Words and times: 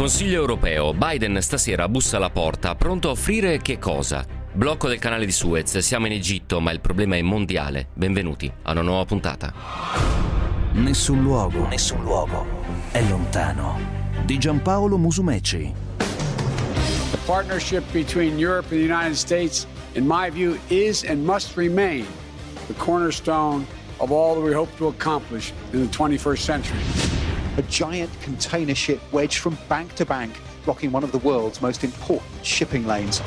Consiglio 0.00 0.40
europeo. 0.40 0.94
Biden 0.94 1.42
stasera 1.42 1.86
bussa 1.86 2.16
alla 2.16 2.30
porta, 2.30 2.74
pronto 2.74 3.08
a 3.08 3.10
offrire 3.10 3.58
che 3.58 3.78
cosa? 3.78 4.24
Blocco 4.50 4.88
del 4.88 4.98
canale 4.98 5.26
di 5.26 5.30
Suez, 5.30 5.76
siamo 5.76 6.06
in 6.06 6.12
Egitto, 6.12 6.58
ma 6.58 6.70
il 6.70 6.80
problema 6.80 7.16
è 7.16 7.20
mondiale. 7.20 7.88
Benvenuti 7.92 8.50
a 8.62 8.70
una 8.70 8.80
nuova 8.80 9.04
puntata. 9.04 9.52
Nessun 10.72 11.20
luogo, 11.20 11.68
nessun 11.68 12.02
luogo 12.02 12.46
è 12.92 13.02
lontano. 13.10 13.78
Di 14.24 14.38
Giampaolo 14.38 14.96
Musumeci. 14.96 15.70
The 15.98 17.18
partnership 17.26 17.84
between 17.92 18.38
Europe 18.38 18.70
and 18.70 18.80
the 18.80 18.90
United 18.90 19.16
States, 19.16 19.66
in 19.92 20.06
my 20.06 20.30
view, 20.30 20.58
is 20.68 21.04
and 21.04 21.22
must 21.22 21.58
remain 21.58 22.06
the 22.68 22.74
cornerstone 22.78 23.66
of 23.98 24.10
all 24.10 24.34
that 24.36 24.42
we 24.42 24.54
hope 24.54 24.74
to 24.78 24.86
accomplish 24.86 25.52
in 25.74 25.86
the 25.86 25.94
21st 25.94 26.38
century. 26.38 27.09
A 27.56 27.62
giant 27.62 28.10
container 28.20 28.74
ship 28.74 29.00
wedged 29.12 29.38
from 29.38 29.56
bank 29.68 29.94
to 29.94 30.04
bank, 30.04 30.32
blocking 30.64 30.92
one 30.92 31.04
of 31.04 31.10
the 31.12 31.18
world's 31.18 31.60
most 31.60 31.84
important 31.84 32.44
shipping 32.44 32.86
lanes. 32.86 33.22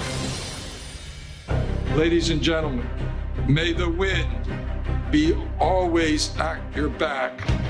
Ladies 1.95 2.29
and 2.29 2.41
gentlemen, 2.41 2.87
may 3.47 3.73
the 3.73 3.89
wind 3.89 4.27
be 5.11 5.35
always 5.59 6.31
at 6.39 6.59
your 6.75 6.89
back. 6.89 7.63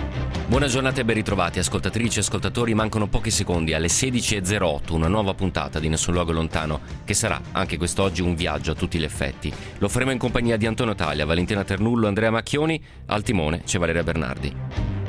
Buona 0.48 0.68
giornata 0.68 1.02
e 1.02 1.04
ben 1.04 1.16
ritrovati 1.16 1.60
ascoltatrici 1.60 2.20
e 2.20 2.22
ascoltatori, 2.22 2.74
mancano 2.74 3.08
pochi 3.08 3.32
secondi 3.32 3.74
alle 3.74 3.88
16.08, 3.88 4.94
una 4.94 5.08
nuova 5.08 5.34
puntata 5.34 5.80
di 5.80 5.90
Nessun 5.90 6.14
Luogo 6.14 6.32
Lontano, 6.32 6.82
che 7.06 7.14
sarà 7.14 7.42
anche 7.54 7.78
quest'oggi 7.78 8.22
un 8.22 8.36
viaggio 8.36 8.72
a 8.72 8.76
tutti 8.76 9.00
gli 9.00 9.04
effetti. 9.04 9.52
Lo 9.80 9.90
faremo 9.90 10.12
in 10.12 10.20
compagnia 10.20 10.58
di 10.58 10.68
Antonio 10.68 10.94
Taglia, 10.94 11.26
Valentina 11.26 11.64
Ternullo, 11.64 12.08
Andrea 12.08 12.30
Macchioni, 12.30 12.82
al 13.08 13.24
timone 13.24 13.64
c'è 13.64 13.80
Valeria 13.80 14.04
Bernardi. 14.04 15.03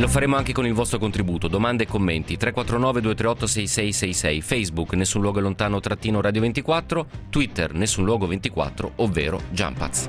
Lo 0.00 0.08
faremo 0.08 0.36
anche 0.36 0.54
con 0.54 0.64
il 0.64 0.72
vostro 0.72 0.98
contributo, 0.98 1.46
domande 1.46 1.82
e 1.82 1.86
commenti 1.86 2.38
349 2.38 3.02
238 3.02 3.46
6666, 3.46 4.40
Facebook 4.40 4.94
Nessun 4.94 5.20
Luogo 5.20 5.40
Lontano 5.40 5.78
trattino 5.78 6.22
Radio 6.22 6.40
24, 6.40 7.06
Twitter 7.28 7.74
Nessun 7.74 8.06
Luogo 8.06 8.26
24, 8.26 8.92
ovvero 8.96 9.42
Jumpaz. 9.50 10.08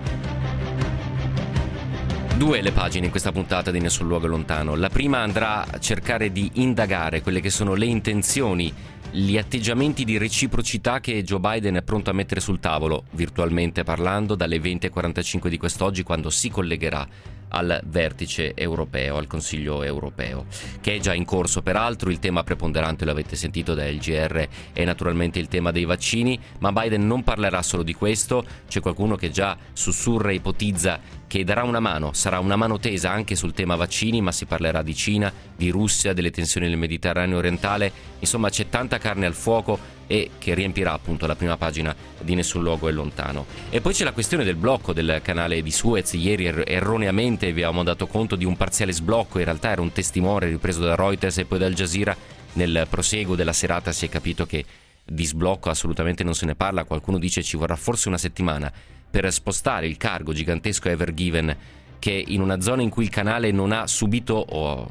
Due 2.38 2.62
le 2.62 2.72
pagine 2.72 3.08
in 3.08 3.12
questa 3.12 3.34
puntata 3.34 3.70
di 3.70 3.82
Nessun 3.82 4.08
Luogo 4.08 4.28
Lontano. 4.28 4.76
La 4.76 4.88
prima 4.88 5.18
andrà 5.18 5.70
a 5.70 5.78
cercare 5.78 6.32
di 6.32 6.50
indagare 6.54 7.22
quelle 7.22 7.42
che 7.42 7.50
sono 7.50 7.74
le 7.74 7.86
intenzioni, 7.86 8.74
gli 9.12 9.38
atteggiamenti 9.38 10.06
di 10.06 10.18
reciprocità 10.18 11.02
che 11.02 11.22
Joe 11.22 11.42
Biden 11.42 11.76
è 11.76 11.82
pronto 11.82 12.10
a 12.10 12.14
mettere 12.14 12.40
sul 12.40 12.62
tavolo, 12.62 13.04
virtualmente 13.12 13.84
parlando, 13.84 14.36
dalle 14.36 14.58
20.45 14.58 15.50
di 15.50 15.58
quest'oggi 15.58 16.04
quando 16.04 16.30
si 16.30 16.50
collegherà 16.50 17.06
al 17.52 17.82
vertice 17.86 18.54
europeo, 18.56 19.18
al 19.18 19.28
Consiglio 19.28 19.84
europeo, 19.84 20.46
che 20.82 20.96
è 20.96 21.00
già 21.00 21.14
in 21.14 21.26
corso 21.26 21.62
peraltro. 21.62 22.10
Il 22.10 22.20
tema 22.20 22.44
preponderante, 22.44 23.06
lo 23.06 23.12
avete 23.12 23.36
sentito 23.36 23.74
dal 23.74 23.96
GR, 23.96 24.48
è 24.74 24.84
naturalmente 24.84 25.40
il 25.40 25.48
tema 25.48 25.72
dei 25.72 25.86
vaccini, 25.86 26.40
ma 26.60 26.72
Biden 26.72 27.06
non 27.06 27.24
parlerà 27.24 27.62
solo 27.62 27.84
di 27.84 27.94
questo. 27.94 28.46
C'è 28.68 28.80
qualcuno 28.80 29.16
che 29.16 29.30
già 29.30 29.58
sussurra 29.74 30.32
e 30.32 30.36
ipotizza 30.36 31.20
che 31.32 31.46
darà 31.46 31.64
una 31.64 31.80
mano, 31.80 32.12
sarà 32.12 32.40
una 32.40 32.58
mano 32.58 32.78
tesa 32.78 33.10
anche 33.10 33.38
sul 33.38 33.54
tema 33.54 33.78
vaccini, 33.78 34.20
ma 34.20 34.34
si 34.34 34.44
parlerà 34.44 34.82
di 34.82 34.94
Cina, 34.94 35.32
di 35.56 35.70
Russia, 35.70 36.12
delle 36.12 36.30
tensioni 36.30 36.68
nel 36.68 36.76
Mediterraneo 36.76 37.38
orientale, 37.38 37.90
insomma 38.20 38.50
c'è 38.50 38.68
tanta 38.68 38.98
carne 38.98 39.28
al 39.28 39.34
fuoco 39.34 39.80
e 40.08 40.32
che 40.38 40.54
riempirà 40.54 40.92
appunto 40.92 41.26
la 41.28 41.38
prima 41.38 41.56
pagina 41.56 41.96
di 42.20 42.36
Nessun 42.36 42.62
luogo 42.62 42.90
è 42.90 42.92
lontano. 42.92 43.46
E 43.70 43.80
poi 43.80 43.94
c'è 43.94 44.04
la 44.04 44.12
questione 44.12 44.44
del 44.44 44.58
blocco 44.58 44.92
del 44.92 45.22
canale 45.24 45.62
di 45.62 45.72
Suez, 45.72 46.12
ieri 46.16 46.48
er- 46.48 46.64
erroneamente 46.68 47.54
vi 47.54 47.64
avevamo 47.64 47.84
dato 47.84 48.08
conto 48.08 48.36
di 48.36 48.44
un 48.44 48.58
parziale 48.58 48.92
sblocco, 48.92 49.40
in 49.40 49.46
realtà 49.46 49.70
era 49.70 49.80
un 49.80 49.94
testimone 49.94 50.48
ripreso 50.48 50.82
da 50.82 50.96
Reuters 50.96 51.38
e 51.38 51.46
poi 51.46 51.60
da 51.60 51.66
Al 51.66 51.74
Jazeera, 51.74 52.14
nel 52.56 52.88
proseguo 52.90 53.36
della 53.36 53.54
serata 53.54 53.94
si 53.94 54.06
è 54.06 54.10
capito 54.10 54.46
che 54.46 54.66
di 55.06 55.26
sblocco 55.26 55.70
assolutamente 55.70 56.26
non 56.26 56.36
se 56.36 56.46
ne 56.46 56.56
parla, 56.56 56.84
qualcuno 56.84 57.18
dice 57.18 57.42
ci 57.42 57.56
vorrà 57.56 57.78
forse 57.78 58.10
una 58.10 58.18
settimana 58.18 58.70
per 59.12 59.32
spostare 59.32 59.86
il 59.86 59.98
cargo 59.98 60.34
gigantesco 60.34 60.90
Ever 60.90 61.14
Given 61.14 61.56
che 62.00 62.24
in 62.28 62.42
una 62.42 62.62
zona 62.62 62.82
in 62.82 62.90
cui 62.90 63.04
il 63.04 63.10
canale 63.10 63.52
non 63.52 63.72
ha 63.72 63.86
subito 63.86 64.34
o 64.34 64.90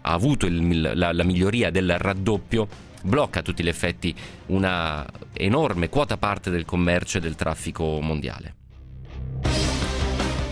ha 0.00 0.12
avuto 0.12 0.46
il, 0.46 0.92
la, 0.94 1.12
la 1.12 1.24
miglioria 1.24 1.70
del 1.70 1.98
raddoppio 1.98 2.66
blocca 3.02 3.40
a 3.40 3.42
tutti 3.42 3.62
gli 3.62 3.68
effetti 3.68 4.14
una 4.46 5.04
enorme 5.34 5.88
quota 5.88 6.16
parte 6.16 6.50
del 6.50 6.64
commercio 6.64 7.18
e 7.18 7.20
del 7.20 7.34
traffico 7.34 8.00
mondiale. 8.00 8.54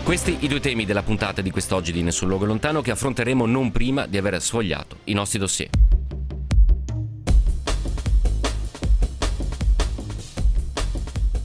Questi 0.03 0.37
i 0.41 0.47
due 0.47 0.59
temi 0.59 0.85
della 0.85 1.03
puntata 1.03 1.41
di 1.41 1.49
quest'oggi 1.49 1.91
di 1.91 2.01
Nessun 2.01 2.29
Luogo 2.29 2.45
Lontano 2.45 2.81
che 2.81 2.91
affronteremo 2.91 3.45
non 3.45 3.71
prima 3.71 4.05
di 4.05 4.17
aver 4.17 4.41
sfogliato 4.41 4.97
i 5.05 5.13
nostri 5.13 5.39
dossier. 5.39 5.69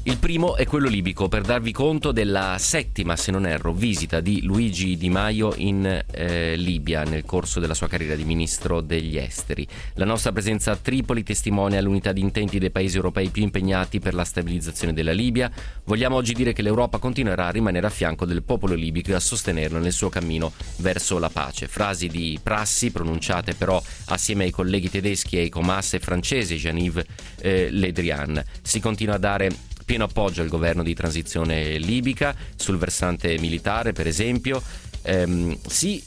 Il 0.05 0.19
primo 0.19 0.57
è 0.57 0.67
quello 0.67 0.89
libico, 0.89 1.29
per 1.29 1.43
darvi 1.43 1.71
conto 1.71 2.11
della 2.11 2.57
settima, 2.59 3.15
se 3.15 3.31
non 3.31 3.47
erro, 3.47 3.73
visita 3.73 4.19
di 4.19 4.43
Luigi 4.43 4.97
Di 4.97 5.09
Maio 5.09 5.55
in 5.57 6.05
eh, 6.11 6.57
Libia 6.57 7.05
nel 7.05 7.25
corso 7.25 7.61
della 7.61 7.73
sua 7.73 7.87
carriera 7.87 8.17
di 8.17 8.25
ministro 8.25 8.81
degli 8.81 9.17
esteri. 9.17 9.65
La 9.95 10.05
nostra 10.05 10.33
presenza 10.33 10.73
a 10.73 10.77
Tripoli 10.77 11.23
testimonia 11.23 11.81
l'unità 11.81 12.11
di 12.11 12.21
intenti 12.21 12.59
dei 12.59 12.73
paesi 12.73 12.97
europei 12.97 13.29
più 13.29 13.45
impegnati 13.45 14.01
per 14.01 14.15
la 14.15 14.25
stabilizzazione 14.25 14.93
della 14.93 15.13
Libia. 15.13 15.49
Vogliamo 15.85 16.17
oggi 16.17 16.33
dire 16.33 16.53
che 16.53 16.63
l'Europa 16.63 16.99
continuerà 16.99 17.47
a 17.47 17.51
rimanere 17.51 17.87
a 17.87 17.91
fianco 17.91 18.25
del 18.25 18.43
popolo 18.43 18.75
libico 18.75 19.13
e 19.13 19.15
a 19.15 19.21
sostenerlo 19.21 19.79
nel 19.79 19.93
suo 19.93 20.09
cammino 20.09 20.53
verso 20.79 21.21
la 21.21 21.31
pace. 21.31 21.69
Frasi 21.69 22.09
di 22.09 22.41
prassi 22.43 22.91
pronunciate 22.91 23.55
però 23.55 23.81
assieme 24.07 24.43
ai 24.43 24.51
colleghi 24.51 24.91
tedeschi 24.91 25.37
e 25.37 25.43
ai 25.43 25.49
comasse 25.49 26.01
francesi 26.01 26.57
Jean-Yves 26.57 27.05
eh, 27.41 27.69
Le 27.71 27.93
Drian. 27.93 28.45
Si 28.63 28.81
continua 28.81 29.15
a 29.15 29.19
dare 29.19 29.71
pieno 29.85 30.05
appoggio 30.05 30.43
al 30.43 30.49
governo 30.49 30.83
di 30.83 30.95
transizione 30.95 31.79
libica 31.79 32.35
sul 32.57 32.79
versante 32.79 33.39
militare, 33.39 33.93
per 33.93 34.07
esempio. 34.07 34.63
Ehm, 35.03 35.59
si 35.67 36.03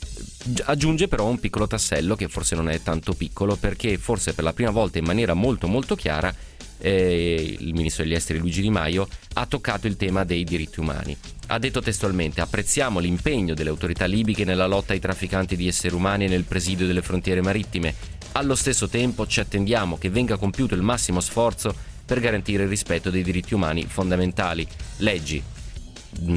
aggiunge 0.66 1.08
però 1.08 1.28
un 1.28 1.40
piccolo 1.40 1.68
tassello 1.68 2.16
che 2.16 2.28
forse 2.28 2.56
non 2.56 2.70
è 2.70 2.82
tanto 2.82 3.14
piccolo 3.14 3.56
perché 3.56 3.98
forse 3.98 4.34
per 4.34 4.44
la 4.44 4.54
prima 4.54 4.70
volta 4.70 5.00
in 5.00 5.06
maniera 5.06 5.34
molto 5.34 5.68
molto 5.68 5.96
chiara 5.96 6.34
eh, 6.80 7.58
il 7.60 7.74
ministro 7.74 8.04
degli 8.04 8.14
esteri 8.14 8.40
Luigi 8.40 8.62
Di 8.62 8.70
Maio 8.70 9.08
ha 9.34 9.46
toccato 9.46 9.88
il 9.88 9.98
tema 9.98 10.24
dei 10.24 10.44
diritti 10.44 10.80
umani. 10.80 11.16
Ha 11.48 11.60
detto 11.60 11.82
testualmente 11.82 12.42
apprezziamo 12.42 13.00
l'impegno 13.00 13.54
delle 13.54 13.70
autorità 13.70 14.06
libiche 14.06 14.46
nella 14.46 14.68
lotta 14.68 14.94
ai 14.94 15.00
trafficanti 15.00 15.56
di 15.56 15.68
esseri 15.68 15.96
umani 15.96 16.26
e 16.26 16.28
nel 16.28 16.44
presidio 16.44 16.88
delle 16.88 17.02
frontiere 17.02 17.42
marittime. 17.42 17.94
Allo 18.34 18.56
stesso 18.56 18.88
tempo 18.90 19.26
ci 19.28 19.40
attendiamo 19.40 19.98
che 19.98 20.10
venga 20.10 20.38
compiuto 20.38 20.76
il 20.76 20.82
massimo 20.82 21.22
sforzo 21.22 21.94
per 22.06 22.20
garantire 22.20 22.64
il 22.64 22.70
rispetto 22.70 23.10
dei 23.10 23.24
diritti 23.24 23.54
umani 23.54 23.86
fondamentali. 23.86 24.68
Leggi, 24.98 25.42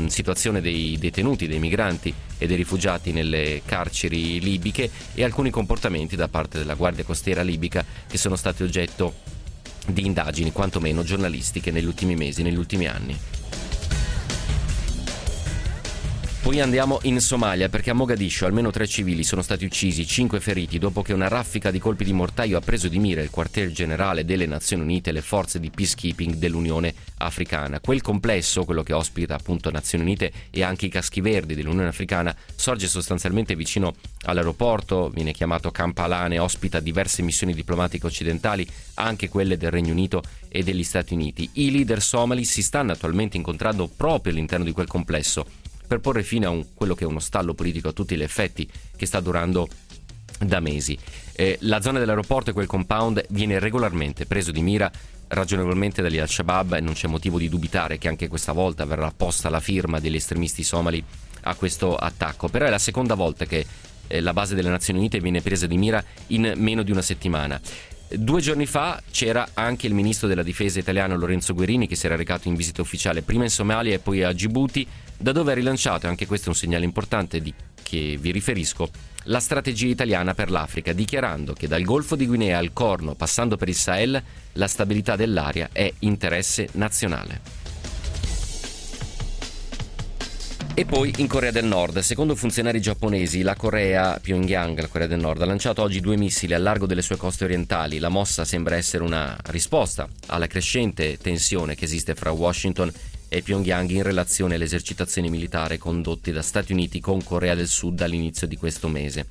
situazione 0.06 0.60
dei 0.60 0.96
detenuti, 0.98 1.46
dei 1.46 1.58
migranti 1.58 2.12
e 2.38 2.46
dei 2.46 2.56
rifugiati 2.56 3.12
nelle 3.12 3.62
carceri 3.64 4.40
libiche 4.40 4.90
e 5.14 5.22
alcuni 5.22 5.50
comportamenti 5.50 6.16
da 6.16 6.28
parte 6.28 6.58
della 6.58 6.74
Guardia 6.74 7.04
Costiera 7.04 7.42
libica 7.42 7.84
che 8.06 8.18
sono 8.18 8.36
stati 8.36 8.62
oggetto 8.62 9.14
di 9.86 10.04
indagini 10.04 10.52
quantomeno 10.52 11.02
giornalistiche 11.02 11.70
negli 11.70 11.86
ultimi 11.86 12.14
mesi, 12.14 12.42
negli 12.42 12.56
ultimi 12.56 12.86
anni. 12.86 13.16
Poi 16.40 16.60
andiamo 16.60 17.00
in 17.02 17.20
Somalia 17.20 17.68
perché 17.68 17.90
a 17.90 17.94
Mogadiscio 17.94 18.46
almeno 18.46 18.70
tre 18.70 18.86
civili 18.86 19.24
sono 19.24 19.42
stati 19.42 19.64
uccisi, 19.64 20.06
cinque 20.06 20.38
feriti 20.40 20.78
dopo 20.78 21.02
che 21.02 21.12
una 21.12 21.26
raffica 21.28 21.70
di 21.72 21.80
colpi 21.80 22.04
di 22.04 22.12
mortaio 22.12 22.56
ha 22.56 22.60
preso 22.60 22.88
di 22.88 23.00
mira 23.00 23.20
il 23.20 23.28
quartier 23.28 23.70
generale 23.70 24.24
delle 24.24 24.46
Nazioni 24.46 24.82
Unite 24.82 25.10
e 25.10 25.12
le 25.12 25.20
forze 25.20 25.58
di 25.58 25.68
peacekeeping 25.68 26.36
dell'Unione 26.36 26.94
Africana. 27.18 27.80
Quel 27.80 28.00
complesso, 28.00 28.64
quello 28.64 28.84
che 28.84 28.92
ospita 28.94 29.34
appunto 29.34 29.70
Nazioni 29.70 30.04
Unite 30.04 30.32
e 30.50 30.62
anche 30.62 30.86
i 30.86 30.88
caschi 30.88 31.20
verdi 31.20 31.54
dell'Unione 31.56 31.88
Africana, 31.88 32.34
sorge 32.54 32.86
sostanzialmente 32.86 33.56
vicino 33.56 33.96
all'aeroporto, 34.22 35.10
viene 35.10 35.32
chiamato 35.32 35.70
Kampalane, 35.70 36.38
ospita 36.38 36.80
diverse 36.80 37.20
missioni 37.20 37.52
diplomatiche 37.52 38.06
occidentali, 38.06 38.66
anche 38.94 39.28
quelle 39.28 39.58
del 39.58 39.72
Regno 39.72 39.92
Unito 39.92 40.22
e 40.48 40.62
degli 40.62 40.84
Stati 40.84 41.14
Uniti. 41.14 41.50
I 41.54 41.72
leader 41.72 42.00
somali 42.00 42.44
si 42.44 42.62
stanno 42.62 42.92
attualmente 42.92 43.36
incontrando 43.36 43.90
proprio 43.94 44.32
all'interno 44.32 44.64
di 44.64 44.72
quel 44.72 44.86
complesso 44.86 45.44
per 45.88 45.98
porre 45.98 46.22
fine 46.22 46.46
a 46.46 46.50
un, 46.50 46.64
quello 46.74 46.94
che 46.94 47.02
è 47.02 47.06
uno 47.06 47.18
stallo 47.18 47.54
politico 47.54 47.88
a 47.88 47.92
tutti 47.92 48.14
gli 48.16 48.22
effetti 48.22 48.70
che 48.94 49.06
sta 49.06 49.18
durando 49.18 49.66
da 50.38 50.60
mesi. 50.60 50.96
Eh, 51.32 51.56
la 51.62 51.80
zona 51.80 51.98
dell'aeroporto 51.98 52.50
e 52.50 52.52
quel 52.52 52.66
compound 52.66 53.24
viene 53.30 53.58
regolarmente 53.58 54.26
preso 54.26 54.52
di 54.52 54.60
mira 54.60 54.90
ragionevolmente 55.28 56.02
dagli 56.02 56.18
al-Shabaab 56.18 56.74
e 56.74 56.80
non 56.80 56.94
c'è 56.94 57.06
motivo 57.08 57.38
di 57.38 57.48
dubitare 57.48 57.98
che 57.98 58.08
anche 58.08 58.28
questa 58.28 58.52
volta 58.52 58.84
verrà 58.84 59.12
posta 59.14 59.48
la 59.48 59.60
firma 59.60 59.98
degli 59.98 60.16
estremisti 60.16 60.62
somali 60.62 61.02
a 61.42 61.54
questo 61.54 61.96
attacco. 61.96 62.48
Però 62.48 62.66
è 62.66 62.70
la 62.70 62.78
seconda 62.78 63.14
volta 63.14 63.46
che 63.46 63.66
eh, 64.06 64.20
la 64.20 64.32
base 64.32 64.54
delle 64.54 64.70
Nazioni 64.70 64.98
Unite 64.98 65.20
viene 65.20 65.40
presa 65.40 65.66
di 65.66 65.76
mira 65.76 66.02
in 66.28 66.52
meno 66.56 66.82
di 66.82 66.90
una 66.90 67.02
settimana. 67.02 67.60
Due 68.10 68.40
giorni 68.40 68.64
fa 68.64 69.02
c'era 69.10 69.50
anche 69.52 69.86
il 69.86 69.92
ministro 69.92 70.28
della 70.28 70.42
difesa 70.42 70.78
italiano 70.78 71.14
Lorenzo 71.14 71.52
Guerini 71.52 71.86
che 71.86 71.94
si 71.94 72.06
era 72.06 72.16
recato 72.16 72.48
in 72.48 72.54
visita 72.54 72.80
ufficiale 72.80 73.20
prima 73.20 73.44
in 73.44 73.50
Somalia 73.50 73.92
e 73.92 73.98
poi 73.98 74.22
a 74.22 74.32
Djibouti, 74.32 74.86
da 75.18 75.30
dove 75.30 75.52
ha 75.52 75.54
rilanciato, 75.54 76.06
e 76.06 76.08
anche 76.08 76.26
questo 76.26 76.46
è 76.46 76.48
un 76.48 76.54
segnale 76.54 76.86
importante, 76.86 77.42
di 77.42 77.52
che 77.82 78.16
vi 78.18 78.30
riferisco, 78.32 78.88
la 79.24 79.40
strategia 79.40 79.88
italiana 79.88 80.32
per 80.32 80.50
l'Africa, 80.50 80.94
dichiarando 80.94 81.52
che 81.52 81.68
dal 81.68 81.82
Golfo 81.82 82.16
di 82.16 82.26
Guinea 82.26 82.56
al 82.56 82.72
Corno, 82.72 83.14
passando 83.14 83.58
per 83.58 83.68
il 83.68 83.74
Sahel, 83.74 84.22
la 84.52 84.68
stabilità 84.68 85.14
dell'area 85.14 85.68
è 85.70 85.92
interesse 86.00 86.68
nazionale. 86.72 87.57
E 90.78 90.84
poi 90.84 91.12
in 91.16 91.26
Corea 91.26 91.50
del 91.50 91.64
Nord, 91.64 91.98
secondo 91.98 92.36
funzionari 92.36 92.80
giapponesi, 92.80 93.42
la 93.42 93.56
Corea, 93.56 94.20
Pyongyang, 94.22 94.78
la 94.78 94.86
Corea 94.86 95.08
del 95.08 95.18
Nord, 95.18 95.42
ha 95.42 95.44
lanciato 95.44 95.82
oggi 95.82 95.98
due 95.98 96.16
missili 96.16 96.54
al 96.54 96.62
largo 96.62 96.86
delle 96.86 97.02
sue 97.02 97.16
coste 97.16 97.42
orientali. 97.42 97.98
La 97.98 98.08
mossa 98.08 98.44
sembra 98.44 98.76
essere 98.76 99.02
una 99.02 99.36
risposta 99.46 100.08
alla 100.26 100.46
crescente 100.46 101.18
tensione 101.18 101.74
che 101.74 101.84
esiste 101.84 102.14
fra 102.14 102.30
Washington 102.30 102.92
e 103.28 103.42
Pyongyang 103.42 103.90
in 103.90 104.04
relazione 104.04 104.54
alle 104.54 104.66
esercitazioni 104.66 105.28
militari 105.28 105.78
condotte 105.78 106.30
da 106.30 106.42
Stati 106.42 106.70
Uniti 106.70 107.00
con 107.00 107.24
Corea 107.24 107.56
del 107.56 107.66
Sud 107.66 108.00
all'inizio 108.00 108.46
di 108.46 108.56
questo 108.56 108.86
mese. 108.86 109.26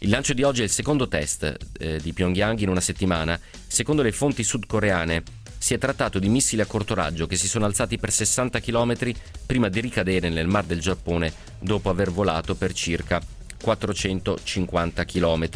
Il 0.00 0.10
lancio 0.10 0.34
di 0.34 0.42
oggi 0.42 0.60
è 0.60 0.64
il 0.64 0.70
secondo 0.70 1.08
test 1.08 1.56
eh, 1.78 2.00
di 2.02 2.12
Pyongyang 2.12 2.58
in 2.58 2.68
una 2.68 2.80
settimana. 2.80 3.40
Secondo 3.66 4.02
le 4.02 4.12
fonti 4.12 4.44
sudcoreane, 4.44 5.22
si 5.62 5.74
è 5.74 5.78
trattato 5.78 6.18
di 6.18 6.28
missili 6.28 6.60
a 6.60 6.66
corto 6.66 6.92
raggio 6.92 7.28
che 7.28 7.36
si 7.36 7.46
sono 7.46 7.66
alzati 7.66 7.96
per 7.96 8.10
60 8.10 8.58
km 8.58 9.12
prima 9.46 9.68
di 9.68 9.80
ricadere 9.80 10.28
nel 10.28 10.48
Mar 10.48 10.64
del 10.64 10.80
Giappone 10.80 11.32
dopo 11.60 11.88
aver 11.88 12.10
volato 12.10 12.56
per 12.56 12.72
circa 12.72 13.22
450 13.62 15.04
km. 15.04 15.48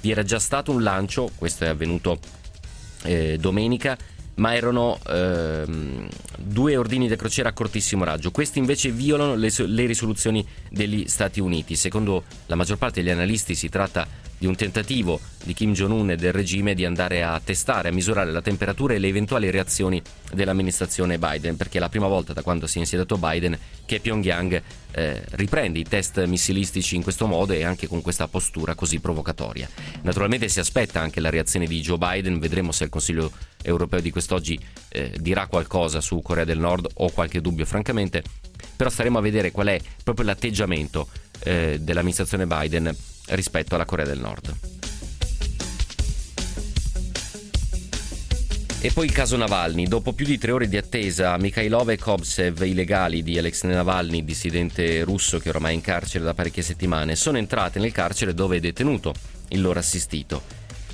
Vi 0.00 0.10
era 0.10 0.24
già 0.24 0.40
stato 0.40 0.72
un 0.72 0.82
lancio, 0.82 1.30
questo 1.38 1.62
è 1.62 1.68
avvenuto 1.68 2.18
eh, 3.04 3.36
domenica, 3.38 3.96
ma 4.34 4.52
erano 4.52 4.98
ehm, 5.06 6.08
due 6.38 6.76
ordini 6.76 7.06
di 7.06 7.14
crociera 7.14 7.50
a 7.50 7.52
cortissimo 7.52 8.02
raggio. 8.02 8.32
Questi 8.32 8.58
invece 8.58 8.90
violano 8.90 9.36
le, 9.36 9.48
le 9.56 9.86
risoluzioni 9.86 10.44
degli 10.70 11.06
Stati 11.06 11.38
Uniti. 11.38 11.76
Secondo 11.76 12.24
la 12.46 12.56
maggior 12.56 12.78
parte 12.78 13.00
degli 13.00 13.12
analisti 13.12 13.54
si 13.54 13.68
tratta 13.68 14.08
di 14.42 14.48
un 14.48 14.56
tentativo 14.56 15.20
di 15.44 15.54
Kim 15.54 15.72
Jong-un 15.72 16.10
e 16.10 16.16
del 16.16 16.32
regime 16.32 16.74
di 16.74 16.84
andare 16.84 17.22
a 17.22 17.40
testare, 17.42 17.90
a 17.90 17.92
misurare 17.92 18.32
la 18.32 18.42
temperatura 18.42 18.92
e 18.92 18.98
le 18.98 19.06
eventuali 19.06 19.48
reazioni 19.52 20.02
dell'amministrazione 20.32 21.16
Biden, 21.16 21.56
perché 21.56 21.78
è 21.78 21.80
la 21.80 21.88
prima 21.88 22.08
volta 22.08 22.32
da 22.32 22.42
quando 22.42 22.66
si 22.66 22.78
è 22.78 22.80
insediato 22.80 23.18
Biden 23.18 23.56
che 23.86 24.00
Pyongyang 24.00 24.60
eh, 24.90 25.22
riprende 25.30 25.78
i 25.78 25.84
test 25.84 26.24
missilistici 26.24 26.96
in 26.96 27.04
questo 27.04 27.28
modo 27.28 27.52
e 27.52 27.62
anche 27.62 27.86
con 27.86 28.02
questa 28.02 28.26
postura 28.26 28.74
così 28.74 28.98
provocatoria. 28.98 29.68
Naturalmente 30.00 30.48
si 30.48 30.58
aspetta 30.58 30.98
anche 30.98 31.20
la 31.20 31.30
reazione 31.30 31.66
di 31.66 31.80
Joe 31.80 31.98
Biden, 31.98 32.40
vedremo 32.40 32.72
se 32.72 32.82
il 32.82 32.90
Consiglio 32.90 33.30
europeo 33.62 34.00
di 34.00 34.10
quest'oggi 34.10 34.58
eh, 34.88 35.14
dirà 35.20 35.46
qualcosa 35.46 36.00
su 36.00 36.20
Corea 36.20 36.44
del 36.44 36.58
Nord 36.58 36.88
o 36.94 37.12
qualche 37.12 37.40
dubbio 37.40 37.64
francamente, 37.64 38.24
però 38.74 38.90
staremo 38.90 39.18
a 39.18 39.22
vedere 39.22 39.52
qual 39.52 39.68
è 39.68 39.80
proprio 40.02 40.26
l'atteggiamento 40.26 41.06
eh, 41.44 41.78
dell'amministrazione 41.80 42.44
Biden 42.44 42.92
rispetto 43.28 43.74
alla 43.74 43.84
Corea 43.84 44.06
del 44.06 44.20
Nord. 44.20 44.54
E 48.84 48.90
poi 48.90 49.06
il 49.06 49.12
caso 49.12 49.36
Navalny. 49.36 49.86
Dopo 49.86 50.12
più 50.12 50.26
di 50.26 50.38
tre 50.38 50.50
ore 50.50 50.68
di 50.68 50.76
attesa, 50.76 51.36
Mikhailov 51.38 51.90
e 51.90 51.98
Kobsev, 51.98 52.62
i 52.62 52.74
legali 52.74 53.22
di 53.22 53.38
Alexei 53.38 53.70
Navalny, 53.70 54.24
dissidente 54.24 55.04
russo 55.04 55.38
che 55.38 55.50
oramai 55.50 55.70
è 55.70 55.74
in 55.76 55.82
carcere 55.82 56.24
da 56.24 56.34
parecchie 56.34 56.64
settimane, 56.64 57.14
sono 57.14 57.38
entrate 57.38 57.78
nel 57.78 57.92
carcere 57.92 58.34
dove 58.34 58.56
è 58.56 58.60
detenuto 58.60 59.14
il 59.50 59.60
loro 59.60 59.78
assistito. 59.78 60.42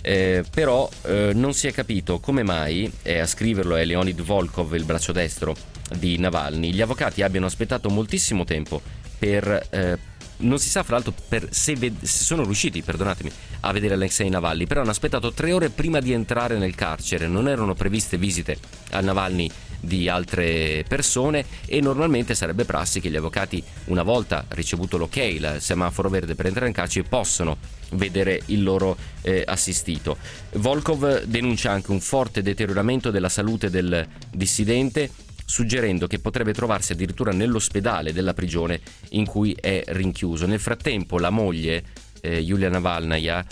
Eh, 0.03 0.45
però 0.51 0.87
eh, 1.05 1.33
non 1.35 1.55
si 1.55 1.67
è 1.67 1.73
capito 1.73 2.21
come 2.21 2.43
mai, 2.43 2.93
e 3.03 3.21
a 3.21 3.27
scriverlo 3.27 3.75
è 3.75 3.87
Leonid 3.87 4.21
Volkov, 4.21 4.75
il 4.75 4.85
braccio 4.85 5.13
destro 5.13 5.57
di 5.97 6.19
Navalny, 6.19 6.73
gli 6.73 6.83
avvocati 6.83 7.23
abbiano 7.23 7.47
aspettato 7.47 7.89
moltissimo 7.89 8.45
tempo 8.45 8.83
per 9.19 9.67
eh, 9.71 9.99
non 10.39 10.59
si 10.59 10.69
sa 10.69 10.83
fra 10.83 10.97
l'altro 10.97 11.15
se, 11.51 11.75
ved- 11.75 12.03
se, 12.03 12.25
sono 12.25 12.45
riusciti, 12.45 12.83
perdonatemi, 12.83 13.31
a 13.61 13.73
vedere 13.73 13.95
Alexei 13.95 14.29
Navalny, 14.29 14.67
però 14.67 14.83
hanno 14.83 14.91
aspettato 14.91 15.33
tre 15.33 15.53
ore 15.53 15.71
prima 15.71 16.01
di 16.01 16.13
entrare 16.13 16.59
nel 16.59 16.75
carcere, 16.75 17.27
non 17.27 17.49
erano 17.49 17.75
previste 17.75 18.17
visite 18.17 18.59
a 18.91 19.01
Navalny 19.01 19.51
di 19.81 20.09
altre 20.09 20.85
persone 20.89 21.45
e 21.67 21.81
normalmente 21.81 22.35
sarebbe 22.35 22.65
prassi 22.65 23.01
che 23.01 23.11
gli 23.11 23.17
avvocati 23.17 23.63
una 23.87 24.03
volta 24.03 24.45
ricevuto 24.49 24.97
l'ok, 24.97 25.17
il 25.17 25.57
semaforo 25.61 26.09
verde 26.09 26.35
per 26.35 26.47
entrare 26.47 26.69
in 26.69 26.75
carcere, 26.75 27.09
possono 27.09 27.57
vedere 27.93 28.43
il 28.47 28.63
loro 28.63 28.97
eh, 29.23 29.43
assistito. 29.47 30.17
Volkov 30.55 31.25
denuncia 31.25 31.71
anche 31.71 31.91
un 31.91 32.01
forte 32.01 32.43
deterioramento 32.43 33.11
della 33.11 33.29
salute 33.29 33.71
del 33.71 34.07
dissidente 34.31 35.11
suggerendo 35.49 36.07
che 36.07 36.19
potrebbe 36.19 36.53
trovarsi 36.53 36.93
addirittura 36.93 37.33
nell'ospedale 37.33 38.13
della 38.13 38.35
prigione 38.35 38.81
in 39.11 39.25
cui 39.25 39.57
è 39.59 39.83
rinchiuso. 39.87 40.45
Nel 40.47 40.61
frattempo 40.61 41.19
la 41.19 41.31
moglie, 41.31 41.83
eh, 42.21 42.39
Yulia 42.39 42.69
Navalnaya, 42.69 43.45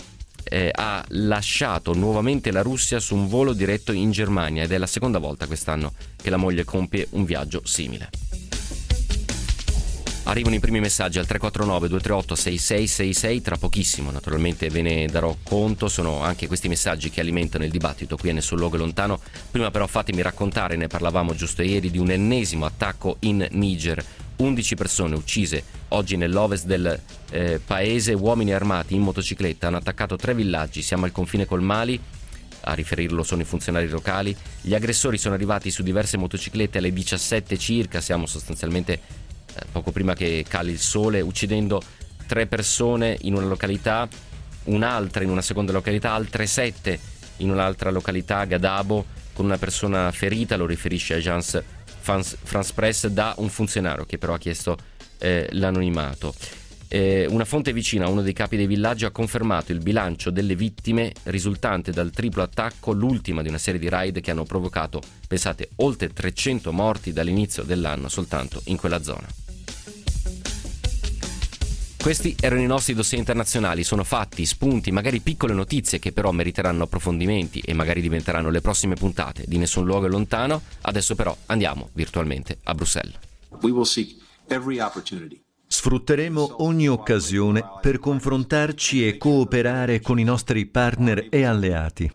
eh, 0.43 0.69
ha 0.71 1.03
lasciato 1.09 1.93
nuovamente 1.93 2.51
la 2.51 2.61
Russia 2.61 2.99
su 2.99 3.15
un 3.15 3.27
volo 3.27 3.53
diretto 3.53 3.91
in 3.91 4.11
Germania 4.11 4.63
ed 4.63 4.71
è 4.71 4.77
la 4.77 4.85
seconda 4.85 5.17
volta 5.17 5.47
quest'anno 5.47 5.93
che 6.15 6.29
la 6.29 6.37
moglie 6.37 6.63
compie 6.63 7.07
un 7.11 7.25
viaggio 7.25 7.61
simile. 7.65 8.09
Arrivano 10.27 10.55
i 10.55 10.59
primi 10.59 10.81
messaggi 10.81 11.19
al 11.19 11.25
349 11.25 11.87
238 11.87 12.35
6666, 12.35 13.41
tra 13.41 13.55
pochissimo 13.55 14.11
naturalmente 14.11 14.67
ve 14.67 14.81
ne 14.81 15.05
darò 15.07 15.33
conto, 15.41 15.87
sono 15.87 16.21
anche 16.21 16.47
questi 16.47 16.67
messaggi 16.67 17.09
che 17.09 17.21
alimentano 17.21 17.63
il 17.63 17.71
dibattito 17.71 18.17
qui 18.17 18.31
a 18.31 18.33
Nessun 18.33 18.57
Luogo 18.57 18.75
Lontano. 18.75 19.21
Prima 19.49 19.71
però 19.71 19.87
fatemi 19.87 20.21
raccontare, 20.21 20.75
ne 20.75 20.87
parlavamo 20.87 21.33
giusto 21.33 21.61
ieri, 21.61 21.89
di 21.89 21.97
un 21.97 22.11
ennesimo 22.11 22.65
attacco 22.65 23.15
in 23.21 23.47
Niger. 23.51 24.03
11 24.35 24.75
persone 24.75 25.15
uccise 25.15 25.63
oggi 25.89 26.17
nell'ovest 26.17 26.65
del 26.65 26.99
eh, 27.31 27.61
paese, 27.65 28.11
uomini 28.11 28.51
armati 28.51 28.95
in 28.95 29.03
motocicletta 29.03 29.67
hanno 29.67 29.77
attaccato 29.77 30.17
tre 30.17 30.35
villaggi, 30.35 30.81
siamo 30.81 31.05
al 31.05 31.13
confine 31.13 31.45
col 31.45 31.61
Mali, 31.61 31.97
a 32.61 32.73
riferirlo 32.73 33.23
sono 33.23 33.43
i 33.43 33.45
funzionari 33.45 33.87
locali. 33.87 34.35
Gli 34.59 34.75
aggressori 34.75 35.17
sono 35.17 35.35
arrivati 35.35 35.71
su 35.71 35.83
diverse 35.83 36.17
motociclette 36.17 36.79
alle 36.79 36.91
17 36.91 37.57
circa, 37.57 38.01
siamo 38.01 38.25
sostanzialmente 38.25 39.25
poco 39.71 39.91
prima 39.91 40.13
che 40.13 40.45
cali 40.47 40.71
il 40.71 40.79
sole, 40.79 41.21
uccidendo 41.21 41.81
tre 42.25 42.47
persone 42.47 43.17
in 43.21 43.35
una 43.35 43.45
località, 43.45 44.07
un'altra 44.65 45.23
in 45.23 45.29
una 45.29 45.41
seconda 45.41 45.71
località, 45.71 46.11
altre 46.11 46.45
sette 46.45 46.99
in 47.37 47.49
un'altra 47.49 47.89
località, 47.89 48.45
Gadabo, 48.45 49.05
con 49.33 49.45
una 49.45 49.57
persona 49.57 50.11
ferita, 50.11 50.57
lo 50.57 50.65
riferisce 50.65 51.15
Agence 51.15 51.63
France 52.01 52.73
Press 52.73 53.07
da 53.07 53.35
un 53.37 53.49
funzionario 53.49 54.05
che 54.05 54.17
però 54.17 54.33
ha 54.33 54.37
chiesto 54.37 54.77
eh, 55.19 55.47
l'anonimato. 55.51 56.33
Eh, 56.89 57.25
una 57.29 57.43
fonte 57.43 57.73
vicina 57.73 58.07
uno 58.07 58.21
dei 58.21 58.31
capi 58.31 58.55
dei 58.55 58.65
villaggi 58.65 59.03
ha 59.03 59.11
confermato 59.11 59.73
il 59.73 59.79
bilancio 59.79 60.29
delle 60.29 60.55
vittime 60.55 61.11
risultante 61.23 61.91
dal 61.91 62.11
triplo 62.11 62.43
attacco, 62.43 62.93
l'ultima 62.93 63.41
di 63.41 63.49
una 63.49 63.57
serie 63.57 63.79
di 63.79 63.89
raid 63.89 64.21
che 64.21 64.31
hanno 64.31 64.45
provocato, 64.45 65.01
pensate, 65.27 65.69
oltre 65.77 66.13
300 66.13 66.71
morti 66.71 67.11
dall'inizio 67.11 67.63
dell'anno 67.63 68.07
soltanto 68.07 68.61
in 68.65 68.77
quella 68.77 69.03
zona. 69.03 69.46
Questi 72.07 72.37
erano 72.39 72.61
i 72.61 72.67
nostri 72.67 72.93
dossier 72.93 73.19
internazionali, 73.19 73.83
sono 73.83 74.05
fatti, 74.05 74.45
spunti, 74.45 74.91
magari 74.93 75.19
piccole 75.19 75.53
notizie 75.53 75.99
che 75.99 76.13
però 76.13 76.31
meriteranno 76.31 76.83
approfondimenti 76.83 77.59
e 77.59 77.73
magari 77.73 77.99
diventeranno 77.99 78.49
le 78.49 78.61
prossime 78.61 78.95
puntate 78.95 79.43
di 79.45 79.57
Nessun 79.57 79.83
luogo 79.83 80.05
è 80.05 80.09
lontano. 80.09 80.61
Adesso 80.83 81.15
però 81.15 81.35
andiamo 81.47 81.89
virtualmente 81.91 82.59
a 82.63 82.73
Bruxelles. 82.73 83.15
We 83.59 83.71
will 83.71 83.83
seek 83.83 84.15
every 84.47 84.79
opportunity 84.79 85.46
Sfrutteremo 85.67 86.63
ogni 86.63 86.87
occasione 86.87 87.63
per 87.81 87.99
confrontarci 87.99 89.07
e 89.07 89.17
cooperare 89.17 89.99
con 89.99 90.19
i 90.19 90.23
nostri 90.23 90.65
partner 90.65 91.27
e 91.29 91.43
alleati 91.43 92.09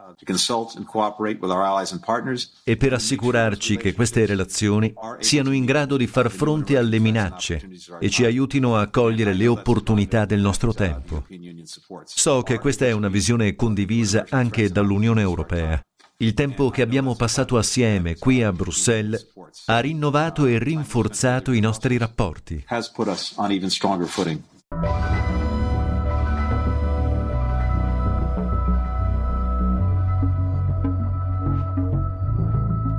e 2.64 2.76
per 2.76 2.92
assicurarci 2.92 3.76
che 3.76 3.92
queste 3.92 4.25
relazioni 4.25 4.92
siano 5.18 5.50
in 5.52 5.64
grado 5.64 5.97
di 5.97 6.06
far 6.06 6.30
fronte 6.30 6.76
alle 6.76 7.00
minacce 7.00 7.68
e 7.99 8.09
ci 8.09 8.25
aiutino 8.25 8.76
a 8.76 8.88
cogliere 8.88 9.35
le 9.35 9.49
opportunità 9.49 10.25
del 10.25 10.40
nostro 10.40 10.73
tempo. 10.73 11.25
So 12.04 12.42
che 12.42 12.59
questa 12.59 12.87
è 12.87 12.92
una 12.92 13.09
visione 13.09 13.56
condivisa 13.56 14.25
anche 14.28 14.71
dall'Unione 14.71 15.23
Europea. 15.23 15.80
Il 16.23 16.35
tempo 16.35 16.71
che 16.71 16.83
abbiamo 16.83 17.17
passato 17.17 17.59
assieme 17.59 18.17
qui 18.17 18.45
a 18.45 18.52
Bruxelles 18.52 19.33
ha 19.67 19.81
rinnovato 19.81 20.47
e 20.47 20.57
rinforzato 20.57 21.50
i 21.50 21.59
nostri 21.59 21.99
rapporti. 21.99 22.64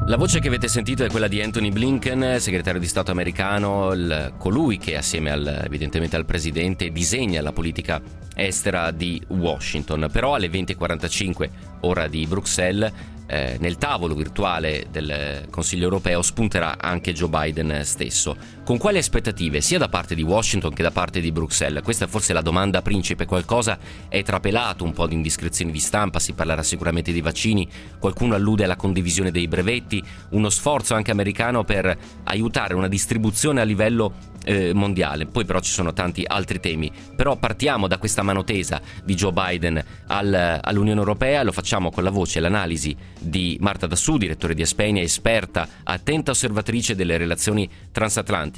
La 0.06 0.18
voce 0.18 0.42
che 0.42 0.50
avete 0.50 0.68
sentito 0.68 1.06
è 1.06 1.10
quella 1.10 1.30
di 1.30 1.42
Anthony 1.42 1.72
Blinken, 1.72 2.36
segretario 2.38 2.80
di 2.80 2.88
Stato 2.88 3.12
americano, 3.12 3.94
il, 3.94 4.34
colui 4.38 4.78
che 4.78 4.98
assieme 4.98 5.32
al, 5.32 5.62
evidentemente 5.64 6.18
al 6.18 6.26
presidente 6.26 6.92
disegna 6.92 7.42
la 7.42 7.54
politica 7.54 8.02
estera 8.36 8.92
di 8.92 9.22
Washington. 9.30 10.10
Però 10.12 10.36
alle 10.36 10.50
20.45 10.50 11.50
ora 11.82 12.08
di 12.08 12.28
Bruxelles 12.28 12.92
eh, 13.28 13.56
nel 13.62 13.78
tavolo 13.78 14.14
virtuale 14.14 14.88
del 14.92 15.48
Consiglio 15.50 15.86
europeo 15.86 16.22
spunterà 16.22 16.78
anche 16.80 17.14
Joe 17.14 17.30
Biden 17.30 17.86
stesso. 17.86 18.36
Con 18.64 18.78
quali 18.78 18.98
aspettative 18.98 19.60
sia 19.60 19.78
da 19.78 19.90
parte 19.90 20.16
di 20.16 20.22
Washington 20.22 20.74
che 20.74 20.84
da 20.84 20.92
parte 20.92 21.20
di 21.20 21.32
Bruxelles? 21.34 21.84
Questa 21.84 22.06
è 22.06 22.08
forse 22.08 22.32
la 22.32 22.42
domanda 22.42 22.82
principe, 22.82 23.26
qualcosa 23.26 23.78
è 24.08 24.24
trapelato, 24.24 24.86
un 24.86 24.94
po' 24.94 25.06
di 25.06 25.16
indiscrezioni 25.16 25.72
di 25.72 25.80
stampa, 25.80 26.20
si 26.20 26.32
parlerà 26.32 26.64
sicuramente 26.64 27.12
di 27.12 27.20
vaccini, 27.20 27.68
qualcuno 28.00 28.36
allude 28.36 28.64
alla 28.64 28.78
condivisione 28.78 29.32
dei 29.32 29.50
brevetti, 29.50 30.02
uno 30.30 30.50
sforzo 30.50 30.94
anche 30.94 31.12
americano 31.12 31.66
per 31.66 31.98
aiutare 32.24 32.74
una 32.74 32.88
distribuzione 32.88 33.60
a 33.60 33.66
livello 33.66 34.32
eh, 34.46 34.74
mondiale. 34.74 35.26
Poi 35.26 35.46
però 35.46 35.60
ci 35.60 35.72
sono 35.72 35.94
tanti 35.94 36.24
altri 36.26 36.60
temi. 36.60 36.92
Però 37.16 37.36
partiamo 37.36 37.88
da 37.88 37.98
questa 37.98 38.24
mano 38.24 38.44
tesa 38.44 38.82
di 39.04 39.16
Joe 39.16 39.32
Biden 39.32 39.84
al, 40.08 40.60
all'Unione 40.62 41.00
Europea, 41.00 41.44
lo 41.44 41.52
facciamo 41.52 41.92
con 41.92 42.04
la 42.04 42.10
voce 42.10 42.38
e 42.38 42.42
l'analisi 42.42 42.96
di 43.20 43.58
Marta 43.60 43.88
Dassù, 43.88 44.18
direttore 44.18 44.54
di 44.54 44.62
Espenia, 44.62 45.02
esperta, 45.02 45.68
attenta 45.84 46.32
osservatrice 46.32 46.96
delle 46.96 47.18
relazioni 47.18 47.70
transatlantiche. 47.92 48.53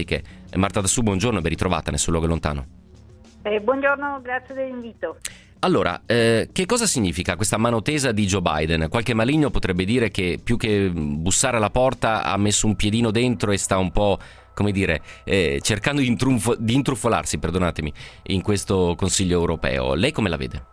Marta 0.55 0.81
Dassù, 0.81 1.01
buongiorno 1.01 1.39
e 1.39 1.41
ben 1.41 1.51
ritrovata 1.51 1.91
nel 1.91 1.99
suo 1.99 2.11
luogo 2.11 2.27
lontano. 2.27 2.65
Eh, 3.43 3.61
buongiorno, 3.61 4.21
grazie 4.21 4.55
dell'invito. 4.55 5.17
Allora, 5.59 6.01
eh, 6.05 6.49
che 6.51 6.65
cosa 6.65 6.85
significa 6.85 7.35
questa 7.35 7.57
mano 7.57 7.81
tesa 7.81 8.11
di 8.11 8.25
Joe 8.25 8.41
Biden? 8.41 8.87
Qualche 8.89 9.13
maligno 9.13 9.49
potrebbe 9.49 9.85
dire 9.85 10.09
che 10.09 10.39
più 10.43 10.57
che 10.57 10.89
bussare 10.91 11.57
alla 11.57 11.69
porta 11.69 12.23
ha 12.23 12.37
messo 12.37 12.67
un 12.67 12.75
piedino 12.75 13.11
dentro 13.11 13.51
e 13.51 13.57
sta 13.57 13.77
un 13.77 13.91
po' 13.91 14.19
come 14.55 14.71
dire, 14.71 15.01
eh, 15.25 15.59
cercando 15.61 16.01
di, 16.01 16.07
intrufo- 16.07 16.55
di 16.55 16.73
intrufolarsi, 16.73 17.37
perdonatemi, 17.37 17.93
in 18.27 18.41
questo 18.41 18.95
Consiglio 18.97 19.39
europeo. 19.39 19.93
Lei 19.93 20.11
come 20.11 20.29
la 20.29 20.37
vede? 20.37 20.63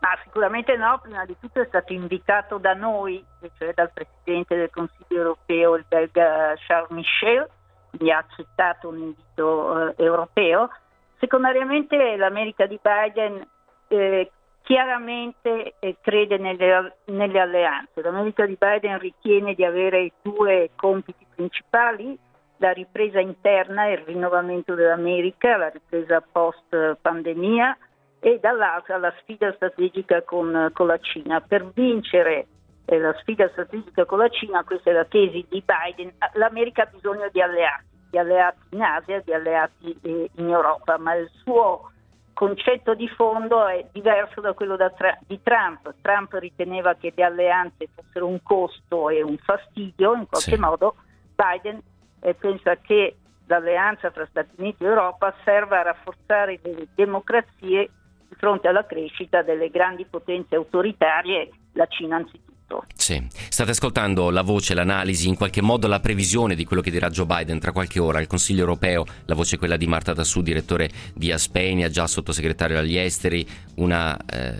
Ma 0.00 0.18
sicuramente 0.24 0.76
no, 0.76 0.98
prima 1.00 1.24
di 1.24 1.36
tutto 1.40 1.60
è 1.60 1.66
stato 1.68 1.92
invitato 1.92 2.58
da 2.58 2.74
noi, 2.74 3.24
cioè 3.56 3.72
dal 3.72 3.92
Presidente 3.92 4.56
del 4.56 4.70
Consiglio 4.70 5.16
europeo, 5.16 5.76
il 5.76 5.84
belga 5.88 6.54
Charles 6.66 6.90
Michel, 6.90 7.48
quindi 7.92 8.10
ha 8.10 8.18
accettato 8.18 8.88
un 8.88 8.98
invito 8.98 9.88
eh, 9.88 9.94
europeo. 10.02 10.70
Secondariamente 11.18 12.16
l'America 12.16 12.66
di 12.66 12.80
Biden 12.82 13.46
eh, 13.88 14.30
chiaramente 14.62 15.74
eh, 15.78 15.96
crede 16.00 16.38
nelle, 16.38 16.96
nelle 17.06 17.40
alleanze. 17.40 18.00
L'America 18.00 18.46
di 18.46 18.56
Biden 18.58 18.98
ritiene 18.98 19.54
di 19.54 19.64
avere 19.64 20.12
due 20.22 20.70
compiti 20.74 21.26
principali, 21.34 22.18
la 22.56 22.72
ripresa 22.72 23.20
interna 23.20 23.86
e 23.86 23.92
il 23.92 24.04
rinnovamento 24.04 24.74
dell'America, 24.74 25.56
la 25.56 25.68
ripresa 25.68 26.20
post 26.20 26.96
pandemia 27.00 27.76
e 28.20 28.38
dall'altra 28.40 28.98
la 28.98 29.12
sfida 29.20 29.52
strategica 29.52 30.22
con, 30.22 30.70
con 30.72 30.86
la 30.86 30.98
Cina. 30.98 31.40
Per 31.40 31.66
vincere 31.72 32.46
la 32.86 33.14
sfida 33.20 33.48
strategica 33.48 34.04
con 34.04 34.18
la 34.18 34.28
Cina, 34.28 34.64
questa 34.64 34.90
è 34.90 34.92
la 34.92 35.04
tesi 35.04 35.46
di 35.48 35.62
Biden, 35.64 36.12
l'America 36.34 36.82
ha 36.82 36.90
bisogno 36.92 37.28
di 37.30 37.40
alleati, 37.40 37.84
di 38.10 38.18
alleati 38.18 38.58
in 38.70 38.82
Asia, 38.82 39.20
di 39.20 39.32
alleati 39.32 39.98
eh, 40.02 40.30
in 40.36 40.48
Europa, 40.48 40.98
ma 40.98 41.14
il 41.14 41.30
suo 41.42 41.90
concetto 42.34 42.94
di 42.94 43.08
fondo 43.08 43.66
è 43.66 43.86
diverso 43.92 44.40
da 44.40 44.52
quello 44.52 44.76
da 44.76 44.90
tra- 44.90 45.18
di 45.26 45.40
Trump. 45.42 45.94
Trump 46.00 46.32
riteneva 46.34 46.94
che 46.94 47.12
le 47.14 47.24
alleanze 47.24 47.88
fossero 47.94 48.26
un 48.26 48.42
costo 48.42 49.10
e 49.10 49.22
un 49.22 49.36
fastidio 49.38 50.14
in 50.14 50.26
qualche 50.26 50.54
sì. 50.54 50.58
modo, 50.58 50.96
Biden 51.34 51.80
e 52.20 52.34
pensa 52.34 52.76
che 52.76 53.16
l'alleanza 53.46 54.10
tra 54.10 54.26
Stati 54.26 54.54
Uniti 54.56 54.84
e 54.84 54.86
Europa 54.86 55.34
serva 55.44 55.80
a 55.80 55.82
rafforzare 55.82 56.58
le 56.62 56.88
democrazie 56.94 57.90
di 58.28 58.34
fronte 58.36 58.68
alla 58.68 58.86
crescita 58.86 59.42
delle 59.42 59.68
grandi 59.68 60.04
potenze 60.06 60.54
autoritarie, 60.54 61.50
la 61.72 61.86
Cina 61.86 62.16
anzitutto. 62.16 62.51
Sì, 62.94 63.22
state 63.48 63.70
ascoltando 63.72 64.30
la 64.30 64.42
voce, 64.42 64.74
l'analisi, 64.74 65.28
in 65.28 65.36
qualche 65.36 65.60
modo 65.60 65.86
la 65.86 66.00
previsione 66.00 66.54
di 66.54 66.64
quello 66.64 66.82
che 66.82 66.90
dirà 66.90 67.10
Joe 67.10 67.26
Biden 67.26 67.58
tra 67.58 67.72
qualche 67.72 67.98
ora 67.98 68.18
al 68.18 68.26
Consiglio 68.26 68.60
europeo. 68.60 69.04
La 69.26 69.34
voce 69.34 69.56
è 69.56 69.58
quella 69.58 69.76
di 69.76 69.86
Marta 69.86 70.12
Dassù, 70.12 70.42
direttore 70.42 70.90
di 71.14 71.32
Aspenia, 71.32 71.88
già 71.88 72.06
sottosegretario 72.06 72.78
agli 72.78 72.96
esteri, 72.96 73.46
una 73.76 74.16
eh, 74.26 74.54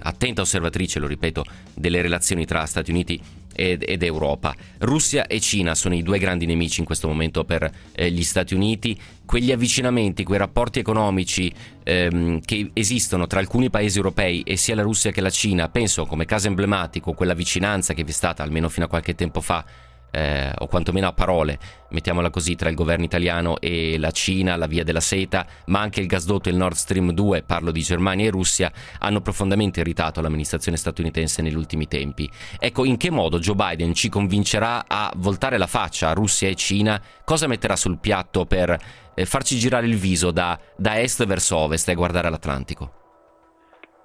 attenta 0.00 0.42
osservatrice, 0.42 0.98
lo 0.98 1.06
ripeto, 1.06 1.44
delle 1.74 2.02
relazioni 2.02 2.44
tra 2.44 2.64
Stati 2.66 2.90
Uniti 2.90 3.20
ed, 3.54 3.84
ed, 3.86 4.02
Europa. 4.02 4.54
Russia 4.78 5.26
e 5.26 5.40
Cina 5.40 5.74
sono 5.74 5.94
i 5.94 6.02
due 6.02 6.18
grandi 6.18 6.46
nemici 6.46 6.80
in 6.80 6.86
questo 6.86 7.08
momento 7.08 7.44
per 7.44 7.70
eh, 7.92 8.10
gli 8.10 8.22
Stati 8.22 8.54
Uniti. 8.54 8.98
Quegli 9.24 9.52
avvicinamenti, 9.52 10.24
quei 10.24 10.38
rapporti 10.38 10.78
economici 10.78 11.52
ehm, 11.82 12.40
che 12.40 12.70
esistono 12.72 13.26
tra 13.26 13.38
alcuni 13.38 13.70
paesi 13.70 13.96
europei 13.96 14.42
e 14.42 14.56
sia 14.56 14.74
la 14.74 14.82
Russia 14.82 15.10
che 15.10 15.20
la 15.20 15.30
Cina, 15.30 15.68
penso 15.68 16.06
come 16.06 16.24
caso 16.24 16.48
emblematico 16.48 17.12
quella 17.12 17.34
vicinanza 17.34 17.94
che 17.94 18.04
vi 18.04 18.10
è 18.10 18.14
stata 18.14 18.42
almeno 18.42 18.68
fino 18.68 18.86
a 18.86 18.88
qualche 18.88 19.14
tempo 19.14 19.40
fa 19.40 19.64
eh, 20.12 20.52
o 20.58 20.66
quantomeno 20.68 21.08
a 21.08 21.12
parole, 21.12 21.58
mettiamola 21.90 22.30
così, 22.30 22.54
tra 22.54 22.68
il 22.68 22.76
governo 22.76 23.04
italiano 23.04 23.58
e 23.58 23.98
la 23.98 24.10
Cina, 24.10 24.56
la 24.56 24.66
via 24.66 24.84
della 24.84 25.00
seta, 25.00 25.44
ma 25.66 25.80
anche 25.80 26.00
il 26.00 26.06
gasdotto 26.06 26.48
e 26.48 26.52
il 26.52 26.58
Nord 26.58 26.74
Stream 26.74 27.12
2, 27.12 27.42
parlo 27.42 27.70
di 27.70 27.80
Germania 27.80 28.26
e 28.26 28.30
Russia, 28.30 28.70
hanno 29.00 29.20
profondamente 29.20 29.80
irritato 29.80 30.20
l'amministrazione 30.20 30.76
statunitense 30.76 31.42
negli 31.42 31.56
ultimi 31.56 31.88
tempi. 31.88 32.30
Ecco, 32.58 32.84
in 32.84 32.98
che 32.98 33.10
modo 33.10 33.38
Joe 33.38 33.56
Biden 33.56 33.94
ci 33.94 34.08
convincerà 34.08 34.84
a 34.86 35.10
voltare 35.16 35.56
la 35.56 35.66
faccia 35.66 36.10
a 36.10 36.12
Russia 36.12 36.48
e 36.48 36.54
Cina? 36.54 37.00
Cosa 37.24 37.46
metterà 37.46 37.74
sul 37.74 37.98
piatto 37.98 38.44
per 38.44 38.76
eh, 39.14 39.24
farci 39.24 39.56
girare 39.56 39.86
il 39.86 39.96
viso 39.96 40.30
da, 40.30 40.58
da 40.76 41.00
est 41.00 41.24
verso 41.24 41.56
ovest 41.56 41.88
e 41.88 41.94
guardare 41.94 42.28
l'Atlantico? 42.28 43.00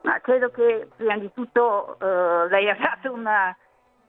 Ma 0.03 0.21
credo 0.21 0.49
che 0.51 0.87
prima 0.95 1.17
di 1.17 1.29
tutto 1.33 1.97
eh, 1.99 2.47
lei 2.49 2.69
ha 2.69 2.77
dato 2.79 3.11
una 3.11 3.55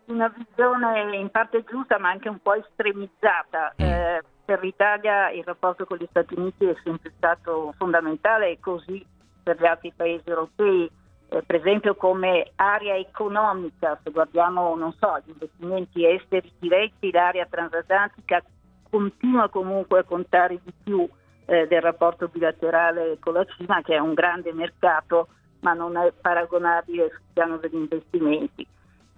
una 0.09 0.29
visione 0.29 1.17
in 1.17 1.31
parte 1.31 1.65
giusta 1.65 1.99
ma 1.99 2.11
anche 2.11 2.29
un 2.29 2.41
po' 2.41 2.55
estremizzata. 2.55 3.75
Mm. 3.81 3.85
Eh, 3.85 4.23
per 4.45 4.63
l'Italia 4.63 5.31
il 5.31 5.45
rapporto 5.45 5.85
con 5.85 5.99
gli 5.99 6.07
Stati 6.09 6.35
Uniti 6.35 6.65
è 6.65 6.75
sempre 6.83 7.13
stato 7.17 7.75
fondamentale 7.77 8.51
e 8.51 8.59
così 8.61 9.05
per 9.43 9.61
gli 9.61 9.67
altri 9.67 9.93
paesi 9.95 10.29
europei. 10.29 10.91
Eh, 11.31 11.43
per 11.43 11.57
esempio 11.57 11.95
come 11.95 12.53
area 12.57 12.97
economica, 12.97 13.99
se 14.03 14.11
guardiamo 14.11 14.75
non 14.75 14.95
so, 14.99 15.21
gli 15.25 15.31
investimenti 15.31 16.07
esteri 16.07 16.51
diretti, 16.59 17.11
l'area 17.11 17.47
transatlantica 17.49 18.43
continua 18.91 19.51
comunque 19.51 19.99
a 19.99 20.05
contare 20.05 20.59
di 20.65 20.73
più 20.83 21.07
eh, 21.45 21.67
del 21.67 21.83
rapporto 21.83 22.29
bilaterale 22.29 23.19
con 23.21 23.35
la 23.35 23.45
Cina, 23.45 23.83
che 23.83 23.97
è 23.97 23.99
un 23.99 24.15
grande 24.15 24.53
mercato, 24.55 25.29
ma 25.61 25.75
non 25.75 25.97
è 25.99 26.11
paragonabile 26.13 27.11
sul 27.11 27.21
piano 27.35 27.59
degli 27.59 27.75
investimenti. 27.75 28.67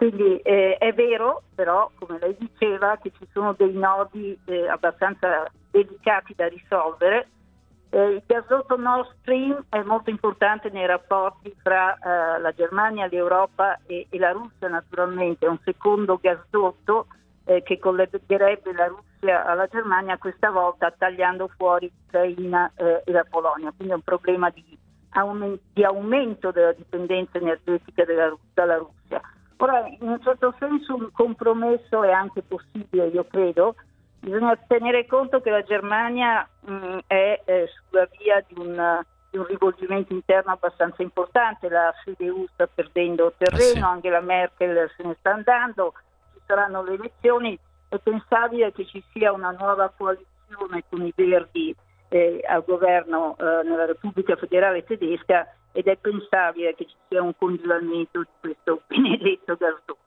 Quindi 0.00 0.38
eh, 0.38 0.78
è 0.78 0.94
vero, 0.94 1.42
però, 1.54 1.90
come 1.98 2.18
lei 2.18 2.34
diceva, 2.38 2.96
che 2.96 3.12
ci 3.18 3.28
sono 3.34 3.52
dei 3.52 3.74
nodi 3.74 4.34
eh, 4.46 4.66
abbastanza 4.66 5.44
delicati 5.70 6.32
da 6.34 6.48
risolvere. 6.48 7.28
Eh, 7.90 8.12
il 8.12 8.22
gasdotto 8.24 8.78
Nord 8.78 9.14
Stream 9.20 9.62
è 9.68 9.82
molto 9.82 10.08
importante 10.08 10.70
nei 10.70 10.86
rapporti 10.86 11.54
fra 11.62 11.92
eh, 11.96 12.40
la 12.40 12.50
Germania, 12.52 13.08
l'Europa 13.08 13.78
e, 13.84 14.06
e, 14.08 14.18
la 14.18 14.32
Russia, 14.32 14.68
naturalmente. 14.68 15.44
È 15.44 15.50
un 15.50 15.60
secondo 15.64 16.18
gasdotto 16.18 17.08
eh, 17.44 17.62
che 17.62 17.78
collegherebbe 17.78 18.72
la 18.72 18.86
Russia 18.86 19.44
alla 19.44 19.66
Germania, 19.66 20.16
questa 20.16 20.50
volta 20.50 20.90
tagliando 20.96 21.50
fuori 21.58 21.92
l'Ucraina 21.94 22.72
eh, 22.74 23.02
e 23.04 23.12
la 23.12 23.26
Polonia. 23.28 23.70
Quindi 23.76 23.92
è 23.92 23.96
un 23.96 24.02
problema 24.02 24.48
di, 24.48 24.64
aument- 25.10 25.60
di 25.74 25.84
aumento 25.84 26.52
della 26.52 26.72
dipendenza 26.72 27.36
energetica 27.36 28.06
della, 28.06 28.34
dalla 28.54 28.78
Russia. 28.78 29.20
Ora, 29.62 29.86
in 29.86 30.08
un 30.08 30.18
certo 30.22 30.54
senso 30.58 30.94
un 30.94 31.10
compromesso 31.12 32.02
è 32.02 32.10
anche 32.10 32.40
possibile, 32.40 33.08
io 33.08 33.26
credo. 33.26 33.74
Bisogna 34.18 34.56
tenere 34.66 35.04
conto 35.06 35.42
che 35.42 35.50
la 35.50 35.62
Germania 35.62 36.48
mh, 36.60 36.72
mm, 36.72 36.98
è 37.06 37.42
eh, 37.44 37.68
sulla 37.68 38.08
via 38.18 38.42
di 38.48 38.54
un, 38.58 39.04
di 39.28 39.36
un, 39.36 39.44
rivolgimento 39.44 40.14
interno 40.14 40.52
abbastanza 40.52 41.02
importante, 41.02 41.68
la 41.68 41.92
CDU 42.02 42.46
sta 42.54 42.66
perdendo 42.66 43.34
terreno, 43.36 43.86
ah, 43.86 43.90
sì. 43.90 43.96
Angela 43.96 44.20
Merkel 44.20 44.90
se 44.96 45.02
ne 45.02 45.16
sta 45.18 45.32
andando, 45.32 45.92
ci 46.32 46.40
saranno 46.46 46.82
le 46.82 46.94
elezioni, 46.94 47.58
è 47.88 47.98
pensabile 47.98 48.72
che 48.72 48.86
ci 48.86 49.04
sia 49.12 49.30
una 49.30 49.50
nuova 49.50 49.92
coalizione 49.94 50.84
con 50.88 51.04
i 51.04 51.12
Verdi 51.14 51.76
eh, 52.08 52.42
al 52.48 52.64
governo 52.66 53.36
eh, 53.38 53.44
nella 53.68 53.84
Repubblica 53.84 54.36
Federale 54.36 54.84
Tedesca 54.84 55.46
ed 55.72 55.86
è 55.86 55.96
pensabile 55.96 56.74
che 56.74 56.86
ci 56.86 56.96
sia 57.08 57.22
un 57.22 57.32
congelamento 57.36 58.20
di 58.20 58.28
questo 58.40 58.82
benedetto 58.88 59.56
gasdotto. 59.56 59.98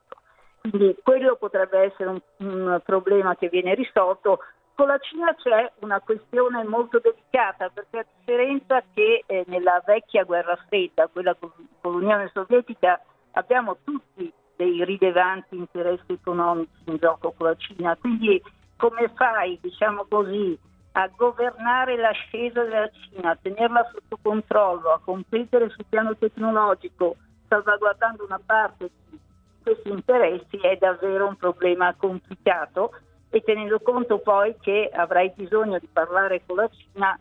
Quindi 0.60 0.96
quello 1.02 1.36
potrebbe 1.36 1.78
essere 1.78 2.08
un, 2.10 2.20
un 2.38 2.80
problema 2.84 3.36
che 3.36 3.48
viene 3.48 3.74
risolto. 3.74 4.38
Con 4.74 4.88
la 4.88 4.98
Cina 4.98 5.34
c'è 5.34 5.70
una 5.80 6.00
questione 6.00 6.64
molto 6.64 6.98
delicata 6.98 7.68
perché 7.68 7.98
a 7.98 8.06
differenza 8.18 8.82
che 8.92 9.24
eh, 9.26 9.44
nella 9.46 9.82
vecchia 9.84 10.24
guerra 10.24 10.56
fredda, 10.66 11.06
quella 11.08 11.34
con, 11.34 11.52
con 11.80 11.92
l'Unione 11.92 12.30
Sovietica, 12.32 13.00
abbiamo 13.32 13.76
tutti 13.84 14.32
dei 14.56 14.84
rilevanti 14.84 15.56
interessi 15.56 16.12
economici 16.12 16.70
in 16.86 16.96
gioco 16.96 17.32
con 17.32 17.48
la 17.48 17.56
Cina. 17.56 17.96
Quindi 17.96 18.42
come 18.76 19.10
fai, 19.14 19.58
diciamo 19.60 20.06
così, 20.08 20.58
a 20.96 21.08
governare 21.16 21.96
l'ascesa 21.96 22.62
della 22.62 22.88
Cina, 22.90 23.30
a 23.30 23.38
tenerla 23.40 23.90
sotto 23.92 24.18
controllo, 24.22 24.92
a 24.92 25.00
competere 25.02 25.68
sul 25.70 25.86
piano 25.88 26.16
tecnologico, 26.16 27.16
salvaguardando 27.48 28.24
una 28.24 28.40
parte 28.44 28.90
di 29.08 29.18
questi 29.62 29.88
interessi 29.88 30.58
è 30.58 30.76
davvero 30.76 31.26
un 31.26 31.36
problema 31.36 31.94
complicato 31.94 32.92
e 33.30 33.40
tenendo 33.40 33.80
conto 33.80 34.18
poi 34.18 34.54
che 34.60 34.88
avrai 34.92 35.32
bisogno 35.34 35.78
di 35.78 35.88
parlare 35.92 36.42
con 36.46 36.56
la 36.56 36.68
Cina 36.68 37.18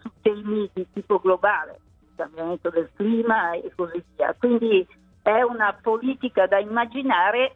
su 0.00 0.10
temi 0.20 0.68
di 0.72 0.86
tipo 0.92 1.20
globale, 1.20 1.78
il 2.00 2.12
cambiamento 2.16 2.70
del 2.70 2.90
clima 2.94 3.52
e 3.52 3.70
così 3.76 4.02
via. 4.16 4.34
Quindi 4.36 4.84
è 5.22 5.42
una 5.42 5.76
politica 5.80 6.46
da 6.46 6.58
immaginare. 6.58 7.54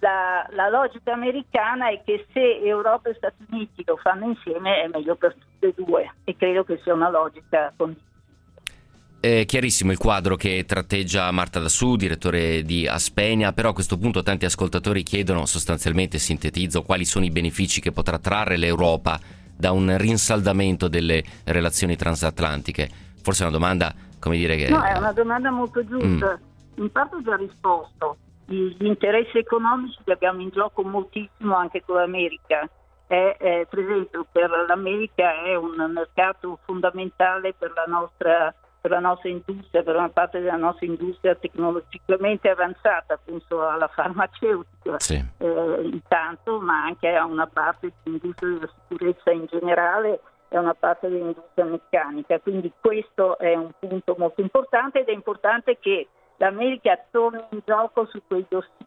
La, 0.00 0.46
la 0.50 0.68
logica 0.68 1.12
americana 1.12 1.88
è 1.88 2.02
che 2.04 2.26
se 2.32 2.60
Europa 2.60 3.08
e 3.08 3.14
Stati 3.14 3.44
Uniti 3.50 3.82
lo 3.86 3.96
fanno 3.96 4.26
insieme 4.26 4.82
è 4.82 4.88
meglio 4.88 5.16
per 5.16 5.34
tutte 5.34 5.68
e 5.68 5.74
due 5.74 6.12
e 6.24 6.36
credo 6.36 6.64
che 6.64 6.78
sia 6.82 6.92
una 6.92 7.08
logica 7.08 7.72
condivisa. 7.76 8.04
È 9.18 9.44
chiarissimo 9.46 9.90
il 9.90 9.98
quadro 9.98 10.36
che 10.36 10.64
tratteggia 10.66 11.30
Marta 11.32 11.58
Dassù, 11.58 11.96
direttore 11.96 12.62
di 12.62 12.86
Aspenia, 12.86 13.52
però 13.52 13.70
a 13.70 13.72
questo 13.72 13.98
punto 13.98 14.22
tanti 14.22 14.44
ascoltatori 14.44 15.02
chiedono 15.02 15.46
sostanzialmente, 15.46 16.18
sintetizzo, 16.18 16.82
quali 16.82 17.04
sono 17.04 17.24
i 17.24 17.30
benefici 17.30 17.80
che 17.80 17.90
potrà 17.90 18.18
trarre 18.18 18.56
l'Europa 18.56 19.18
da 19.56 19.72
un 19.72 19.96
rinsaldamento 19.96 20.86
delle 20.86 21.24
relazioni 21.44 21.96
transatlantiche. 21.96 22.88
Forse 23.20 23.42
è 23.42 23.46
una 23.48 23.56
domanda, 23.56 23.92
come 24.20 24.36
dire 24.36 24.56
che... 24.56 24.68
No, 24.68 24.82
è 24.82 24.96
una 24.96 25.12
domanda 25.12 25.50
molto 25.50 25.84
giusta. 25.84 26.38
Mm. 26.38 26.82
In 26.84 26.92
parte 26.92 27.16
ho 27.16 27.22
già 27.22 27.36
risposto. 27.36 28.18
Gli 28.46 28.86
interessi 28.86 29.38
economici 29.38 29.98
li 30.04 30.12
abbiamo 30.12 30.40
in 30.40 30.50
gioco 30.50 30.82
moltissimo 30.82 31.56
anche 31.56 31.82
con 31.84 31.96
l'America. 31.96 32.68
È, 33.06 33.36
è, 33.38 33.66
per 33.68 33.78
esempio 33.78 34.26
per 34.30 34.50
l'America 34.66 35.42
è 35.42 35.54
un 35.54 35.74
mercato 35.92 36.58
fondamentale 36.64 37.54
per 37.54 37.72
la 37.74 37.84
nostra 37.86 38.54
per 38.86 38.94
la 38.94 39.00
nostra 39.00 39.28
industria, 39.28 39.82
per 39.82 39.96
una 39.96 40.10
parte 40.10 40.38
della 40.38 40.54
nostra 40.54 40.86
industria 40.86 41.34
tecnologicamente 41.34 42.48
avanzata, 42.48 43.18
penso 43.22 43.66
alla 43.66 43.88
farmaceutica 43.88 45.00
sì. 45.00 45.14
eh, 45.38 45.80
intanto, 45.82 46.60
ma 46.60 46.84
anche 46.84 47.12
a 47.12 47.24
una 47.24 47.48
parte 47.48 47.94
dell'industria 48.04 48.50
della 48.50 48.70
sicurezza 48.86 49.32
in 49.32 49.46
generale 49.46 50.20
e 50.48 50.56
a 50.56 50.60
una 50.60 50.74
parte 50.74 51.08
dell'industria 51.08 51.64
meccanica. 51.64 52.38
Quindi 52.38 52.72
questo 52.80 53.36
è 53.38 53.56
un 53.56 53.72
punto 53.76 54.14
molto 54.16 54.40
importante 54.40 55.00
ed 55.00 55.08
è 55.08 55.12
importante 55.12 55.78
che 55.80 56.06
l'America 56.36 56.98
torni 57.10 57.42
in 57.50 57.60
gioco 57.64 58.06
su 58.06 58.20
quei 58.26 58.44
dossier 58.48 58.86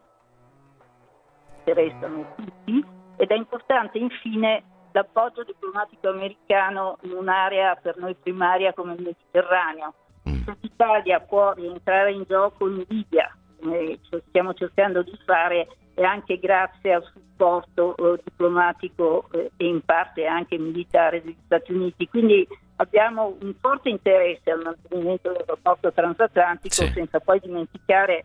che 1.64 1.74
restano 1.74 2.34
tutti 2.36 2.84
ed 3.16 3.30
è 3.30 3.34
importante 3.34 3.98
infine 3.98 4.62
l'appoggio 4.92 5.44
diplomatico 5.44 6.08
americano 6.08 6.98
in 7.02 7.12
un'area 7.12 7.76
per 7.76 7.96
noi 7.98 8.14
primaria 8.14 8.72
come 8.72 8.94
il 8.94 9.02
Mediterraneo. 9.02 9.94
Mm. 10.28 10.42
Se 10.44 10.56
l'Italia 10.60 11.20
può 11.20 11.52
rientrare 11.52 12.12
in 12.12 12.24
gioco 12.26 12.68
in 12.68 12.84
Libia, 12.88 13.34
come 13.60 13.98
stiamo 14.28 14.54
cercando 14.54 15.02
di 15.02 15.16
fare, 15.24 15.68
e 15.94 16.02
anche 16.02 16.38
grazie 16.38 16.94
al 16.94 17.04
supporto 17.12 17.94
eh, 17.96 18.20
diplomatico 18.24 19.28
eh, 19.32 19.50
e 19.56 19.66
in 19.66 19.82
parte 19.84 20.24
anche 20.24 20.56
militare 20.56 21.22
degli 21.22 21.36
Stati 21.44 21.72
Uniti. 21.72 22.08
Quindi 22.08 22.46
abbiamo 22.80 23.36
un 23.40 23.54
forte 23.60 23.90
interesse 23.90 24.50
al 24.50 24.62
mantenimento 24.62 25.30
del 25.30 25.44
rapporto 25.46 25.92
transatlantico, 25.92 26.74
sì. 26.74 26.90
senza 26.92 27.20
poi 27.20 27.38
dimenticare 27.40 28.24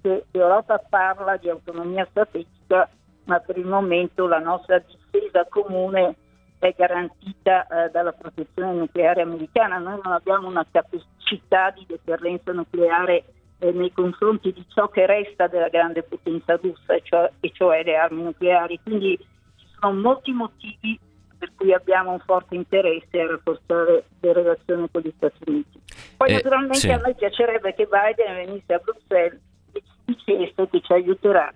che 0.00 0.24
l'Europa 0.30 0.78
parla 0.78 1.36
di 1.36 1.50
autonomia 1.50 2.06
strategica 2.10 2.88
ma 3.24 3.40
per 3.40 3.58
il 3.58 3.66
momento 3.66 4.26
la 4.26 4.38
nostra 4.38 4.78
difesa 4.78 5.46
comune 5.48 6.14
è 6.58 6.74
garantita 6.76 7.66
eh, 7.66 7.90
dalla 7.90 8.12
protezione 8.12 8.72
nucleare 8.72 9.20
americana. 9.20 9.78
Noi 9.78 10.00
non 10.02 10.12
abbiamo 10.14 10.48
una 10.48 10.66
capacità 10.68 11.70
di 11.70 11.84
deterrenza 11.86 12.52
nucleare 12.52 13.24
eh, 13.58 13.70
nei 13.72 13.92
confronti 13.92 14.52
di 14.52 14.64
ciò 14.68 14.88
che 14.88 15.04
resta 15.06 15.46
della 15.46 15.68
grande 15.68 16.02
potenza 16.02 16.56
russa, 16.56 16.94
e 16.94 17.02
cioè, 17.04 17.30
e 17.40 17.50
cioè 17.52 17.82
le 17.84 17.96
armi 17.96 18.22
nucleari. 18.22 18.80
Quindi 18.82 19.16
ci 19.56 19.66
sono 19.78 19.92
molti 20.00 20.32
motivi 20.32 20.98
per 21.38 21.52
cui 21.54 21.72
abbiamo 21.72 22.12
un 22.12 22.18
forte 22.20 22.54
interesse 22.54 23.20
a 23.20 23.26
rafforzare 23.26 24.04
le 24.20 24.32
relazioni 24.32 24.88
con 24.90 25.02
gli 25.02 25.12
Stati 25.16 25.38
Uniti. 25.46 25.80
Poi 26.16 26.28
eh, 26.28 26.32
naturalmente 26.34 26.78
sì. 26.78 26.90
a 26.90 26.96
noi 26.96 27.14
piacerebbe 27.14 27.74
che 27.74 27.86
Biden 27.86 28.46
venisse 28.46 28.74
a 28.74 28.78
Bruxelles 28.78 29.40
e 29.72 29.82
ci 29.82 30.14
dicesse 30.14 30.68
che 30.68 30.80
ci 30.80 30.92
aiuterà 30.92 31.52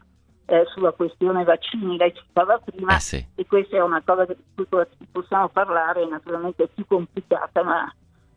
eh, 0.46 0.64
sulla 0.72 0.92
questione 0.92 1.44
vaccini, 1.44 1.96
lei 1.96 2.14
citava 2.14 2.58
prima, 2.64 2.96
eh 2.96 3.00
sì. 3.00 3.26
e 3.34 3.46
questa 3.46 3.76
è 3.76 3.82
una 3.82 4.02
cosa 4.04 4.24
di 4.26 4.36
cui 4.54 4.66
possiamo 5.10 5.48
parlare, 5.48 6.06
naturalmente 6.06 6.64
è 6.64 6.68
più 6.72 6.86
complicata, 6.86 7.62
ma 7.62 7.92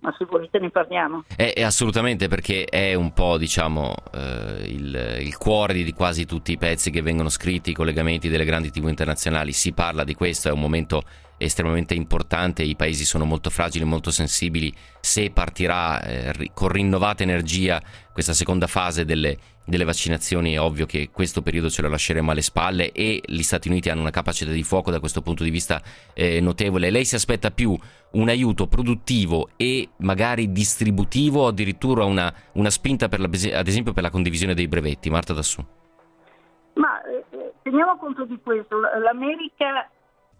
ma 0.06 0.14
se 0.20 0.26
volete 0.26 0.60
ne 0.60 0.70
parliamo. 0.70 1.24
Eh, 1.36 1.64
assolutamente 1.64 2.28
perché 2.28 2.66
è 2.66 2.94
un 2.94 3.12
po' 3.12 3.40
diciamo 3.40 3.96
eh, 4.14 4.64
il, 4.68 5.18
il, 5.22 5.36
cuore 5.38 5.74
di 5.74 5.94
quasi 5.94 6.28
tutti 6.28 6.52
i 6.52 6.58
pezzi 6.58 6.92
che 6.92 7.02
vengono 7.02 7.30
scritti, 7.30 7.72
i 7.72 7.74
collegamenti 7.74 8.30
delle 8.30 8.46
grandi 8.46 8.70
tv 8.70 8.88
internazionali, 8.88 9.52
si 9.52 9.74
parla 9.74 10.04
di 10.04 10.14
questo, 10.14 10.50
è 10.50 10.52
un 10.52 10.60
momento 10.60 11.02
estremamente 11.38 11.94
importante, 11.94 12.64
i 12.64 12.76
paesi 12.76 13.06
sono 13.06 13.26
molto 13.26 13.50
fragili, 13.50 13.86
molto 13.86 14.12
sensibili, 14.12 14.74
se 15.00 15.32
partirà 15.32 16.02
eh, 16.02 16.52
con 16.54 16.70
rinnovata 16.70 17.24
energia 17.24 17.82
questa 18.14 18.34
seconda 18.34 18.68
fase 18.68 19.06
delle 19.06 19.38
delle 19.66 19.84
vaccinazioni 19.84 20.54
è 20.54 20.60
ovvio 20.60 20.86
che 20.86 21.10
questo 21.12 21.42
periodo 21.42 21.70
ce 21.70 21.82
lo 21.82 21.90
lasceremo 21.90 22.32
alle 22.32 22.42
spalle 22.42 22.92
e 22.92 23.22
gli 23.26 23.42
Stati 23.42 23.68
Uniti 23.68 23.90
hanno 23.90 24.02
una 24.02 24.12
capacità 24.12 24.52
di 24.52 24.64
fuoco 24.64 24.92
da 24.92 25.00
questo 25.00 25.22
punto 25.22 25.44
di 25.44 25.50
vista 25.50 25.82
eh, 26.14 26.40
notevole. 26.40 26.92
Lei 26.92 27.04
si 27.04 27.16
aspetta 27.16 27.50
più 27.50 27.78
un 28.12 28.30
aiuto 28.30 28.68
produttivo 28.68 29.50
e 29.58 29.90
magari 29.98 30.52
distributivo 30.52 31.42
o 31.42 31.48
addirittura 31.48 32.06
una, 32.06 32.32
una 32.54 32.70
spinta 32.70 33.08
la, 33.10 33.26
ad 33.26 33.68
esempio 33.68 33.92
per 33.92 34.04
la 34.04 34.12
condivisione 34.12 34.54
dei 34.54 34.68
brevetti? 34.68 35.10
Marta 35.10 35.34
Dassù. 35.34 35.66
Ma 36.76 37.02
eh, 37.04 37.54
teniamo 37.64 37.98
conto 37.98 38.26
di 38.26 38.40
questo, 38.42 38.80
l'America 38.80 39.90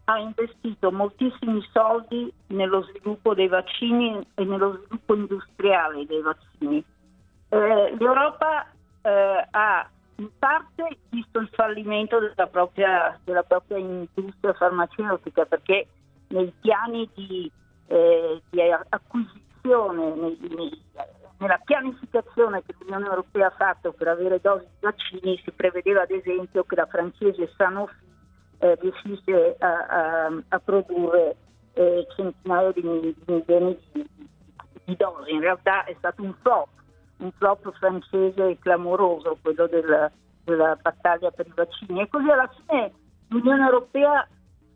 ha 0.06 0.20
investito 0.20 0.92
moltissimi 0.92 1.62
soldi 1.72 2.32
nello 2.48 2.84
sviluppo 2.84 3.34
dei 3.34 3.48
vaccini 3.48 4.26
e 4.36 4.44
nello 4.44 4.80
sviluppo 4.84 5.16
industriale 5.16 6.06
dei 6.06 6.22
vaccini. 6.22 6.84
Eh, 7.50 7.96
L'Europa 7.98 8.68
eh, 9.02 9.48
ha 9.50 9.90
in 10.18 10.30
parte 10.38 10.98
visto 11.10 11.40
il 11.40 11.50
fallimento 11.52 12.20
della 12.20 12.48
propria, 12.48 13.20
della 13.24 13.44
propria 13.44 13.78
industria 13.78 14.54
farmaceutica 14.54 15.46
perché 15.46 15.88
nei 16.28 16.54
piani 16.62 17.10
di, 17.14 17.52
eh, 17.88 18.42
di 18.50 18.62
acquisizione, 18.90 20.14
nei, 20.16 20.38
nei, 20.56 20.82
nella 21.38 21.60
pianificazione 21.64 22.64
che 22.64 22.76
l'Unione 22.80 23.06
Europea 23.06 23.48
ha 23.48 23.56
fatto 23.58 23.92
per 23.92 24.08
avere 24.08 24.40
dosi 24.40 24.66
di 24.66 24.78
vaccini 24.82 25.42
si 25.44 25.52
prevedeva 25.52 26.04
ad 26.04 26.12
esempio 26.12 26.64
che 26.64 26.76
la 26.76 26.86
francese 26.86 27.52
Sanofi 27.58 28.05
eh, 28.66 28.78
riuscisse 28.82 29.56
a, 29.60 29.68
a, 29.68 30.44
a 30.50 30.60
produrre 30.60 31.36
eh, 31.74 32.08
centinaia 32.16 32.72
di 32.72 32.82
milioni 32.82 33.78
di, 33.92 34.10
di 34.86 34.96
dosi. 34.96 35.32
In 35.32 35.42
realtà 35.42 35.84
è 35.84 35.96
stato 35.98 36.24
un 36.24 36.34
flop 36.42 36.70
un 37.18 37.32
flop 37.38 37.72
francese 37.78 38.58
clamoroso, 38.60 39.38
quello 39.42 39.68
del, 39.68 40.12
della 40.44 40.78
battaglia 40.82 41.32
per 41.32 41.48
i 41.48 41.54
vaccini. 41.56 42.02
E 42.02 42.10
così 42.10 42.30
alla 42.30 42.50
fine 42.68 42.92
l'Unione 43.30 43.64
Europea 43.64 44.28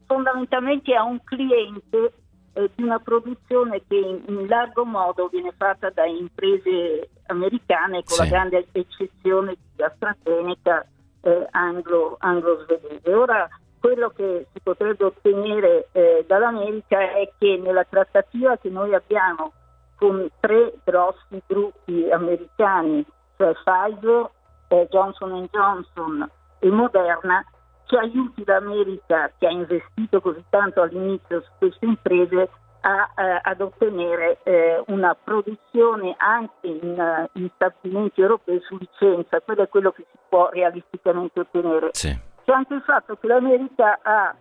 fondamentalmente 0.05 0.95
ha 0.95 1.03
un 1.03 1.21
cliente 1.23 2.13
eh, 2.53 2.69
di 2.75 2.83
una 2.83 2.99
produzione 2.99 3.81
che 3.87 3.95
in, 3.95 4.23
in, 4.27 4.47
largo 4.47 4.85
modo 4.85 5.27
viene 5.27 5.53
fatta 5.55 5.89
da 5.89 6.05
imprese 6.05 7.09
americane, 7.27 8.03
con 8.03 8.15
sì. 8.15 8.21
la 8.23 8.27
grande 8.29 8.67
eccezione 8.71 9.55
di 9.75 9.83
AstraZeneca 9.83 10.85
eh, 11.21 11.47
anglo, 11.51 12.15
anglo-svedese. 12.19 13.13
Ora 13.13 13.47
quello 13.79 14.09
che 14.09 14.47
si 14.51 14.59
potrebbe 14.61 15.05
ottenere 15.05 15.87
eh, 15.91 16.25
dall'America 16.27 16.99
è 16.99 17.31
che 17.37 17.59
nella 17.61 17.83
trattativa 17.83 18.57
che 18.57 18.69
noi 18.69 18.93
abbiamo 18.93 19.53
con 19.95 20.29
tre 20.39 20.73
grossi 20.83 21.41
gruppi 21.45 22.09
americani, 22.09 23.05
cioè 23.37 23.53
Pfizer, 23.53 24.29
eh, 24.69 24.87
Johnson 24.89 25.47
Johnson 25.51 26.29
e 26.59 26.69
Moderna, 26.69 27.43
ci 27.85 27.95
aiuti 27.95 28.43
l'America 28.45 29.31
che 29.37 29.47
ha 29.47 29.51
investito 29.51 30.21
così 30.21 30.43
tanto 30.49 30.81
all'inizio 30.81 31.41
su 31.41 31.49
queste 31.57 31.85
imprese 31.85 32.49
a, 32.81 33.11
eh, 33.17 33.39
ad 33.41 33.61
ottenere 33.61 34.39
eh, 34.43 34.81
una 34.87 35.15
produzione 35.21 36.15
anche 36.17 36.67
in, 36.67 37.27
in, 37.33 37.49
stabilimenti 37.55 38.21
europei 38.21 38.61
su 38.61 38.77
licenza, 38.77 39.41
quello 39.41 39.63
è 39.63 39.67
quello 39.67 39.91
che 39.91 40.05
si 40.09 40.17
può 40.29 40.49
realisticamente 40.49 41.39
ottenere. 41.41 41.89
Sì. 41.91 42.27
C'è 42.49 42.55
anche 42.55 42.73
il 42.73 42.81
fatto 42.81 43.15
che 43.15 43.27
l'America 43.27 43.99
ha 44.01 44.35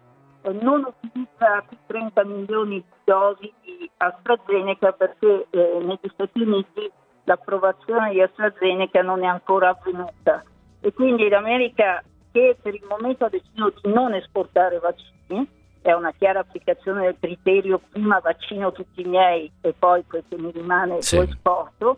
non 0.63 0.83
utilizzati 0.83 1.77
30 1.85 2.25
milioni 2.25 2.77
di 2.77 2.85
dosi 3.05 3.53
di 3.61 3.91
AstraZeneca 3.99 4.93
perché 4.93 5.47
eh, 5.51 5.79
negli 5.83 6.11
Stati 6.15 6.41
Uniti 6.41 6.91
l'approvazione 7.25 8.13
di 8.13 8.23
AstraZeneca 8.23 9.03
non 9.03 9.25
è 9.25 9.27
ancora 9.27 9.77
avvenuta 9.79 10.43
e 10.81 10.91
quindi 10.95 11.29
l'America 11.29 12.03
che 12.33 12.57
per 12.63 12.73
il 12.73 12.87
momento 12.89 13.27
ha 13.27 13.29
deciso 13.29 13.75
di 13.83 13.93
non 13.93 14.15
esportare 14.15 14.79
vaccini 14.79 15.47
è 15.83 15.93
una 15.93 16.13
chiara 16.13 16.41
applicazione 16.41 17.03
del 17.03 17.17
criterio 17.21 17.79
prima 17.91 18.21
vaccino 18.21 18.73
tutti 18.73 19.03
i 19.03 19.07
miei 19.07 19.53
e 19.61 19.75
poi 19.79 20.03
quel 20.07 20.25
che 20.27 20.39
mi 20.39 20.51
rimane 20.51 21.03
sì. 21.03 21.17
lo 21.17 21.23
esporto 21.25 21.97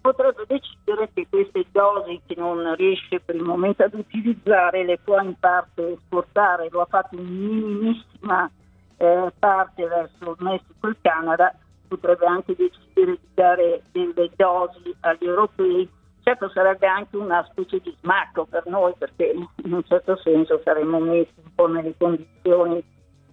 potrebbe 0.00 0.44
decidere 0.46 1.10
che 1.12 1.26
queste 1.28 1.66
dosi 1.70 2.20
che 2.26 2.34
non 2.36 2.74
riesce 2.74 3.20
per 3.20 3.34
il 3.34 3.42
momento 3.42 3.84
ad 3.84 3.94
utilizzare 3.94 4.84
le 4.84 4.98
può 4.98 5.20
in 5.20 5.34
parte 5.38 5.92
esportare, 5.92 6.68
lo 6.70 6.80
ha 6.80 6.86
fatto 6.86 7.16
in 7.16 7.26
minimissima 7.26 8.50
eh, 8.96 9.32
parte 9.38 9.86
verso 9.86 10.30
il 10.30 10.44
Messico 10.44 10.86
e 10.86 10.88
il 10.88 10.96
Canada, 11.00 11.54
potrebbe 11.88 12.26
anche 12.26 12.54
decidere 12.56 13.12
di 13.12 13.28
dare 13.34 13.82
delle 13.92 14.30
dosi 14.36 14.94
agli 15.00 15.26
europei. 15.26 15.88
Certo 16.22 16.50
sarebbe 16.50 16.86
anche 16.86 17.16
una 17.16 17.44
specie 17.50 17.80
di 17.80 17.94
smacco 18.00 18.44
per 18.44 18.66
noi 18.66 18.92
perché 18.96 19.34
in 19.64 19.72
un 19.72 19.82
certo 19.84 20.16
senso 20.16 20.60
saremmo 20.62 20.98
messi 20.98 21.32
un 21.42 21.54
po' 21.54 21.66
nelle 21.66 21.94
condizioni 21.96 22.82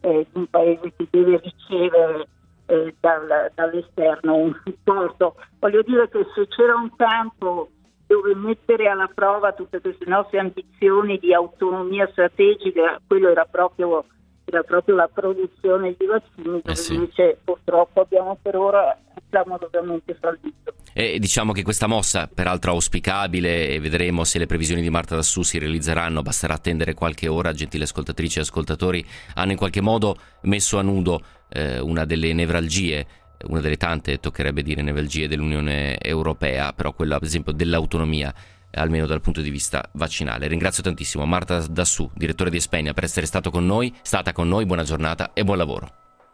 eh, 0.02 0.28
di 0.32 0.40
un 0.40 0.48
paese 0.48 0.94
che 0.96 1.08
deve 1.10 1.40
ricevere 1.44 2.28
eh, 2.68 2.96
dal, 3.00 3.52
dall'esterno 3.54 4.36
un 4.36 4.56
supporto. 4.64 5.36
Voglio 5.60 5.82
dire 5.82 6.08
che 6.10 6.26
se 6.36 6.48
c'era 6.48 6.76
un 6.76 6.96
campo 6.96 7.70
dove 8.06 8.34
mettere 8.36 8.88
alla 8.88 9.10
prova 9.14 9.52
tutte 9.52 9.82
queste 9.82 10.06
nostre 10.06 10.40
ambizioni 10.40 11.18
di 11.20 11.34
autonomia 11.34 12.08
strategica, 12.12 13.02
quello 13.06 13.30
era 13.30 13.46
proprio, 13.46 14.06
era 14.50 14.64
proprio 14.64 14.96
la 14.96 15.10
produzione 15.14 15.96
di 15.98 16.06
vaccini, 16.06 16.62
eh 16.64 16.76
sì. 16.76 16.94
invece 16.94 17.38
purtroppo 17.44 18.02
abbiamo 18.02 18.38
per 18.42 18.56
ora 18.56 18.98
clamorosamente 19.30 20.16
fallito. 20.20 20.74
E 20.94 21.20
diciamo 21.20 21.52
che 21.52 21.64
questa 21.64 21.88
mossa, 21.88 22.30
peraltro 22.34 22.72
auspicabile, 22.72 23.68
e 23.68 23.80
vedremo 23.80 24.24
se 24.24 24.40
le 24.40 24.46
previsioni 24.46 24.82
di 24.82 24.90
Marta 24.90 25.16
Dassù 25.16 25.44
si 25.44 25.60
realizzeranno, 25.60 26.22
basterà 26.22 26.54
attendere 26.54 26.94
qualche 26.94 27.28
ora, 27.28 27.52
gentili 27.52 27.84
ascoltatrici 27.84 28.40
e 28.40 28.42
ascoltatori, 28.42 29.06
hanno 29.36 29.52
in 29.52 29.58
qualche 29.58 29.82
modo 29.82 30.16
messo 30.44 30.80
a 30.80 30.82
nudo 30.82 31.22
eh, 31.50 31.80
una 31.80 32.06
delle 32.06 32.34
nevralgie 32.34 33.06
una 33.44 33.62
delle 33.62 33.78
tante, 33.78 34.20
toccherebbe 34.20 34.64
dire, 34.64 34.82
nevralgie 34.82 35.28
dell'Unione 35.28 36.00
Europea, 36.00 36.74
però 36.74 36.92
quella 36.94 37.18
ad 37.18 37.24
esempio 37.24 37.52
dell'autonomia 37.52 38.34
almeno 38.72 39.06
dal 39.06 39.22
punto 39.22 39.42
di 39.42 39.50
vista 39.50 39.90
vaccinale. 39.94 40.48
Ringrazio 40.48 40.84
tantissimo 40.84 41.26
Marta 41.26 41.66
Dassù, 41.68 42.10
direttore 42.14 42.50
di 42.50 42.58
Espegna, 42.58 42.94
per 42.94 43.04
essere 43.04 43.26
stato 43.26 43.50
con 43.50 43.66
noi, 43.66 43.94
stata 44.02 44.34
con 44.34 44.48
noi, 44.48 44.66
buona 44.66 44.84
giornata 44.84 45.32
e 45.34 45.44
buon 45.44 45.58
lavoro. 45.58 45.90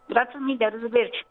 Grazie 0.06 0.38
mille, 0.38 0.64
arrivederci. 0.64 1.24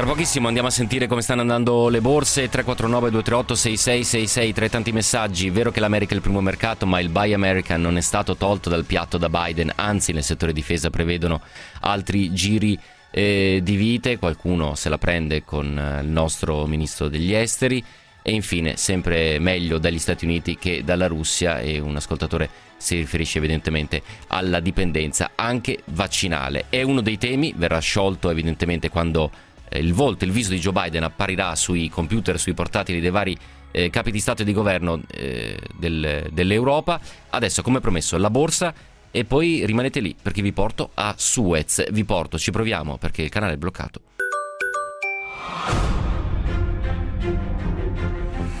Tra 0.00 0.08
pochissimo 0.08 0.46
andiamo 0.46 0.68
a 0.68 0.70
sentire 0.70 1.06
come 1.06 1.20
stanno 1.20 1.42
andando 1.42 1.90
le 1.90 2.00
borse 2.00 2.48
349 2.48 3.10
238 3.10 3.54
6666 3.54 4.52
tra 4.54 4.64
i 4.64 4.70
tanti 4.70 4.92
messaggi. 4.92 5.48
È 5.48 5.50
vero 5.50 5.70
che 5.70 5.78
l'America 5.78 6.12
è 6.12 6.16
il 6.16 6.22
primo 6.22 6.40
mercato, 6.40 6.86
ma 6.86 7.00
il 7.00 7.10
Buy 7.10 7.34
American 7.34 7.82
non 7.82 7.98
è 7.98 8.00
stato 8.00 8.34
tolto 8.34 8.70
dal 8.70 8.86
piatto 8.86 9.18
da 9.18 9.28
Biden, 9.28 9.70
anzi 9.74 10.12
nel 10.12 10.24
settore 10.24 10.54
difesa 10.54 10.88
prevedono 10.88 11.42
altri 11.80 12.32
giri 12.32 12.78
eh, 13.10 13.60
di 13.62 13.76
vite, 13.76 14.18
qualcuno 14.18 14.74
se 14.74 14.88
la 14.88 14.96
prende 14.96 15.44
con 15.44 15.78
eh, 15.78 16.00
il 16.00 16.08
nostro 16.08 16.64
ministro 16.64 17.08
degli 17.08 17.34
esteri 17.34 17.84
e 18.22 18.32
infine 18.32 18.78
sempre 18.78 19.38
meglio 19.38 19.76
dagli 19.76 19.98
Stati 19.98 20.24
Uniti 20.24 20.56
che 20.56 20.82
dalla 20.82 21.08
Russia 21.08 21.60
e 21.60 21.78
un 21.78 21.96
ascoltatore 21.96 22.48
si 22.78 22.96
riferisce 22.96 23.36
evidentemente 23.36 24.02
alla 24.28 24.60
dipendenza 24.60 25.32
anche 25.34 25.80
vaccinale. 25.86 26.64
È 26.70 26.80
uno 26.80 27.02
dei 27.02 27.18
temi, 27.18 27.52
verrà 27.54 27.78
sciolto 27.80 28.30
evidentemente 28.30 28.88
quando 28.88 29.30
il 29.78 29.92
volto, 29.92 30.24
il 30.24 30.32
viso 30.32 30.50
di 30.50 30.58
Joe 30.58 30.72
Biden 30.72 31.04
apparirà 31.04 31.54
sui 31.54 31.88
computer, 31.88 32.38
sui 32.38 32.54
portatili 32.54 33.00
dei 33.00 33.10
vari 33.10 33.36
eh, 33.70 33.90
capi 33.90 34.10
di 34.10 34.18
Stato 34.18 34.42
e 34.42 34.44
di 34.44 34.52
governo 34.52 35.00
eh, 35.10 35.56
del, 35.76 36.28
dell'Europa. 36.30 37.00
Adesso, 37.30 37.62
come 37.62 37.80
promesso, 37.80 38.18
la 38.18 38.30
borsa 38.30 38.74
e 39.10 39.24
poi 39.24 39.64
rimanete 39.66 40.00
lì 40.00 40.16
perché 40.20 40.42
vi 40.42 40.52
porto 40.52 40.90
a 40.94 41.14
Suez. 41.16 41.90
Vi 41.90 42.04
porto, 42.04 42.38
ci 42.38 42.50
proviamo 42.50 42.96
perché 42.96 43.22
il 43.22 43.30
canale 43.30 43.54
è 43.54 43.56
bloccato. 43.56 44.00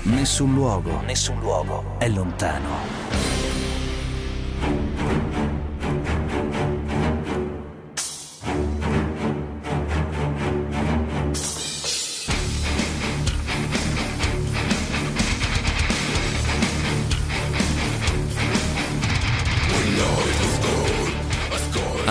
Nessun 0.02 0.54
luogo, 0.54 1.00
nessun 1.02 1.38
luogo 1.38 1.96
è 1.98 2.08
lontano 2.08 3.00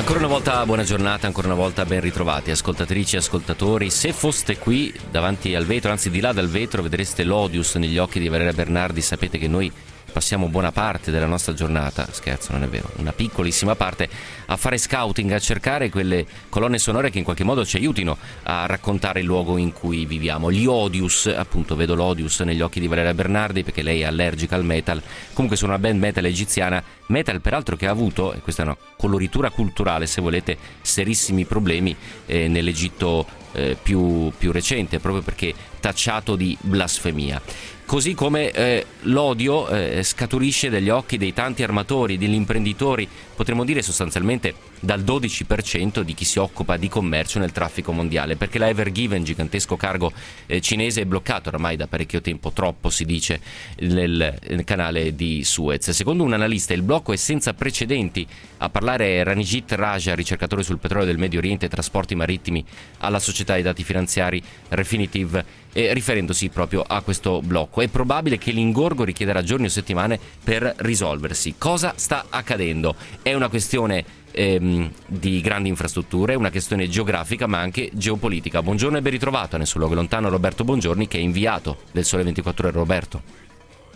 Ancora 0.09 0.25
una 0.25 0.35
volta 0.35 0.65
buona 0.65 0.83
giornata, 0.83 1.27
ancora 1.27 1.45
una 1.45 1.55
volta 1.55 1.85
ben 1.85 1.99
ritrovati 1.99 2.49
ascoltatrici 2.49 3.13
e 3.13 3.19
ascoltatori. 3.19 3.91
Se 3.91 4.11
foste 4.11 4.57
qui 4.57 4.91
davanti 5.11 5.53
al 5.53 5.67
vetro, 5.67 5.91
anzi 5.91 6.09
di 6.09 6.19
là 6.19 6.33
dal 6.33 6.49
vetro, 6.49 6.81
vedreste 6.81 7.23
l'odius 7.23 7.75
negli 7.75 7.99
occhi 7.99 8.19
di 8.19 8.27
Valeria 8.27 8.53
Bernardi, 8.53 9.03
sapete 9.03 9.37
che 9.37 9.47
noi 9.47 9.71
passiamo 10.11 10.47
buona 10.47 10.71
parte 10.71 11.11
della 11.11 11.27
nostra 11.27 11.53
giornata, 11.53 12.07
scherzo 12.11 12.53
non 12.53 12.63
è 12.63 12.67
vero, 12.67 12.89
una 12.95 13.13
piccolissima 13.13 13.75
parte, 13.75 14.09
a 14.47 14.57
fare 14.57 14.79
scouting, 14.79 15.31
a 15.31 15.37
cercare 15.37 15.91
quelle 15.91 16.25
colonne 16.49 16.79
sonore 16.79 17.11
che 17.11 17.19
in 17.19 17.23
qualche 17.23 17.43
modo 17.43 17.63
ci 17.63 17.77
aiutino 17.77 18.17
a 18.43 18.65
raccontare 18.65 19.19
il 19.19 19.27
luogo 19.27 19.57
in 19.57 19.71
cui 19.71 20.07
viviamo. 20.07 20.51
Gli 20.51 20.65
Odius, 20.65 21.27
appunto 21.27 21.75
vedo 21.75 21.93
l'Odius 21.93 22.39
negli 22.39 22.61
occhi 22.61 22.79
di 22.79 22.87
Valeria 22.87 23.13
Bernardi 23.13 23.63
perché 23.63 23.83
lei 23.83 24.01
è 24.01 24.05
allergica 24.05 24.55
al 24.55 24.65
metal, 24.65 25.03
comunque 25.33 25.55
sono 25.55 25.73
una 25.73 25.79
band 25.79 25.99
metal 25.99 26.25
egiziana, 26.25 26.83
metal 27.09 27.41
peraltro 27.41 27.75
che 27.75 27.87
ha 27.87 27.91
avuto, 27.91 28.33
e 28.33 28.39
questa 28.39 28.63
è 28.63 28.65
una 28.65 28.77
coloritura 28.97 29.49
culturale 29.49 30.07
se 30.07 30.21
volete, 30.21 30.57
serissimi 30.81 31.45
problemi 31.45 31.95
eh, 32.25 32.47
nell'Egitto 32.47 33.25
eh, 33.51 33.77
più, 33.81 34.31
più 34.37 34.51
recente, 34.51 34.99
proprio 34.99 35.21
perché 35.23 35.53
tacciato 35.79 36.35
di 36.35 36.57
blasfemia. 36.59 37.41
Così 37.85 38.13
come 38.13 38.51
eh, 38.51 38.85
l'odio 39.01 39.67
eh, 39.67 40.03
scaturisce 40.03 40.69
dagli 40.69 40.89
occhi 40.89 41.17
dei 41.17 41.33
tanti 41.33 41.63
armatori, 41.63 42.19
degli 42.19 42.35
imprenditori, 42.35 43.07
potremmo 43.39 43.63
dire 43.63 43.81
sostanzialmente 43.81 44.53
dal 44.81 44.99
12% 44.99 46.01
di 46.01 46.13
chi 46.13 46.25
si 46.25 46.39
occupa 46.39 46.75
di 46.75 46.89
commercio 46.89 47.39
nel 47.39 47.53
traffico 47.53 47.93
mondiale, 47.93 48.35
perché 48.35 48.59
la 48.59 48.67
Ever 48.67 48.91
Given, 48.91 49.23
gigantesco 49.23 49.77
cargo 49.77 50.11
eh, 50.45 50.59
cinese, 50.59 51.03
è 51.03 51.05
bloccato 51.05 51.47
oramai 51.47 51.77
da 51.77 51.87
parecchio 51.87 52.19
tempo, 52.19 52.51
troppo 52.51 52.89
si 52.89 53.05
dice, 53.05 53.39
nel, 53.77 54.37
nel, 54.45 54.63
canale 54.65 55.15
di 55.15 55.45
Suez. 55.45 55.89
Secondo 55.91 56.23
un 56.23 56.33
analista 56.33 56.73
il 56.73 56.81
blocco 56.81 57.13
è 57.13 57.15
senza 57.15 57.53
precedenti. 57.53 58.27
A 58.57 58.69
parlare 58.69 59.21
è 59.21 59.23
Ranjit 59.23 59.71
Raja, 59.71 60.15
ricercatore 60.15 60.61
sul 60.61 60.79
petrolio 60.79 61.05
del 61.05 61.17
Medio 61.17 61.39
Oriente 61.39 61.67
e 61.67 61.69
trasporti 61.69 62.15
marittimi 62.15 62.61
alla 62.97 63.19
società 63.19 63.55
di 63.55 63.61
dati 63.61 63.85
finanziari 63.85 64.43
Refinitiv 64.67 65.41
eh, 65.73 65.93
riferendosi 65.93 66.49
proprio 66.49 66.83
a 66.85 67.01
questo 67.01 67.41
blocco. 67.41 67.81
È 67.81 67.87
probabile 67.87 68.37
che 68.37 68.51
l'ingorgo 68.51 69.03
richiederà 69.03 69.41
giorni 69.43 69.65
o 69.65 69.69
settimane 69.69 70.19
per 70.43 70.73
risolversi. 70.77 71.55
Cosa 71.57 71.93
sta 71.95 72.25
accadendo? 72.29 72.95
È 73.21 73.33
una 73.33 73.49
questione 73.49 74.03
ehm, 74.31 74.91
di 75.05 75.41
grandi 75.41 75.69
infrastrutture, 75.69 76.35
una 76.35 76.51
questione 76.51 76.87
geografica 76.87 77.47
ma 77.47 77.59
anche 77.59 77.89
geopolitica. 77.93 78.61
Buongiorno 78.61 78.97
e 78.97 79.01
ben 79.01 79.11
ritrovato 79.11 79.55
a 79.55 79.59
Nessun 79.59 79.81
Luogo 79.81 79.95
Lontano 79.95 80.29
Roberto 80.29 80.63
Bongiorni 80.63 81.07
che 81.07 81.17
è 81.17 81.21
inviato 81.21 81.77
del 81.91 82.05
Sole 82.05 82.23
24 82.23 82.67
Ore. 82.67 82.77
Roberto. 82.77 83.21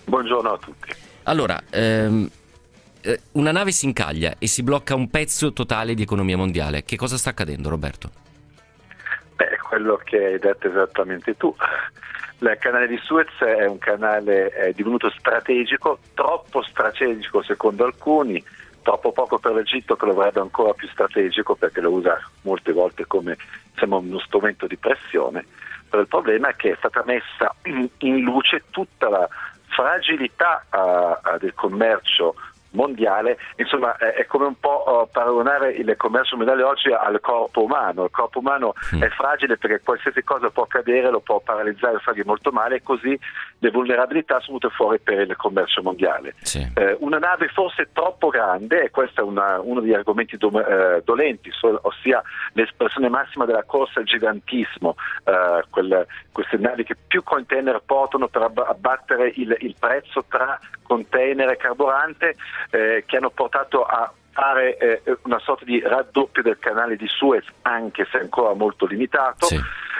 Buongiorno 0.05 0.51
a 0.51 0.57
tutti. 0.57 0.93
Allora, 1.23 1.62
ehm, 1.69 2.29
eh, 3.01 3.21
una 3.33 3.51
nave 3.51 3.71
si 3.71 3.86
incaglia 3.86 4.36
e 4.38 4.47
si 4.47 4.63
blocca 4.63 4.95
un 4.95 5.09
pezzo 5.09 5.53
totale 5.53 5.93
di 5.93 6.01
economia 6.01 6.38
mondiale. 6.38 6.83
Che 6.83 6.95
cosa 6.97 7.17
sta 7.17 7.29
accadendo 7.29 7.69
Roberto? 7.69 8.22
Quello 9.73 9.99
che 10.03 10.23
hai 10.23 10.38
detto 10.38 10.67
esattamente 10.67 11.36
tu. 11.36 11.51
Il 12.38 12.57
canale 12.59 12.86
di 12.86 12.99
Suez 13.01 13.27
è 13.39 13.65
un 13.65 13.79
canale 13.79 14.49
è 14.49 14.71
divenuto 14.71 15.09
strategico, 15.09 15.97
troppo 16.13 16.62
strategico 16.62 17.41
secondo 17.41 17.83
alcuni, 17.83 18.43
troppo 18.83 19.12
poco 19.12 19.39
per 19.39 19.53
l'Egitto 19.53 19.95
che 19.95 20.05
lo 20.05 20.13
vorrebbe 20.13 20.41
ancora 20.41 20.73
più 20.73 20.88
strategico 20.89 21.55
perché 21.55 21.81
lo 21.81 21.89
usa 21.89 22.21
molte 22.43 22.71
volte 22.71 23.07
come 23.07 23.36
insomma, 23.71 23.95
uno 23.95 24.19
strumento 24.19 24.67
di 24.67 24.77
pressione. 24.77 25.43
Però 25.89 26.03
il 26.03 26.07
problema 26.07 26.49
è 26.49 26.55
che 26.55 26.73
è 26.73 26.75
stata 26.77 27.01
messa 27.07 27.55
in 27.63 28.19
luce 28.19 28.65
tutta 28.69 29.09
la 29.09 29.27
fragilità 29.69 30.63
uh, 30.69 31.39
del 31.39 31.55
commercio 31.55 32.36
mondiale, 32.73 33.38
insomma 33.55 33.95
è, 33.97 34.13
è 34.13 34.25
come 34.25 34.45
un 34.45 34.59
po' 34.59 34.83
uh, 34.86 35.12
paragonare 35.12 35.71
il 35.71 35.95
commercio 35.97 36.36
mondiale 36.36 36.63
oggi 36.63 36.91
al 36.91 37.19
corpo 37.21 37.63
umano, 37.63 38.05
il 38.05 38.12
corpo 38.12 38.39
umano 38.39 38.73
mm. 38.95 39.01
è 39.01 39.09
fragile 39.09 39.57
perché 39.57 39.81
qualsiasi 39.83 40.23
cosa 40.23 40.49
può 40.49 40.63
accadere, 40.63 41.09
lo 41.09 41.21
può 41.21 41.39
paralizzare, 41.39 41.99
fargli 41.99 42.23
molto 42.23 42.51
male 42.51 42.75
e 42.75 42.83
così 42.83 43.17
le 43.63 43.71
vulnerabilità 43.71 44.41
sono 44.41 44.58
venute 44.58 44.76
fuori 44.76 44.99
per 44.99 45.21
il 45.21 45.36
commercio 45.38 45.82
mondiale. 45.82 46.36
Sì. 46.41 46.60
Eh, 46.76 46.97
una 46.99 47.17
nave 47.17 47.47
forse 47.47 47.89
troppo 47.93 48.28
grande, 48.28 48.84
e 48.84 48.89
questo 48.91 49.21
è 49.21 49.23
una, 49.23 49.62
uno 49.62 49.80
degli 49.80 49.93
argomenti 49.93 50.36
do, 50.36 50.52
eh, 50.52 51.02
dolenti, 51.06 51.49
so, 51.52 51.80
ossia 51.84 52.21
l'espressione 52.52 53.08
massima 53.08 53.45
della 53.45 53.63
corsa 53.63 54.02
al 54.02 54.06
gigantismo, 54.06 54.95
eh, 55.23 55.63
quelle, 55.69 56.08
queste 56.34 56.58
navi 56.58 56.84
che 56.84 56.97
più 57.08 57.23
container 57.23 57.82
portano 57.86 58.28
per 58.28 58.41
abbattere 58.41 59.32
il, 59.36 59.56
il 59.60 59.76
prezzo 59.80 60.26
tra 60.28 60.60
container 60.82 61.49
e 61.49 61.56
carburante, 61.56 62.36
eh, 62.69 63.04
che 63.08 63.15
hanno 63.15 63.30
portato 63.30 63.86
a 63.86 64.12
fare 64.33 64.77
eh, 64.77 65.01
una 65.23 65.39
sorta 65.39 65.63
di 65.63 65.79
raddoppio 65.79 66.41
del 66.41 66.59
canale 66.59 66.97
di 66.97 67.07
Suez, 67.07 67.45
anche 67.61 68.05
se 68.11 68.17
ancora 68.17 68.53
molto 68.53 68.85
limitato. 68.85 69.45
Sì. 69.45 69.59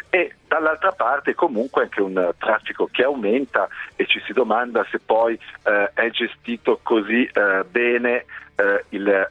E 0.10 0.36
dall'altra 0.48 0.92
parte 0.92 1.34
comunque 1.34 1.84
anche 1.84 2.02
un 2.02 2.34
traffico 2.38 2.88
che 2.92 3.04
aumenta 3.04 3.68
e 3.96 4.06
ci 4.06 4.22
si 4.26 4.34
domanda 4.34 4.86
se 4.92 5.00
poi 5.00 5.40
eh, 5.64 5.92
è 5.94 6.10
gestito 6.12 6.80
così 6.84 7.24
eh, 7.26 7.64
bene 7.70 8.26
eh, 8.56 8.86
il 8.90 9.30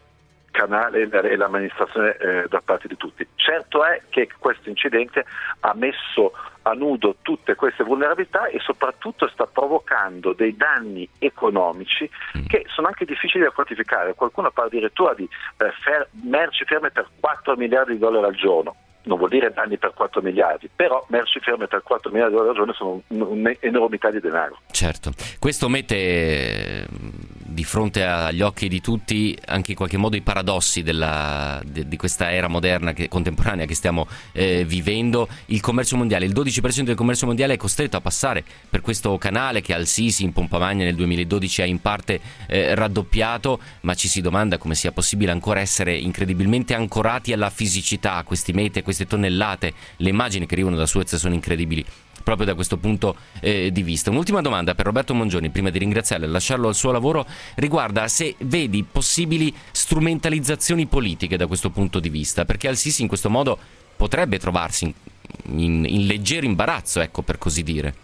canale 0.52 1.08
e 1.10 1.36
l'amministrazione 1.36 2.16
eh, 2.18 2.44
da 2.48 2.62
parte 2.64 2.86
di 2.86 2.96
tutti. 2.96 3.26
Certo 3.34 3.84
è 3.84 4.02
che 4.08 4.28
questo 4.38 4.68
incidente 4.68 5.24
ha 5.60 5.72
messo 5.74 6.32
a 6.64 6.72
nudo 6.74 7.16
tutte 7.22 7.56
queste 7.56 7.82
vulnerabilità 7.82 8.46
e 8.46 8.60
soprattutto 8.60 9.28
sta 9.28 9.46
provocando 9.46 10.32
dei 10.32 10.56
danni 10.56 11.08
economici 11.18 12.08
Mm. 12.38 12.46
che 12.46 12.64
sono 12.68 12.86
anche 12.86 13.04
difficili 13.04 13.44
da 13.44 13.50
quantificare. 13.50 14.14
Qualcuno 14.14 14.50
parla 14.50 14.70
addirittura 14.70 15.14
di 15.14 15.24
eh, 15.24 15.72
fer- 15.82 16.08
merci 16.22 16.64
ferme 16.64 16.90
per 16.90 17.08
4 17.18 17.56
miliardi 17.56 17.92
di 17.92 17.98
dollari 17.98 18.26
al 18.26 18.34
giorno. 18.34 18.76
Non 19.04 19.18
vuol 19.18 19.30
dire 19.30 19.52
danni 19.52 19.78
per 19.78 19.92
4 19.94 20.20
miliardi, 20.22 20.70
però 20.74 21.04
merci 21.08 21.40
ferme 21.40 21.66
per 21.66 21.82
4 21.82 22.10
miliardi 22.10 22.34
di 22.34 22.40
dollari 22.40 22.58
al 22.58 22.66
giorno 22.66 23.02
sono 23.08 23.26
un'enormità 23.26 24.10
di 24.10 24.20
denaro. 24.20 24.58
Certo, 24.70 25.10
questo 25.40 25.68
mette 25.68 26.86
di 27.52 27.64
fronte 27.64 28.04
agli 28.04 28.40
occhi 28.40 28.68
di 28.68 28.80
tutti 28.80 29.36
anche 29.46 29.72
in 29.72 29.76
qualche 29.76 29.96
modo 29.96 30.16
i 30.16 30.22
paradossi 30.22 30.82
della, 30.82 31.60
di, 31.64 31.86
di, 31.86 31.96
questa 31.96 32.32
era 32.32 32.48
moderna, 32.48 32.92
che, 32.92 33.08
contemporanea 33.08 33.66
che 33.66 33.74
stiamo 33.74 34.06
eh, 34.32 34.64
vivendo. 34.64 35.28
Il 35.46 35.60
commercio 35.60 35.96
mondiale, 35.96 36.26
il 36.26 36.32
12% 36.32 36.82
del 36.82 36.94
commercio 36.94 37.26
mondiale 37.26 37.54
è 37.54 37.56
costretto 37.56 37.96
a 37.96 38.00
passare 38.00 38.44
per 38.68 38.80
questo 38.80 39.16
canale 39.18 39.60
che 39.60 39.74
Al-Sisi 39.74 40.24
in 40.24 40.32
pompa 40.32 40.58
magna 40.58 40.84
nel 40.84 40.94
2012 40.94 41.62
ha 41.62 41.66
in 41.66 41.80
parte 41.80 42.20
eh, 42.46 42.74
raddoppiato, 42.74 43.60
ma 43.82 43.94
ci 43.94 44.08
si 44.08 44.20
domanda 44.20 44.58
come 44.58 44.74
sia 44.74 44.92
possibile 44.92 45.32
ancora 45.32 45.60
essere 45.60 45.96
incredibilmente 45.96 46.74
ancorati 46.74 47.32
alla 47.32 47.50
fisicità, 47.50 48.14
a 48.14 48.24
questi 48.24 48.52
metri, 48.52 48.80
a 48.80 48.82
queste 48.82 49.06
tonnellate. 49.06 49.72
Le 49.96 50.08
immagini 50.08 50.46
che 50.46 50.54
arrivano 50.54 50.76
da 50.76 50.86
Suez 50.86 51.14
sono 51.16 51.34
incredibili 51.34 51.84
proprio 52.22 52.46
da 52.46 52.54
questo 52.54 52.76
punto 52.76 53.16
eh, 53.40 53.70
di 53.72 53.82
vista. 53.82 54.10
Un'ultima 54.10 54.40
domanda 54.40 54.74
per 54.74 54.86
Roberto 54.86 55.14
Mongioni, 55.14 55.50
prima 55.50 55.70
di 55.70 55.78
ringraziarlo 55.78 56.26
e 56.26 56.28
lasciarlo 56.28 56.68
al 56.68 56.74
suo 56.74 56.90
lavoro, 56.90 57.26
riguarda 57.56 58.08
se 58.08 58.34
vedi 58.38 58.84
possibili 58.84 59.54
strumentalizzazioni 59.70 60.86
politiche 60.86 61.36
da 61.36 61.46
questo 61.46 61.70
punto 61.70 61.98
di 62.00 62.08
vista, 62.08 62.44
perché 62.44 62.68
Al-Sisi 62.68 63.02
in 63.02 63.08
questo 63.08 63.30
modo 63.30 63.58
potrebbe 63.96 64.38
trovarsi 64.38 64.84
in, 64.84 65.58
in, 65.58 65.84
in 65.86 66.06
leggero 66.06 66.46
imbarazzo, 66.46 67.00
ecco 67.00 67.22
per 67.22 67.38
così 67.38 67.62
dire. 67.62 67.94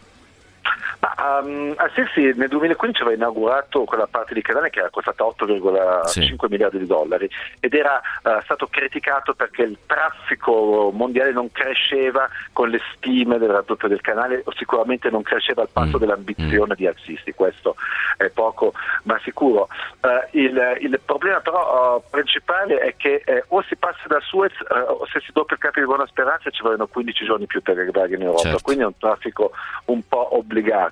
Ma 1.00 1.38
um, 1.40 1.74
Assisi 1.76 2.32
nel 2.36 2.48
2015 2.48 3.02
aveva 3.02 3.16
inaugurato 3.16 3.84
quella 3.84 4.08
parte 4.08 4.34
di 4.34 4.42
canale 4.42 4.68
che 4.70 4.80
era 4.80 4.90
costata 4.90 5.22
8,5 5.24 6.06
Sì. 6.06 6.34
miliardi 6.48 6.78
di 6.78 6.86
dollari 6.86 7.30
ed 7.60 7.72
era 7.74 8.00
uh, 8.24 8.40
stato 8.42 8.66
criticato 8.66 9.32
perché 9.34 9.62
il 9.62 9.78
traffico 9.86 10.90
mondiale 10.92 11.30
non 11.32 11.52
cresceva 11.52 12.28
con 12.52 12.68
le 12.70 12.80
stime 12.94 13.38
del 13.38 13.48
raddoppio 13.50 13.86
del 13.86 14.00
canale 14.00 14.42
o 14.44 14.52
sicuramente 14.56 15.08
non 15.10 15.22
cresceva 15.22 15.62
al 15.62 15.68
passo 15.72 15.96
Mm. 15.98 16.00
dell'ambizione 16.00 16.74
di 16.74 16.86
Al-Sisi, 16.86 17.32
questo 17.32 17.76
è 18.16 18.28
poco 18.30 18.72
ma 19.04 19.18
sicuro. 19.22 19.68
Uh, 20.00 20.08
il, 20.36 20.76
il 20.80 21.00
problema 21.04 21.38
però 21.40 21.96
uh, 21.96 22.02
principale 22.10 22.78
è 22.80 22.96
che 22.96 23.22
o 23.48 23.62
si 23.62 23.76
passa 23.76 24.02
da 24.08 24.18
Suez 24.20 24.52
o 24.68 25.06
se 25.06 25.20
si 25.20 25.30
doppia 25.32 25.54
il 25.56 25.62
capo 25.62 25.78
di 25.80 25.86
Buona 25.86 26.06
Speranza 26.06 26.50
ci 26.50 26.62
vogliono 26.62 26.86
15 26.88 27.24
giorni 27.24 27.46
più 27.46 27.62
per 27.62 27.78
arrivare 27.78 28.14
in 28.14 28.22
Europa, 28.22 28.42
Certo. 28.42 28.58
quindi 28.62 28.82
è 28.82 28.86
un 28.86 28.98
traffico 28.98 29.52
un 29.86 30.02
po' 30.08 30.36
obbligato. 30.36 30.86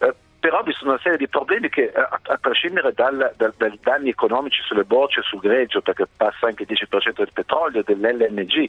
Eh, 0.00 0.14
però 0.38 0.62
vi 0.62 0.72
sono 0.72 0.92
una 0.92 1.00
serie 1.02 1.18
di 1.18 1.28
problemi 1.28 1.68
che, 1.68 1.92
eh, 1.94 2.00
a, 2.00 2.20
a 2.22 2.36
prescindere 2.36 2.92
dai 2.92 3.78
danni 3.82 4.10
economici 4.10 4.62
sulle 4.62 4.84
bocce, 4.84 5.22
sul 5.22 5.40
greggio, 5.40 5.80
perché 5.80 6.06
passa 6.16 6.46
anche 6.46 6.62
il 6.62 6.68
10% 6.70 7.12
del 7.16 7.32
petrolio, 7.32 7.82
dell'LNG, 7.82 8.68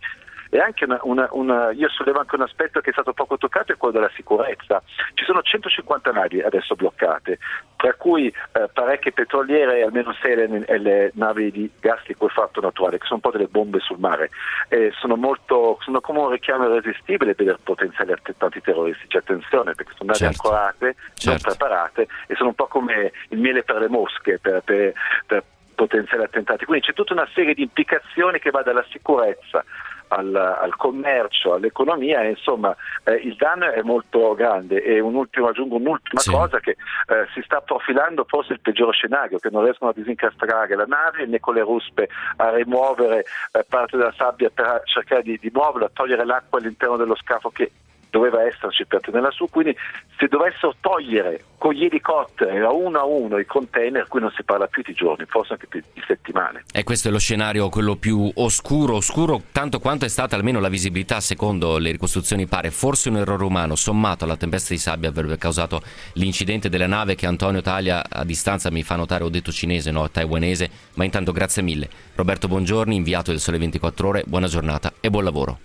e 0.50 0.60
anche 0.60 0.86
una, 0.86 1.00
una- 1.04 1.28
una- 1.32 1.72
io 1.72 1.90
sollevo 1.90 2.20
anche 2.20 2.36
un 2.36 2.42
aspetto 2.42 2.80
che 2.82 2.90
è 2.90 2.94
stato 2.94 3.14
poco 3.14 3.38
toccato, 3.38 3.72
è 3.72 3.78
quello 3.78 3.94
della 3.94 4.12
sicurezza. 4.16 4.82
Ci 5.14 5.24
sono 5.26 5.42
150 5.42 6.12
navi 6.12 6.42
adesso 6.42 6.76
bloccate, 6.76 7.40
tra 7.76 7.94
cui 7.94 8.28
eh, 8.28 8.68
parecchie 8.74 9.12
petroliere 9.12 9.80
e 9.80 9.84
almeno 9.84 10.14
6 10.14 10.36
le, 10.36 10.78
le 10.80 11.12
navi 11.16 11.52
di 11.52 11.70
gas 11.80 12.06
liquefatto 12.08 12.62
naturale, 12.62 12.98
che 12.98 13.06
sono 13.06 13.20
un 13.24 13.30
po' 13.30 13.36
delle 13.38 13.48
bombe 13.50 13.80
sul 13.80 14.00
mare. 14.00 14.30
E 14.70 14.92
sono, 15.00 15.16
molto, 15.16 15.78
sono 15.82 16.02
come 16.02 16.20
un 16.20 16.30
richiamo 16.32 16.66
irresistibile 16.68 17.36
per 17.36 17.58
potenziali 17.64 18.12
attentati 18.12 18.62
terroristici. 18.62 19.18
Attenzione, 19.18 19.74
perché 19.74 19.94
sono 19.96 20.12
navi 20.12 20.20
Certo. 20.20 20.48
ancorate, 20.48 20.86
non 20.86 20.96
Certo. 21.16 21.48
preparate 21.50 22.08
e 22.28 22.36
sono 22.36 22.50
un 22.50 22.56
po' 22.56 22.68
come 22.68 23.12
il 23.30 23.38
miele 23.40 23.64
per 23.64 23.78
le 23.78 23.88
mosche, 23.90 24.40
per, 24.40 24.62
per- 24.64 24.94
per 25.26 25.44
potenziali 25.76 26.24
attentati. 26.24 26.66
Quindi 26.66 26.86
c'è 26.88 26.94
tutta 26.94 27.14
una 27.14 27.28
serie 27.36 27.54
di 27.54 27.62
implicazioni 27.62 28.40
che 28.40 28.50
va 28.50 28.64
dalla 28.64 28.84
sicurezza 28.90 29.64
al, 30.10 30.36
al 30.36 30.76
commercio, 30.76 31.54
all'economia 31.54 32.24
insomma 32.24 32.76
eh, 33.04 33.14
il 33.16 33.36
danno 33.36 33.72
è 33.72 33.82
molto 33.82 34.34
grande 34.36 34.82
e 34.84 35.00
un 35.00 35.16
ultimo, 35.16 35.48
aggiungo 35.48 35.76
un'ultima 35.76 36.20
Sì. 36.22 36.32
cosa 36.32 36.60
che 36.60 36.72
eh, 36.72 37.28
si 37.34 37.42
sta 37.44 37.62
profilando 37.62 38.26
forse 38.28 38.54
il 38.54 38.62
peggiore 38.62 38.94
scenario 38.94 39.38
che 39.40 39.50
non 39.50 39.64
riescono 39.64 39.92
a 39.92 39.94
disincastrare 39.94 40.76
la 40.76 40.86
nave 40.86 41.26
né 41.26 41.40
con 41.40 41.54
le 41.56 41.62
ruspe 41.62 42.08
a 42.38 42.50
rimuovere 42.50 43.26
eh, 43.52 43.66
parte 43.68 43.98
della 43.98 44.14
sabbia 44.16 44.50
per 44.50 44.82
cercare 44.86 45.22
di, 45.24 45.38
di 45.40 45.50
muoverla, 45.54 45.90
togliere 45.94 46.26
l'acqua 46.26 46.60
all'interno 46.60 46.98
dello 46.98 47.16
scafo 47.16 47.50
che 47.50 47.72
doveva 48.10 48.44
esserci 48.44 48.86
per 48.86 49.02
tenerla 49.02 49.32
su, 49.32 49.48
quindi 49.50 49.76
se 50.18 50.28
dovessero 50.28 50.76
togliere 50.80 51.44
con 51.58 51.74
gli 51.74 51.86
elicotteri 51.86 52.60
a 52.60 52.72
uno 52.72 53.00
a 53.00 53.06
uno 53.06 53.38
i 53.38 53.46
container, 53.46 54.08
qui 54.08 54.20
non 54.20 54.32
si 54.36 54.44
parla 54.44 54.68
più 54.68 54.84
di 54.84 54.94
giorni, 54.94 55.26
forse 55.26 55.54
anche 55.54 55.68
più 55.68 55.82
di 55.94 56.02
settimane. 56.06 56.64
E 56.72 56.84
questo 56.84 57.08
è 57.08 57.12
lo 57.12 57.20
scenario 57.20 57.70
quello 57.70 57.96
più 57.96 58.32
oscuro, 58.36 58.96
oscuro 58.96 59.42
tanto 59.52 59.80
quanto 59.80 60.06
è 60.06 60.08
stata 60.08 60.36
almeno 60.36 60.60
la 60.60 60.70
visibilità 60.70 61.20
secondo 61.20 61.78
le 61.78 61.92
ricostruzioni 61.92 62.46
pare 62.46 62.72
forse 62.72 63.10
un 63.10 63.18
errore 63.18 63.44
umano 63.44 63.76
sommato 63.76 64.24
alla 64.24 64.38
tempesta 64.38 64.74
di 64.74 64.80
sabbia 64.80 65.10
avrebbe 65.10 65.38
causato 65.38 65.82
l'incidente 66.14 66.70
della 66.70 66.88
nave 66.88 67.16
che 67.16 67.26
Antonio 67.26 67.62
Taglia 67.62 68.04
a 68.10 68.24
distanza 68.24 68.72
mi 68.72 68.84
fa 68.84 68.96
notare 68.96 69.24
ho 69.24 69.30
detto 69.30 69.52
cinese 69.52 69.92
no 69.92 70.10
taiwanese 70.10 70.70
ma 70.96 71.04
intanto 71.04 71.32
grazie 71.32 71.62
mille 71.62 71.90
Roberto 72.16 72.48
Buongiorni 72.48 72.96
inviato 72.96 73.32
del 73.32 73.40
Sole 73.40 73.58
24 73.58 74.08
Ore 74.08 74.24
buona 74.26 74.48
giornata 74.48 74.94
e 75.00 75.10
buon 75.10 75.24
lavoro 75.24 75.60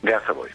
Grazie 0.00 0.30
a 0.30 0.32
voi. 0.32 0.50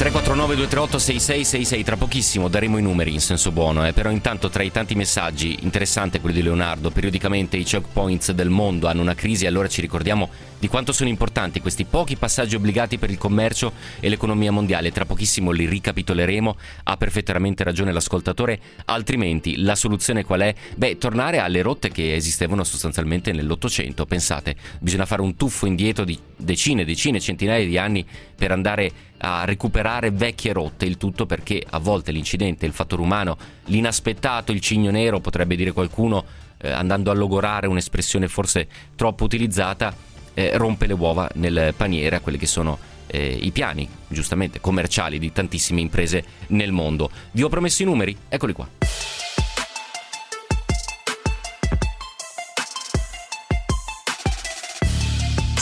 349 0.00 0.54
238 0.54 0.98
6666 0.98 1.84
tra 1.84 1.98
pochissimo 1.98 2.48
daremo 2.48 2.78
i 2.78 2.82
numeri 2.82 3.12
in 3.12 3.20
senso 3.20 3.52
buono 3.52 3.86
eh, 3.86 3.92
però 3.92 4.08
intanto 4.08 4.48
tra 4.48 4.62
i 4.62 4.72
tanti 4.72 4.94
messaggi 4.94 5.58
interessante 5.60 6.20
quello 6.20 6.36
di 6.36 6.42
Leonardo 6.42 6.90
periodicamente 6.90 7.58
i 7.58 7.66
choke 7.70 7.88
points 7.92 8.32
del 8.32 8.48
mondo 8.48 8.86
hanno 8.86 9.02
una 9.02 9.14
crisi 9.14 9.44
allora 9.44 9.68
ci 9.68 9.82
ricordiamo 9.82 10.30
di 10.58 10.68
quanto 10.68 10.92
sono 10.92 11.10
importanti 11.10 11.60
questi 11.60 11.84
pochi 11.84 12.16
passaggi 12.16 12.54
obbligati 12.54 12.96
per 12.96 13.10
il 13.10 13.18
commercio 13.18 13.72
e 14.00 14.08
l'economia 14.08 14.50
mondiale 14.50 14.90
tra 14.90 15.04
pochissimo 15.04 15.50
li 15.50 15.66
ricapitoleremo 15.66 16.56
ha 16.84 16.96
perfettamente 16.96 17.62
ragione 17.62 17.92
l'ascoltatore 17.92 18.58
altrimenti 18.86 19.58
la 19.58 19.74
soluzione 19.74 20.24
qual 20.24 20.40
è? 20.40 20.54
beh 20.76 20.96
tornare 20.96 21.40
alle 21.40 21.60
rotte 21.60 21.90
che 21.90 22.14
esistevano 22.14 22.64
sostanzialmente 22.64 23.32
nell'Ottocento 23.32 24.06
pensate 24.06 24.56
bisogna 24.80 25.04
fare 25.04 25.20
un 25.20 25.36
tuffo 25.36 25.66
indietro 25.66 26.04
di 26.04 26.18
decine 26.38 26.86
decine 26.86 27.20
centinaia 27.20 27.66
di 27.66 27.76
anni 27.76 28.06
per 28.40 28.52
andare 28.52 28.90
a 29.18 29.44
recuperare 29.44 30.10
vecchie 30.10 30.54
rotte, 30.54 30.86
il 30.86 30.96
tutto 30.96 31.26
perché 31.26 31.62
a 31.68 31.78
volte 31.78 32.10
l'incidente, 32.10 32.64
il 32.64 32.72
fattore 32.72 33.02
umano, 33.02 33.36
l'inaspettato, 33.66 34.50
il 34.50 34.62
cigno 34.62 34.90
nero, 34.90 35.20
potrebbe 35.20 35.56
dire 35.56 35.72
qualcuno, 35.72 36.24
eh, 36.56 36.70
andando 36.70 37.10
a 37.10 37.14
logorare 37.14 37.66
un'espressione 37.66 38.28
forse 38.28 38.66
troppo 38.96 39.24
utilizzata, 39.24 39.94
eh, 40.32 40.56
rompe 40.56 40.86
le 40.86 40.94
uova 40.94 41.28
nel 41.34 41.74
paniere 41.76 42.16
a 42.16 42.20
quelli 42.20 42.38
che 42.38 42.46
sono 42.46 42.78
eh, 43.08 43.38
i 43.42 43.50
piani, 43.50 43.86
giustamente, 44.08 44.58
commerciali 44.58 45.18
di 45.18 45.32
tantissime 45.32 45.82
imprese 45.82 46.24
nel 46.46 46.72
mondo. 46.72 47.10
Vi 47.32 47.42
ho 47.42 47.50
promesso 47.50 47.82
i 47.82 47.84
numeri? 47.84 48.16
Eccoli 48.26 48.54
qua. 48.54 49.09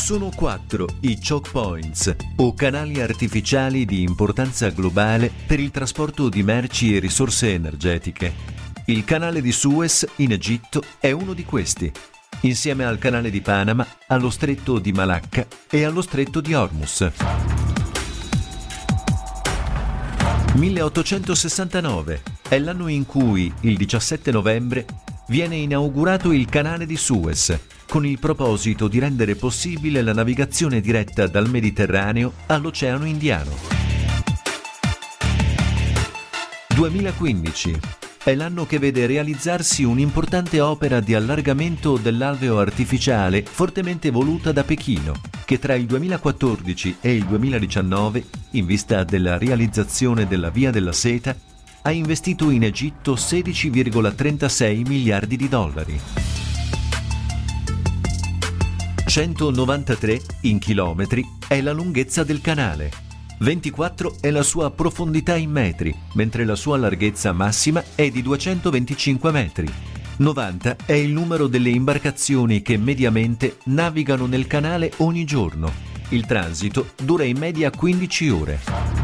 Sono 0.09 0.31
quattro 0.35 0.89
i 1.01 1.21
choke 1.21 1.51
points, 1.51 2.17
o 2.37 2.55
canali 2.55 2.99
artificiali 2.99 3.85
di 3.85 4.01
importanza 4.01 4.71
globale 4.71 5.31
per 5.47 5.61
il 5.61 5.71
trasporto 5.71 6.31
di 6.31 6.43
merci 6.43 6.97
e 6.97 6.99
risorse 6.99 7.53
energetiche. 7.53 8.33
Il 8.87 9.05
canale 9.05 9.43
di 9.43 9.53
Suez 9.53 10.07
in 10.17 10.33
Egitto 10.33 10.83
è 10.99 11.11
uno 11.11 11.35
di 11.35 11.45
questi. 11.45 11.93
insieme 12.41 12.87
al 12.87 12.97
canale 12.97 13.29
di 13.29 13.43
Panama, 13.43 13.87
allo 14.07 14.31
stretto 14.31 14.79
di 14.79 14.93
Malacca 14.93 15.47
e 15.69 15.85
allo 15.85 16.01
stretto 16.01 16.41
di 16.41 16.55
Hormuz. 16.55 17.11
1869 20.55 22.23
è 22.49 22.59
l'anno 22.59 22.89
in 22.89 23.05
cui, 23.05 23.53
il 23.61 23.77
17 23.77 24.31
novembre, 24.31 24.87
viene 25.27 25.57
inaugurato 25.57 26.33
il 26.33 26.49
canale 26.49 26.87
di 26.87 26.97
Suez, 26.97 27.77
con 27.89 28.05
il 28.05 28.19
proposito 28.19 28.87
di 28.87 28.99
rendere 28.99 29.35
possibile 29.35 30.03
la 30.03 30.13
navigazione 30.13 30.81
diretta 30.81 31.27
dal 31.27 31.49
Mediterraneo 31.49 32.33
all'Oceano 32.47 33.07
Indiano. 33.07 33.57
2015 36.75 37.81
è 38.23 38.35
l'anno 38.35 38.67
che 38.67 38.79
vede 38.79 39.07
realizzarsi 39.07 39.85
un'importante 39.85 40.61
opera 40.61 41.01
di 41.01 41.15
allargamento 41.15 41.97
dell'alveo 41.97 42.59
artificiale 42.59 43.43
fortemente 43.43 44.11
voluta 44.11 44.53
da 44.53 44.65
Pechino, 44.65 45.15
che 45.47 45.59
tra 45.59 45.75
il 45.75 45.87
2014 45.87 46.99
e 47.01 47.15
il 47.15 47.25
2019, 47.25 48.25
in 48.51 48.67
vista 48.67 49.03
della 49.03 49.39
realizzazione 49.39 50.27
della 50.27 50.51
Via 50.51 50.71
della 50.71 50.93
Seta, 50.93 51.35
ha 51.83 51.91
investito 51.91 52.51
in 52.51 52.65
Egitto 52.65 53.15
16,36 53.15 54.87
miliardi 54.87 55.37
di 55.37 55.49
dollari. 55.49 56.01
193 59.09 60.21
in 60.43 60.59
chilometri 60.59 61.25
è 61.49 61.63
la 61.63 61.73
lunghezza 61.73 62.25
del 62.25 62.43
canale 62.43 62.91
24 63.39 64.17
è 64.21 64.31
la 64.31 64.43
sua 64.43 64.71
profondità 64.71 65.37
in 65.37 65.51
metri, 65.51 65.95
mentre 66.15 66.45
la 66.45 66.57
sua 66.57 66.77
larghezza 66.77 67.33
massima 67.33 67.83
è 67.95 68.11
di 68.11 68.21
225 68.21 69.31
metri. 69.31 69.73
90 70.17 70.77
è 70.85 70.93
il 70.95 71.13
numero 71.13 71.47
delle 71.47 71.71
imbarcazioni 71.71 72.63
che 72.63 72.77
mediamente 72.77 73.59
navigano 73.67 74.27
nel 74.27 74.49
canale 74.49 74.91
ogni 74.97 75.25
giorno. 75.25 75.73
Il 76.09 76.27
transito 76.27 76.91
dura 77.01 77.23
in 77.23 77.39
media 77.39 77.71
15 77.71 78.29
ore. 78.29 78.98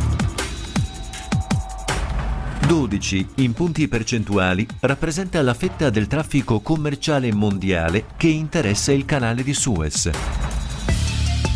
12 2.67 3.27
in 3.37 3.53
punti 3.53 3.89
percentuali 3.89 4.67
rappresenta 4.81 5.43
la 5.43 5.53
fetta 5.53 5.91
del 5.91 6.07
traffico 6.07 6.61
commerciale 6.61 7.31
mondiale 7.33 8.07
che 8.17 8.29
interessa 8.29 8.91
il 8.91 9.05
canale 9.05 9.43
di 9.43 9.53
Suez. 9.53 10.11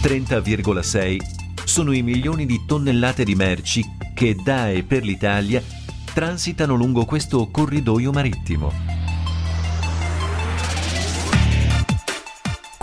30,6 0.02 1.16
sono 1.64 1.92
i 1.92 2.02
milioni 2.02 2.44
di 2.44 2.60
tonnellate 2.66 3.24
di 3.24 3.34
merci 3.34 3.82
che 4.14 4.34
da 4.34 4.70
e 4.70 4.82
per 4.82 5.02
l'Italia 5.02 5.62
transitano 6.12 6.74
lungo 6.74 7.06
questo 7.06 7.48
corridoio 7.50 8.12
marittimo. 8.12 8.97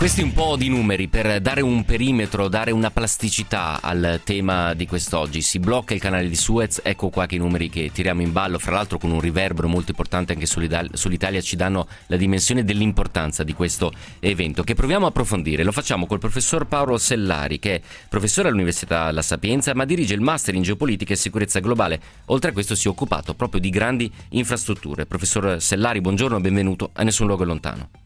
Questi 0.06 0.22
un 0.22 0.34
po' 0.34 0.54
di 0.54 0.68
numeri 0.68 1.08
per 1.08 1.40
dare 1.40 1.62
un 1.62 1.84
perimetro, 1.84 2.46
dare 2.46 2.70
una 2.70 2.92
plasticità 2.92 3.82
al 3.82 4.20
tema 4.22 4.72
di 4.74 4.86
quest'oggi. 4.86 5.42
Si 5.42 5.58
blocca 5.58 5.94
il 5.94 6.00
canale 6.00 6.28
di 6.28 6.36
Suez, 6.36 6.80
ecco 6.84 7.08
qua 7.08 7.26
che 7.26 7.34
i 7.34 7.38
numeri 7.38 7.68
che 7.68 7.90
tiriamo 7.92 8.22
in 8.22 8.30
ballo, 8.30 8.60
fra 8.60 8.70
l'altro 8.70 8.98
con 8.98 9.10
un 9.10 9.18
riverbero 9.18 9.66
molto 9.66 9.90
importante 9.90 10.32
anche 10.32 10.46
sull'Italia, 10.46 11.40
ci 11.40 11.56
danno 11.56 11.88
la 12.06 12.16
dimensione 12.16 12.62
dell'importanza 12.62 13.42
di 13.42 13.52
questo 13.52 13.92
evento 14.20 14.62
che 14.62 14.76
proviamo 14.76 15.06
a 15.06 15.08
approfondire. 15.08 15.64
Lo 15.64 15.72
facciamo 15.72 16.06
col 16.06 16.20
professor 16.20 16.68
Paolo 16.68 16.98
Sellari, 16.98 17.58
che 17.58 17.74
è 17.74 17.80
professore 18.08 18.46
all'Università 18.46 19.10
La 19.10 19.22
Sapienza, 19.22 19.74
ma 19.74 19.84
dirige 19.84 20.14
il 20.14 20.20
Master 20.20 20.54
in 20.54 20.62
Geopolitica 20.62 21.14
e 21.14 21.16
Sicurezza 21.16 21.58
Globale. 21.58 22.00
Oltre 22.26 22.50
a 22.50 22.52
questo 22.52 22.76
si 22.76 22.86
è 22.86 22.90
occupato 22.90 23.34
proprio 23.34 23.60
di 23.60 23.70
grandi 23.70 24.08
infrastrutture. 24.28 25.04
Professor 25.04 25.60
Sellari, 25.60 26.00
buongiorno, 26.00 26.38
benvenuto 26.38 26.90
a 26.92 27.02
Nessun 27.02 27.26
Luogo 27.26 27.42
Lontano. 27.42 28.05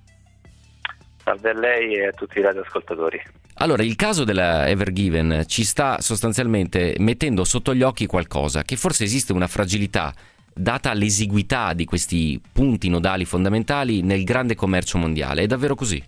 Salve 1.23 1.51
a 1.51 1.59
lei 1.59 1.95
e 1.95 2.07
a 2.07 2.13
tutti 2.13 2.39
i 2.39 2.43
radioascoltatori. 2.43 3.23
Allora, 3.55 3.83
il 3.83 3.97
caso 3.97 4.25
della 4.25 4.69
Evergiven 4.69 5.45
ci 5.47 5.65
sta 5.65 6.01
sostanzialmente 6.01 6.95
mettendo 6.99 7.45
sotto 7.45 7.75
gli 7.75 7.83
occhi 7.83 8.07
qualcosa, 8.07 8.63
che 8.63 8.77
forse 8.77 9.05
esiste 9.05 9.33
una 9.33 9.47
fragilità 9.47 10.15
data 10.53 10.93
l'esiguità 10.93 11.73
di 11.73 11.85
questi 11.85 12.41
punti 12.53 12.89
nodali 12.89 13.25
fondamentali 13.25 14.03
nel 14.03 14.25
grande 14.25 14.55
commercio 14.55 14.99
mondiale. 14.99 15.43
È 15.43 15.47
davvero 15.47 15.75
così? 15.75 16.03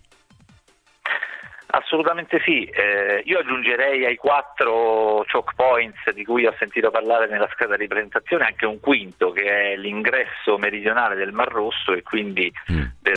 Assolutamente 1.74 2.38
sì, 2.44 2.64
eh, 2.64 3.22
io 3.24 3.38
aggiungerei 3.38 4.04
ai 4.04 4.16
quattro 4.16 5.24
choke 5.30 5.54
points 5.56 6.10
di 6.12 6.22
cui 6.22 6.44
ho 6.44 6.54
sentito 6.58 6.90
parlare 6.90 7.28
nella 7.28 7.48
scheda 7.50 7.76
di 7.76 7.86
presentazione 7.86 8.44
anche 8.44 8.66
un 8.66 8.78
quinto 8.78 9.32
che 9.32 9.72
è 9.72 9.76
l'ingresso 9.76 10.58
meridionale 10.58 11.14
del 11.14 11.32
Mar 11.32 11.48
Rosso 11.48 11.94
e 11.94 12.02
quindi 12.02 12.52
mm. 12.70 12.82
del... 13.00 13.16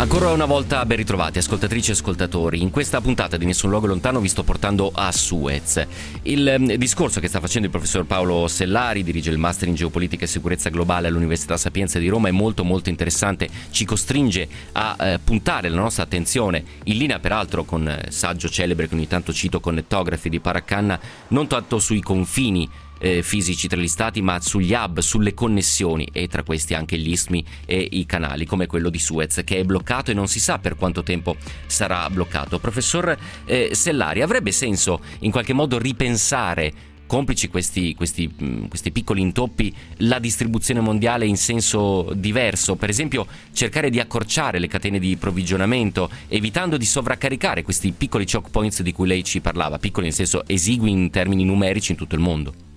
Ancora 0.00 0.30
una 0.30 0.46
volta 0.46 0.86
ben 0.86 0.96
ritrovati 0.96 1.36
ascoltatrici 1.36 1.90
e 1.90 1.92
ascoltatori. 1.92 2.62
In 2.62 2.70
questa 2.70 3.02
puntata 3.02 3.36
di 3.36 3.44
Nessun 3.44 3.68
Luogo 3.68 3.86
Lontano 3.86 4.18
vi 4.20 4.28
sto 4.28 4.42
portando 4.42 4.90
a 4.94 5.12
Suez. 5.12 5.86
Il 6.22 6.48
eh, 6.48 6.78
discorso 6.78 7.20
che 7.20 7.28
sta 7.28 7.38
facendo 7.38 7.66
il 7.66 7.70
professor 7.70 8.06
Paolo 8.06 8.48
Sellari, 8.48 9.02
dirige 9.02 9.28
il 9.28 9.36
Master 9.36 9.68
in 9.68 9.74
Geopolitica 9.74 10.24
e 10.24 10.26
Sicurezza 10.26 10.70
Globale 10.70 11.08
all'Università 11.08 11.58
Sapienza 11.58 11.98
di 11.98 12.08
Roma, 12.08 12.28
è 12.28 12.32
molto 12.32 12.64
molto 12.64 12.88
interessante, 12.88 13.46
ci 13.72 13.84
costringe 13.84 14.48
a 14.72 14.96
eh, 14.98 15.18
puntare 15.22 15.68
la 15.68 15.76
nostra 15.76 16.04
attenzione, 16.04 16.64
in 16.84 16.96
linea 16.96 17.18
peraltro 17.18 17.64
con 17.64 17.86
eh, 17.86 18.06
saggio 18.08 18.48
celebre 18.48 18.88
che 18.88 18.94
ogni 18.94 19.06
tanto 19.06 19.34
cito, 19.34 19.60
Connettografi 19.60 20.30
di 20.30 20.40
Paraccanna, 20.40 20.98
non 21.28 21.46
tanto 21.46 21.78
sui 21.78 22.00
confini 22.00 22.66
eh, 23.00 23.22
fisici 23.22 23.66
tra 23.66 23.80
gli 23.80 23.88
stati, 23.88 24.22
ma 24.22 24.40
sugli 24.40 24.72
hub, 24.72 25.00
sulle 25.00 25.34
connessioni 25.34 26.08
e 26.12 26.28
tra 26.28 26.42
questi 26.42 26.74
anche 26.74 26.96
gli 26.96 27.10
istmi 27.10 27.44
e 27.66 27.88
i 27.92 28.06
canali, 28.06 28.46
come 28.46 28.66
quello 28.66 28.90
di 28.90 28.98
Suez, 28.98 29.42
che 29.44 29.58
è 29.58 29.64
bloccato 29.64 30.10
e 30.10 30.14
non 30.14 30.28
si 30.28 30.38
sa 30.38 30.58
per 30.58 30.76
quanto 30.76 31.02
tempo 31.02 31.36
sarà 31.66 32.08
bloccato. 32.10 32.58
Professor 32.58 33.16
eh, 33.46 33.70
Sellari, 33.72 34.22
avrebbe 34.22 34.52
senso 34.52 35.00
in 35.20 35.30
qualche 35.30 35.52
modo 35.52 35.78
ripensare 35.78 36.88
complici 37.10 37.48
questi, 37.48 37.92
questi, 37.96 38.32
questi, 38.68 38.92
piccoli 38.92 39.20
intoppi, 39.20 39.74
la 39.96 40.20
distribuzione 40.20 40.78
mondiale 40.78 41.26
in 41.26 41.36
senso 41.36 42.12
diverso, 42.14 42.76
per 42.76 42.88
esempio 42.88 43.26
cercare 43.52 43.90
di 43.90 43.98
accorciare 43.98 44.60
le 44.60 44.68
catene 44.68 45.00
di 45.00 45.16
provvigionamento, 45.16 46.08
evitando 46.28 46.76
di 46.76 46.84
sovraccaricare 46.84 47.64
questi 47.64 47.90
piccoli 47.90 48.26
choke 48.26 48.50
points 48.50 48.82
di 48.82 48.92
cui 48.92 49.08
lei 49.08 49.24
ci 49.24 49.40
parlava, 49.40 49.80
piccoli 49.80 50.06
nel 50.06 50.14
senso 50.14 50.44
esigui 50.46 50.90
in 50.90 51.10
termini 51.10 51.44
numerici 51.44 51.90
in 51.90 51.98
tutto 51.98 52.14
il 52.14 52.20
mondo. 52.20 52.69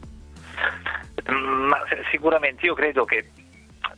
Mm, 1.32 1.68
ma 1.68 1.80
sicuramente 2.12 2.66
io 2.66 2.74
credo 2.74 3.06
che 3.06 3.30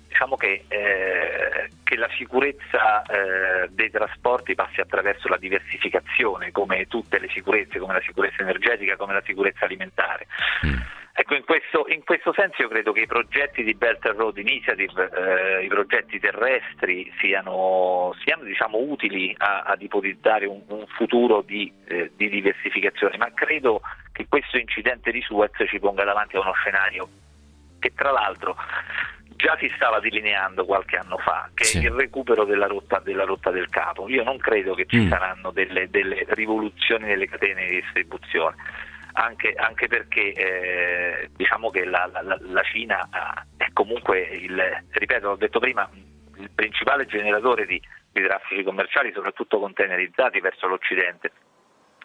diciamo 0.08 0.38
che, 0.38 0.64
eh, 0.68 1.70
che, 1.84 1.96
la 1.98 2.10
sicurezza 2.16 3.04
eh, 3.04 3.68
dei 3.70 3.90
trasporti 3.90 4.56
passi 4.56 4.80
attraverso 4.80 5.28
la 5.28 5.38
diversificazione, 5.38 6.52
come 6.52 6.88
tutte 6.88 7.20
le 7.20 7.28
sicurezze, 7.30 7.80
come 7.80 7.94
la 7.94 8.02
sicurezza 8.02 8.42
energetica, 8.42 8.96
come 8.96 9.14
la 9.14 9.24
sicurezza 9.26 9.66
alimentare. 9.66 10.28
Mm. 10.66 10.80
Ecco, 11.18 11.34
in 11.34 11.46
questo, 11.46 11.86
in 11.88 12.04
questo, 12.04 12.34
senso 12.34 12.62
io 12.62 12.68
credo 12.68 12.92
che 12.92 13.04
i 13.04 13.08
progetti 13.08 13.64
di 13.64 13.74
Belt 13.74 14.06
and 14.06 14.18
Road 14.18 14.38
Initiative, 14.38 15.10
eh, 15.16 15.64
i 15.64 15.68
progetti 15.70 16.20
terrestri 16.20 17.10
siano, 17.22 18.14
siano 18.22 18.44
diciamo, 18.44 18.78
utili 18.80 19.34
a, 19.38 19.62
ad 19.62 19.82
ipotizzare 19.82 20.46
un, 20.46 20.62
un 20.68 20.86
futuro 20.88 21.40
di, 21.40 21.72
eh, 21.86 22.12
di, 22.18 22.28
diversificazione, 22.28 23.16
ma 23.16 23.32
credo 23.34 23.80
che 24.12 24.26
questo 24.28 24.58
incidente 24.58 25.12
di 25.12 25.22
Suez 25.22 25.52
ci 25.70 25.80
ponga 25.80 26.04
davanti 26.04 26.36
a 26.36 26.42
uno 26.42 26.52
scenario 26.52 27.08
che 27.80 27.94
tra 27.96 28.12
l'altro 28.12 28.58
già 29.38 29.56
si 29.58 29.72
stava 29.74 30.02
delineando 30.02 30.66
qualche 30.66 30.98
anno 30.98 31.18
fa, 31.20 31.50
che 31.54 31.64
sì. 31.64 31.78
è 31.78 31.84
il 31.84 31.92
recupero 31.92 32.44
della 32.44 32.68
rotta, 32.68 33.00
della 33.00 33.24
rotta, 33.24 33.52
del 33.52 33.70
capo. 33.70 34.10
Io 34.10 34.24
non 34.24 34.38
credo 34.38 34.74
che 34.74 34.86
ci 34.86 34.98
mm. 34.98 35.10
saranno 35.10 35.52
delle, 35.52 35.90
delle 35.90 36.26
rivoluzioni 36.30 37.06
nelle 37.06 37.30
catene 37.30 37.70
di 37.70 37.80
distribuzione 37.80 38.56
anche, 39.16 39.54
anche 39.54 39.88
perché 39.88 40.34
eh, 40.34 41.30
diciamo 41.36 41.70
che 41.70 41.86
la, 41.86 42.10
la, 42.12 42.38
la, 42.40 42.64
Cina 42.64 43.10
è 43.58 43.68
comunque, 43.74 44.20
il, 44.20 44.84
ripeto, 44.90 45.30
l'ho 45.30 45.36
detto 45.36 45.60
prima, 45.60 45.90
il 46.38 46.50
principale 46.54 47.06
generatore 47.06 47.66
di, 47.66 47.82
di 48.12 48.24
traffici 48.24 48.64
commerciali, 48.64 49.12
soprattutto 49.14 49.60
containerizzati 49.60 50.40
verso 50.40 50.68
l'Occidente. 50.68 51.32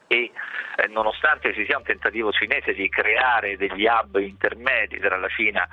E 0.06 0.30
eh, 0.76 0.86
nonostante 0.88 1.52
ci 1.54 1.64
sia 1.64 1.78
un 1.78 1.84
tentativo 1.84 2.32
cinese 2.32 2.74
di 2.74 2.88
creare 2.88 3.56
degli 3.56 3.86
hub 3.86 4.16
intermedi 4.16 4.98
tra 4.98 5.16
la 5.16 5.28
Cina 5.28 5.68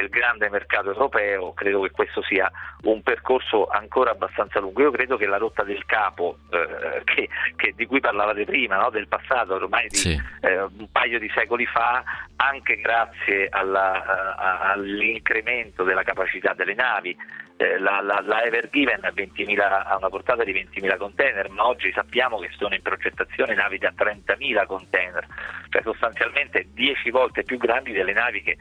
il 0.00 0.08
grande 0.08 0.48
mercato 0.48 0.90
europeo, 0.90 1.52
credo 1.52 1.82
che 1.82 1.90
questo 1.90 2.22
sia 2.22 2.50
un 2.82 3.02
percorso 3.02 3.66
ancora 3.66 4.12
abbastanza 4.12 4.58
lungo. 4.58 4.80
Io 4.82 4.90
credo 4.90 5.16
che 5.16 5.26
la 5.26 5.36
rotta 5.36 5.64
del 5.64 5.84
capo, 5.84 6.38
eh, 6.50 7.02
che, 7.04 7.28
che, 7.56 7.72
di 7.76 7.84
cui 7.86 8.00
parlavate 8.00 8.44
prima, 8.44 8.76
no? 8.76 8.90
del 8.90 9.06
passato, 9.06 9.54
ormai 9.54 9.88
di 9.88 9.96
sì. 9.96 10.22
eh, 10.40 10.62
un 10.62 10.88
paio 10.90 11.18
di 11.18 11.30
secoli 11.34 11.66
fa, 11.66 12.02
anche 12.36 12.76
grazie 12.76 13.48
alla, 13.50 14.34
a, 14.36 14.72
all'incremento 14.72 15.84
della 15.84 16.02
capacità 16.02 16.54
delle 16.54 16.74
navi, 16.74 17.14
eh, 17.58 17.78
la, 17.78 18.00
la, 18.00 18.22
la, 18.24 18.42
Ever 18.44 18.70
Given 18.70 19.00
ha 19.04 19.96
una 19.96 20.08
portata 20.08 20.42
di 20.42 20.52
20.000 20.52 20.96
container, 20.96 21.50
ma 21.50 21.66
oggi 21.66 21.92
sappiamo 21.92 22.38
che 22.38 22.48
sono 22.56 22.74
in 22.74 22.82
progettazione 22.82 23.54
navi 23.54 23.76
da 23.76 23.92
30.000 23.94 24.66
container, 24.66 25.26
cioè 25.68 25.82
sostanzialmente 25.82 26.66
10 26.72 27.10
volte 27.10 27.42
più 27.44 27.58
grandi 27.58 27.92
delle 27.92 28.14
navi 28.14 28.42
che 28.42 28.56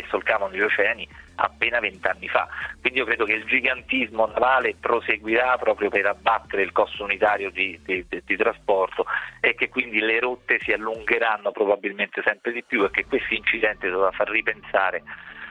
che 0.00 0.06
solcavano 0.08 0.54
gli 0.54 0.60
oceani 0.60 1.06
appena 1.36 1.80
vent'anni 1.80 2.28
fa. 2.28 2.48
Quindi 2.80 2.98
io 2.98 3.04
credo 3.04 3.24
che 3.24 3.32
il 3.32 3.44
gigantismo 3.44 4.26
navale 4.26 4.76
proseguirà 4.78 5.56
proprio 5.58 5.90
per 5.90 6.06
abbattere 6.06 6.62
il 6.62 6.72
costo 6.72 7.04
unitario 7.04 7.50
di, 7.50 7.78
di, 7.84 8.04
di, 8.08 8.22
di, 8.24 8.36
trasporto 8.36 9.06
e 9.40 9.54
che 9.54 9.68
quindi 9.68 10.00
le 10.00 10.20
rotte 10.20 10.58
si 10.60 10.72
allungheranno 10.72 11.50
probabilmente 11.52 12.22
sempre 12.24 12.52
di 12.52 12.62
più 12.62 12.84
e 12.84 12.90
che 12.90 13.06
questo 13.06 13.34
incidente 13.34 13.88
dovrà 13.88 14.10
far 14.10 14.28
ripensare 14.28 15.02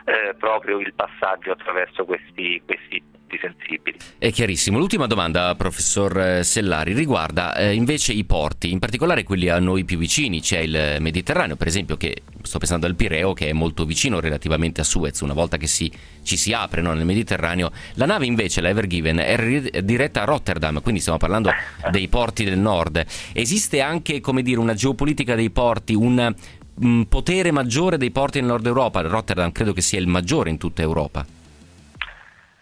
eh, 0.06 0.34
proprio 0.38 0.80
il 0.80 0.94
passaggio 0.94 1.52
attraverso 1.52 2.06
questi, 2.06 2.62
questi 2.66 3.18
punti 3.30 3.38
sensibili. 3.40 3.98
È 4.18 4.32
chiarissimo. 4.32 4.80
L'ultima 4.80 5.06
domanda, 5.06 5.54
professor 5.56 6.20
eh, 6.20 6.44
Sellari, 6.44 6.94
riguarda 6.94 7.56
eh, 7.56 7.74
invece 7.74 8.14
i 8.14 8.24
porti, 8.24 8.72
in 8.72 8.80
particolare 8.80 9.24
quelli 9.24 9.50
a 9.50 9.60
noi 9.60 9.86
più 9.86 9.98
vicini. 9.98 10.42
C'è 10.42 10.60
il 10.60 10.98
Mediterraneo, 11.00 11.56
per 11.56 11.68
esempio, 11.68 11.96
che 11.96 12.24
sto 12.42 12.58
pensando 12.58 12.88
al 12.88 12.96
Pireo, 12.96 13.34
che 13.34 13.50
è 13.50 13.54
molto 13.54 13.86
vicino 13.86 14.20
relativamente 14.20 14.82
a 14.82 14.84
Suez, 14.84 15.20
una 15.20 15.34
volta 15.34 15.58
che 15.58 15.68
si, 15.68 15.92
ci 16.24 16.36
si 16.36 16.52
apre 16.52 16.82
no, 16.82 16.94
nel 16.94 17.06
Mediterraneo. 17.06 17.72
La 17.94 18.06
nave 18.06 18.26
invece, 18.26 18.62
la 18.62 18.70
Ever 18.70 18.88
Given, 18.88 19.18
è 19.18 19.82
diretta 19.84 20.24
a 20.24 20.26
Rotterdam, 20.26 20.82
quindi 20.82 21.00
stiamo 21.00 21.20
parlando 21.20 21.52
dei 21.92 22.08
porti 22.08 22.44
del 22.44 22.58
nord. 22.58 23.06
Esiste 23.34 23.82
anche, 23.82 24.20
come 24.20 24.42
dire, 24.42 24.60
una 24.60 24.74
geopolitica 24.74 25.36
dei 25.36 25.52
porti, 25.52 25.94
un 25.94 26.34
un 26.82 27.10
potere 27.10 27.52
maggiore 27.52 27.98
dei 27.98 28.10
porti 28.10 28.40
nel 28.40 28.48
nord 28.48 28.66
Europa. 28.66 29.02
Rotterdam 29.02 29.52
credo 29.52 29.74
che 29.74 29.82
sia 29.82 30.00
il 30.00 30.08
maggiore 30.08 30.50
in 30.50 30.58
tutta 30.58 30.82
Europa. 30.82 31.26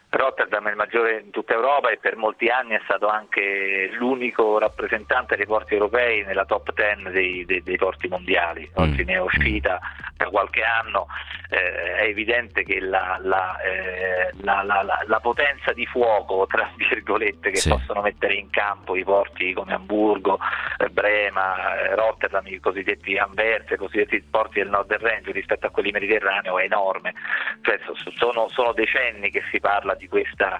Rotterdam 0.09 0.67
è 0.67 0.69
il 0.69 0.77
maggiore 0.77 1.19
in 1.19 1.31
tutta 1.31 1.53
Europa 1.53 1.89
e 1.89 1.97
per 1.97 2.15
molti 2.15 2.47
anni 2.47 2.75
è 2.75 2.81
stato 2.85 3.07
anche 3.07 3.89
l'unico 3.91 4.57
rappresentante 4.57 5.35
dei 5.35 5.45
porti 5.45 5.73
europei 5.73 6.23
nella 6.23 6.45
top 6.45 6.73
10 6.73 7.11
dei, 7.11 7.45
dei, 7.45 7.61
dei 7.61 7.77
porti 7.77 8.07
mondiali. 8.07 8.69
Oggi 8.75 9.03
mm. 9.03 9.07
ne 9.07 9.13
è 9.13 9.21
uscita 9.21 9.79
da 10.15 10.27
qualche 10.27 10.63
anno, 10.63 11.07
eh, 11.49 11.95
è 11.95 12.03
evidente 12.03 12.63
che 12.63 12.79
la, 12.79 13.19
la, 13.21 13.57
eh, 13.61 14.31
la, 14.41 14.63
la, 14.63 15.19
potenza 15.19 15.71
di 15.73 15.85
fuoco, 15.85 16.45
tra 16.47 16.69
virgolette, 16.75 17.51
che 17.51 17.57
sì. 17.57 17.69
possono 17.69 18.01
mettere 18.01 18.35
in 18.35 18.49
campo 18.49 18.95
i 18.95 19.03
porti 19.03 19.53
come 19.53 19.73
Hamburgo, 19.73 20.39
eh, 20.77 20.89
Brema, 20.89 21.77
eh, 21.79 21.95
Rotterdam, 21.95 22.45
i 22.47 22.59
cosiddetti 22.59 23.17
Anversa, 23.17 23.75
i 23.75 23.77
cosiddetti 23.77 24.21
porti 24.29 24.59
del 24.59 24.69
nord 24.69 24.87
del 24.87 24.99
Regno 24.99 25.31
rispetto 25.31 25.67
a 25.67 25.69
quelli 25.69 25.91
mediterraneo 25.91 26.59
è 26.59 26.63
enorme. 26.65 27.13
Cioè, 27.61 27.79
sono, 28.15 28.49
sono 28.49 28.73
decenni 28.73 29.29
che 29.31 29.43
si 29.51 29.59
parla 29.59 29.95
di 29.95 30.07
questa, 30.07 30.59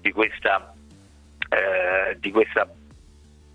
di 0.00 0.12
questa, 0.12 0.72
eh, 1.48 2.16
di 2.18 2.30
questa 2.30 2.68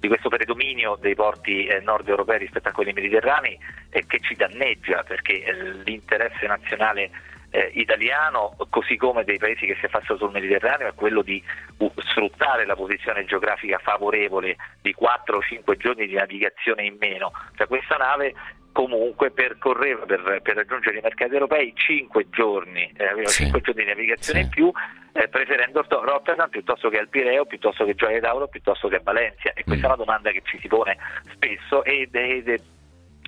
di 0.03 0.09
questo 0.09 0.27
predominio 0.27 0.97
dei 0.99 1.15
porti 1.15 1.65
eh, 1.65 1.79
nord 1.79 2.09
europei 2.09 2.37
rispetto 2.37 2.67
a 2.67 2.73
quelli 2.73 2.91
mediterranei 2.91 3.57
e 3.89 4.05
che 4.05 4.19
ci 4.19 4.35
danneggia 4.35 5.01
perché 5.03 5.45
eh, 5.45 5.73
l'interesse 5.85 6.45
nazionale 6.45 7.09
eh, 7.53 7.69
italiano, 7.75 8.55
così 8.71 8.97
come 8.97 9.23
dei 9.23 9.37
paesi 9.37 9.67
che 9.67 9.75
si 9.79 9.85
affacciano 9.85 10.17
sul 10.17 10.31
Mediterraneo, 10.31 10.87
è 10.87 10.95
quello 10.95 11.21
di 11.21 11.41
uh, 11.77 11.91
sfruttare 11.97 12.65
la 12.65 12.75
posizione 12.75 13.25
geografica 13.25 13.77
favorevole 13.77 14.57
di 14.81 14.91
4 14.91 15.37
o 15.37 15.41
5 15.41 15.77
giorni 15.77 16.07
di 16.07 16.15
navigazione 16.15 16.83
in 16.83 16.97
meno. 16.99 17.31
Cioè, 17.55 17.67
questa 17.67 17.97
nave 17.97 18.33
comunque 18.71 19.29
percorreva 19.29 20.03
per, 20.05 20.39
per, 20.41 20.55
raggiungere 20.55 20.97
i 20.97 21.01
mercati 21.01 21.33
europei 21.33 21.73
5 21.75 22.29
giorni, 22.31 22.91
eh, 22.97 23.05
aveva 23.05 23.29
sì. 23.29 23.43
5 23.43 23.61
giorni 23.61 23.83
di 23.83 23.89
navigazione 23.89 24.39
sì. 24.39 24.45
in 24.45 24.49
più, 24.49 24.71
eh, 25.11 25.27
preferendo 25.27 25.85
Rotterdam 25.87 26.49
piuttosto 26.49 26.89
che 26.89 26.97
al 26.97 27.07
Pireo, 27.07 27.45
piuttosto 27.45 27.85
che 27.85 27.93
Gioia 27.93 28.19
d'Auro, 28.19 28.47
piuttosto 28.47 28.87
che 28.87 28.95
a 28.95 29.01
Valencia. 29.03 29.53
E 29.53 29.63
questa 29.63 29.87
mm. 29.87 29.91
è 29.91 29.93
una 29.93 30.03
domanda 30.03 30.31
che 30.31 30.41
ci 30.43 30.57
si 30.59 30.67
pone 30.67 30.97
spesso 31.33 31.83
ed, 31.83 32.15
ed, 32.15 32.59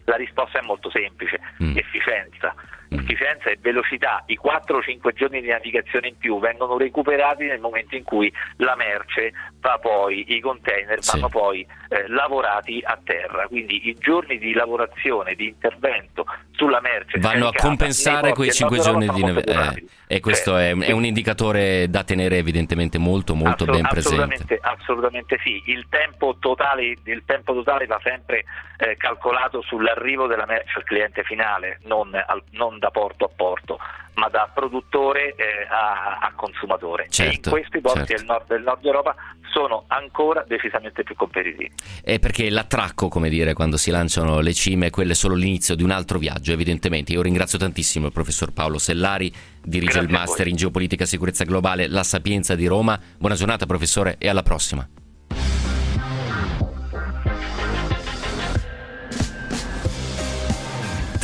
la 0.05 0.15
risposta 0.15 0.57
è 0.57 0.63
molto 0.63 0.89
semplice, 0.89 1.39
mm. 1.61 1.77
efficienza. 1.77 2.55
Mm. 2.95 2.99
Efficienza 2.99 3.49
e 3.49 3.57
velocità, 3.59 4.23
i 4.27 4.35
4 4.35 4.77
o 4.77 4.81
5 4.81 5.13
giorni 5.13 5.41
di 5.41 5.47
navigazione 5.47 6.07
in 6.07 6.17
più 6.17 6.39
vengono 6.39 6.77
recuperati 6.77 7.45
nel 7.45 7.59
momento 7.59 7.95
in 7.95 8.03
cui 8.03 8.31
la 8.57 8.75
merce 8.75 9.31
va 9.59 9.77
poi, 9.79 10.35
i 10.35 10.39
container 10.39 11.01
sì. 11.03 11.11
vanno 11.11 11.29
poi 11.29 11.65
eh, 11.89 12.07
lavorati 12.07 12.81
a 12.83 12.97
terra, 13.03 13.47
quindi 13.47 13.87
i 13.89 13.95
giorni 13.99 14.37
di 14.37 14.53
lavorazione, 14.53 15.35
di 15.35 15.47
intervento 15.47 16.25
sulla 16.51 16.79
merce 16.81 17.19
vanno 17.19 17.47
a 17.47 17.51
compensare 17.53 18.33
quei 18.33 18.51
5 18.51 18.79
giorni 18.79 19.07
di 19.09 19.23
navigazione. 19.23 19.83
Eh, 20.07 20.15
e 20.15 20.19
questo 20.19 20.51
cioè, 20.51 20.71
è, 20.71 20.77
è, 20.77 20.91
un 20.91 21.03
indicatore 21.03 21.89
da 21.89 22.03
tenere 22.03 22.37
evidentemente 22.37 22.97
molto 22.97 23.35
molto 23.35 23.63
Assolut- 23.63 23.81
ben 23.81 23.89
presente. 23.89 24.15
Assolutamente, 24.21 24.59
assolutamente 24.61 25.39
sì, 25.43 25.61
il 25.65 25.85
tempo 25.89 26.37
totale, 26.39 26.95
il 27.03 27.23
tempo 27.25 27.53
totale 27.53 27.85
va 27.85 27.99
sempre 28.03 28.45
eh, 28.77 28.95
calcolato 28.97 29.61
sull'arrivo 29.61 30.27
della 30.27 30.45
merce 30.45 30.77
al 30.77 30.83
cliente 30.83 31.23
finale, 31.23 31.79
non, 31.83 32.11
al, 32.13 32.43
non 32.51 32.77
da 32.85 32.91
porto 32.91 33.25
a 33.25 33.29
porto, 33.35 33.79
ma 34.15 34.29
da 34.29 34.49
produttore 34.53 35.33
eh, 35.35 35.67
a, 35.69 36.19
a, 36.21 36.33
consumatore. 36.35 37.07
Certo, 37.09 37.31
e 37.31 37.33
in 37.33 37.41
questi 37.41 37.81
porti 37.81 38.05
certo. 38.05 38.15
del, 38.15 38.25
nord, 38.25 38.47
del 38.47 38.61
nord 38.61 38.85
Europa 38.85 39.15
sono 39.51 39.85
ancora 39.87 40.43
decisamente 40.47 41.03
più 41.03 41.15
competitivi. 41.15 41.71
È 42.03 42.19
perché 42.19 42.49
l'attracco, 42.49 43.07
come 43.07 43.29
dire, 43.29 43.53
quando 43.53 43.77
si 43.77 43.89
lanciano 43.89 44.39
le 44.39 44.53
cime, 44.53 44.89
quello 44.89 45.13
è 45.13 45.15
solo 45.15 45.33
l'inizio 45.33 45.75
di 45.75 45.83
un 45.83 45.91
altro 45.91 46.19
viaggio, 46.19 46.51
evidentemente. 46.51 47.13
Io 47.13 47.21
ringrazio 47.21 47.57
tantissimo 47.57 48.07
il 48.07 48.11
professor 48.11 48.51
Paolo 48.53 48.77
Sellari, 48.77 49.33
dirige 49.63 49.93
Grazie 49.93 50.07
il 50.07 50.11
Master 50.11 50.47
in 50.47 50.55
Geopolitica 50.55 51.03
e 51.03 51.07
Sicurezza 51.07 51.43
Globale 51.45 51.87
La 51.87 52.03
Sapienza 52.03 52.53
di 52.53 52.67
Roma. 52.67 52.99
Buona 53.17 53.35
giornata 53.35 53.65
professore 53.65 54.17
e 54.19 54.29
alla 54.29 54.43
prossima. 54.43 54.87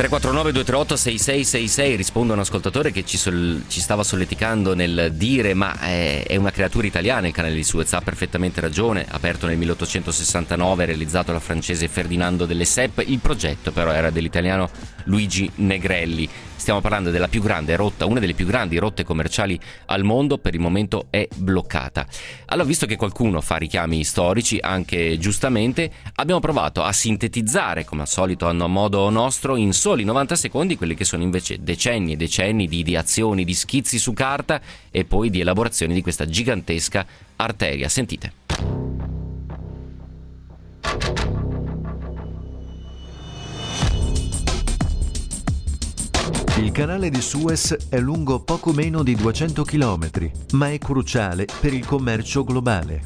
349 0.01 0.51
238 0.51 0.95
6666 0.95 1.95
risponde 1.95 2.33
un 2.33 2.39
ascoltatore 2.39 2.91
che 2.91 3.05
ci, 3.05 3.17
sol- 3.17 3.61
ci, 3.67 3.79
stava 3.79 4.01
solleticando 4.01 4.73
nel 4.73 5.11
dire 5.13 5.53
ma 5.53 5.77
è, 5.79 6.23
è, 6.25 6.35
una 6.37 6.49
creatura 6.49 6.87
italiana 6.87 7.27
il 7.27 7.33
canale 7.33 7.53
di 7.53 7.63
Suez, 7.63 7.93
ha 7.93 8.01
perfettamente 8.01 8.61
ragione, 8.61 9.05
aperto 9.07 9.45
nel 9.45 9.57
1869, 9.57 10.85
realizzato 10.85 11.27
dalla 11.27 11.39
francese 11.39 11.87
Ferdinando 11.87 12.47
delle 12.47 12.65
Sepp, 12.65 13.01
il 13.05 13.19
progetto 13.19 13.71
però 13.71 13.91
era 13.91 14.09
dell'italiano 14.09 14.71
Luigi 15.03 15.51
Negrelli. 15.55 16.27
Stiamo 16.61 16.79
parlando 16.79 17.09
della 17.09 17.27
più 17.27 17.41
grande 17.41 17.75
rotta, 17.75 18.05
una 18.05 18.19
delle 18.19 18.35
più 18.35 18.45
grandi 18.45 18.77
rotte 18.77 19.03
commerciali 19.03 19.59
al 19.87 20.03
mondo, 20.03 20.37
per 20.37 20.53
il 20.53 20.59
momento 20.59 21.07
è 21.09 21.27
bloccata. 21.33 22.05
Allora, 22.45 22.67
visto 22.67 22.85
che 22.85 22.97
qualcuno 22.97 23.41
fa 23.41 23.55
richiami 23.55 24.03
storici, 24.03 24.59
anche 24.61 25.17
giustamente, 25.17 25.91
abbiamo 26.17 26.39
provato 26.39 26.83
a 26.83 26.93
sintetizzare, 26.93 27.83
come 27.83 28.01
al 28.01 28.07
solito 28.07 28.47
a 28.47 28.53
modo 28.53 29.09
nostro, 29.09 29.55
in 29.55 29.73
soli 29.73 30.03
90 30.03 30.35
secondi 30.35 30.77
quelli 30.77 30.93
che 30.93 31.03
sono 31.03 31.23
invece 31.23 31.63
decenni 31.63 32.11
e 32.11 32.15
decenni 32.15 32.67
di 32.67 32.77
ideazioni, 32.77 33.43
di 33.43 33.55
schizzi 33.55 33.97
su 33.97 34.13
carta 34.13 34.61
e 34.91 35.03
poi 35.03 35.31
di 35.31 35.39
elaborazione 35.39 35.95
di 35.95 36.03
questa 36.03 36.27
gigantesca 36.27 37.03
arteria. 37.37 37.89
Sentite. 37.89 39.20
Il 46.61 46.71
canale 46.71 47.09
di 47.09 47.21
Suez 47.21 47.87
è 47.89 47.99
lungo 47.99 48.43
poco 48.43 48.71
meno 48.71 49.01
di 49.01 49.15
200 49.15 49.63
km, 49.63 50.31
ma 50.51 50.69
è 50.69 50.77
cruciale 50.77 51.47
per 51.59 51.73
il 51.73 51.83
commercio 51.83 52.43
globale. 52.43 53.01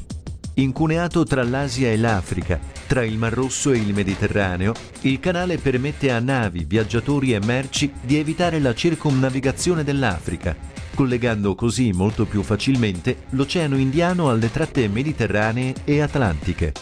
Incuneato 0.56 1.24
tra 1.24 1.42
l'Asia 1.42 1.90
e 1.90 1.96
l'Africa, 1.96 2.60
tra 2.86 3.06
il 3.06 3.18
Mar 3.18 3.32
Rosso 3.32 3.72
e 3.72 3.78
il 3.78 3.94
Mediterraneo, 3.94 4.74
il 5.04 5.22
canale 5.22 5.58
permette 5.58 6.12
a 6.12 6.20
navi, 6.20 6.66
viaggiatori 6.66 7.32
e 7.32 7.40
merci 7.40 7.94
di 8.02 8.18
evitare 8.18 8.60
la 8.60 8.76
circumnavigazione 8.76 9.86
dell'Africa, 9.86 10.54
collegando 10.94 11.56
così 11.56 11.94
molto 11.94 12.26
più 12.26 12.44
facilmente 12.44 13.24
l'Oceano 13.30 13.78
Indiano 13.78 14.30
alle 14.30 14.52
tratte 14.52 14.90
mediterranee 14.90 15.76
e 15.86 16.02
atlantiche. 16.02 16.74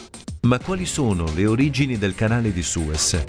Ma 0.42 0.58
quali 0.58 0.88
sono 0.88 1.26
le 1.36 1.46
origini 1.46 2.00
del 2.00 2.16
canale 2.16 2.52
di 2.52 2.64
Suez? 2.64 3.24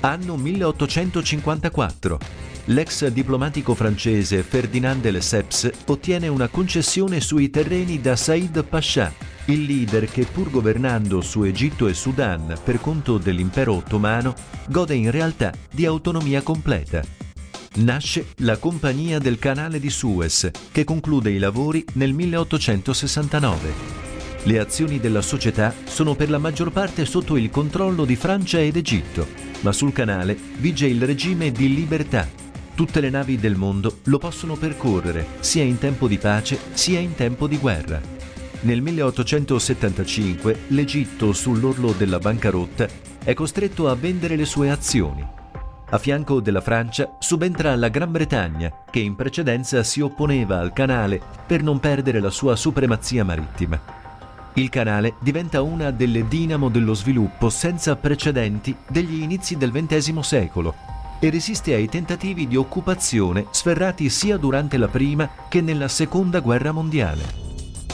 Anno 0.00 0.36
1854 0.36 2.49
l'ex 2.66 3.06
diplomatico 3.08 3.74
francese 3.74 4.42
Ferdinand 4.42 5.00
de 5.00 5.10
Lesseps 5.10 5.70
ottiene 5.86 6.28
una 6.28 6.48
concessione 6.48 7.20
sui 7.20 7.50
terreni 7.50 8.00
da 8.00 8.16
Said 8.16 8.64
Pasha, 8.64 9.12
il 9.46 9.64
leader 9.64 10.06
che 10.06 10.26
pur 10.26 10.50
governando 10.50 11.20
su 11.20 11.42
Egitto 11.42 11.88
e 11.88 11.94
Sudan 11.94 12.58
per 12.62 12.80
conto 12.80 13.18
dell'impero 13.18 13.74
ottomano, 13.74 14.34
gode 14.68 14.94
in 14.94 15.10
realtà 15.10 15.52
di 15.70 15.86
autonomia 15.86 16.42
completa. 16.42 17.02
nasce 17.76 18.26
la 18.38 18.56
Compagnia 18.56 19.18
del 19.18 19.38
Canale 19.38 19.78
di 19.78 19.90
Suez, 19.90 20.50
che 20.72 20.84
conclude 20.84 21.30
i 21.30 21.38
lavori 21.38 21.84
nel 21.94 22.12
1869. 22.12 23.98
Le 24.44 24.58
azioni 24.58 24.98
della 24.98 25.22
società 25.22 25.74
sono 25.84 26.14
per 26.14 26.30
la 26.30 26.38
maggior 26.38 26.72
parte 26.72 27.04
sotto 27.04 27.36
il 27.36 27.50
controllo 27.50 28.04
di 28.04 28.16
Francia 28.16 28.58
ed 28.58 28.76
Egitto, 28.76 29.26
ma 29.60 29.72
sul 29.72 29.92
canale 29.92 30.36
vige 30.56 30.86
il 30.86 31.02
regime 31.02 31.52
di 31.52 31.74
libertà. 31.74 32.39
Tutte 32.80 33.00
le 33.00 33.10
navi 33.10 33.36
del 33.36 33.56
mondo 33.56 33.98
lo 34.04 34.16
possono 34.16 34.56
percorrere, 34.56 35.26
sia 35.40 35.62
in 35.62 35.76
tempo 35.76 36.08
di 36.08 36.16
pace 36.16 36.58
sia 36.72 36.98
in 36.98 37.14
tempo 37.14 37.46
di 37.46 37.58
guerra. 37.58 38.00
Nel 38.60 38.80
1875 38.80 40.60
l'Egitto, 40.68 41.34
sull'orlo 41.34 41.92
della 41.92 42.18
bancarotta, 42.18 42.88
è 43.22 43.34
costretto 43.34 43.90
a 43.90 43.94
vendere 43.94 44.34
le 44.34 44.46
sue 44.46 44.70
azioni. 44.70 45.22
A 45.90 45.98
fianco 45.98 46.40
della 46.40 46.62
Francia 46.62 47.16
subentra 47.18 47.76
la 47.76 47.88
Gran 47.88 48.12
Bretagna, 48.12 48.72
che 48.90 49.00
in 49.00 49.14
precedenza 49.14 49.82
si 49.82 50.00
opponeva 50.00 50.58
al 50.58 50.72
canale 50.72 51.20
per 51.46 51.62
non 51.62 51.80
perdere 51.80 52.18
la 52.18 52.30
sua 52.30 52.56
supremazia 52.56 53.26
marittima. 53.26 53.78
Il 54.54 54.70
canale 54.70 55.16
diventa 55.20 55.60
una 55.60 55.90
delle 55.90 56.26
dinamo 56.26 56.70
dello 56.70 56.94
sviluppo 56.94 57.50
senza 57.50 57.94
precedenti 57.96 58.74
degli 58.88 59.20
inizi 59.20 59.58
del 59.58 59.70
XX 59.70 60.18
secolo 60.20 60.99
e 61.20 61.30
resiste 61.30 61.74
ai 61.74 61.88
tentativi 61.88 62.48
di 62.48 62.56
occupazione 62.56 63.46
sferrati 63.50 64.08
sia 64.08 64.36
durante 64.36 64.78
la 64.78 64.88
prima 64.88 65.30
che 65.48 65.60
nella 65.60 65.88
seconda 65.88 66.40
guerra 66.40 66.72
mondiale. 66.72 67.22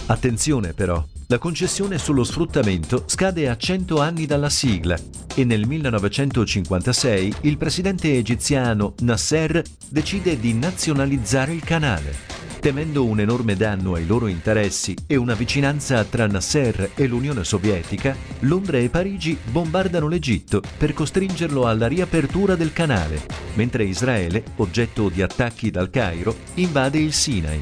Attenzione 0.07 0.73
però, 0.73 1.05
la 1.29 1.39
concessione 1.39 1.99
sullo 1.99 2.23
sfruttamento 2.23 3.03
scade 3.07 3.49
a 3.49 3.57
100 3.57 4.01
anni 4.01 4.27
dalla 4.27 4.49
sigla 4.49 4.97
e 5.35 5.45
nel 5.45 5.67
1956 5.67 7.35
il 7.43 7.57
presidente 7.57 8.17
egiziano 8.17 8.95
Nasser 9.01 9.61
decide 9.89 10.39
di 10.39 10.55
nazionalizzare 10.55 11.53
il 11.53 11.65
canale. 11.65 12.15
Temendo 12.61 13.05
un 13.05 13.21
enorme 13.21 13.57
danno 13.57 13.95
ai 13.95 14.07
loro 14.07 14.29
interessi 14.29 14.95
e 15.07 15.17
una 15.17 15.35
vicinanza 15.35 16.05
tra 16.05 16.27
Nasser 16.27 16.93
e 16.95 17.07
l'Unione 17.07 17.45
Sovietica, 17.45 18.17
Londra 18.41 18.79
e 18.79 18.89
Parigi 18.89 19.37
bombardano 19.51 20.09
l'Egitto 20.09 20.63
per 20.79 20.95
costringerlo 20.95 21.67
alla 21.67 21.87
riapertura 21.87 22.55
del 22.55 22.73
canale, 22.73 23.21
mentre 23.55 23.85
Israele, 23.85 24.43
oggetto 24.57 25.09
di 25.09 25.23
attacchi 25.23 25.71
dal 25.71 25.91
Cairo, 25.91 26.35
invade 26.55 26.99
il 26.99 27.13
Sinai. 27.13 27.61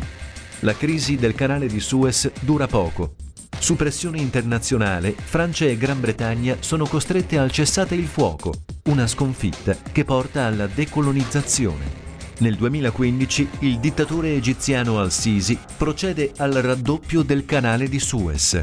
La 0.61 0.75
crisi 0.75 1.17
del 1.17 1.35
canale 1.35 1.67
di 1.67 1.81
Suez 1.81 2.31
dura 2.41 2.67
poco. 2.67 3.17
Su 3.65 3.77
pressione 3.77 4.19
internazionale, 4.19 5.15
Francia 5.17 5.65
e 5.65 5.79
Gran 5.79 5.99
Bretagna 5.99 6.59
sono 6.61 6.85
costrette 6.85 7.39
al 7.39 7.51
cessate 7.51 7.95
il 7.95 8.05
fuoco, 8.05 8.53
una 8.91 9.07
sconfitta 9.07 9.75
che 9.91 10.05
porta 10.05 10.45
alla 10.45 10.67
decolonizzazione. 10.67 12.03
Nel 12.41 12.57
2015 12.57 13.49
il 13.61 13.79
dittatore 13.79 14.35
egiziano 14.35 14.99
al-Sisi 15.01 15.59
procede 15.79 16.33
al 16.37 16.53
raddoppio 16.53 17.23
del 17.23 17.47
canale 17.47 17.89
di 17.89 17.99
Suez. 17.99 18.63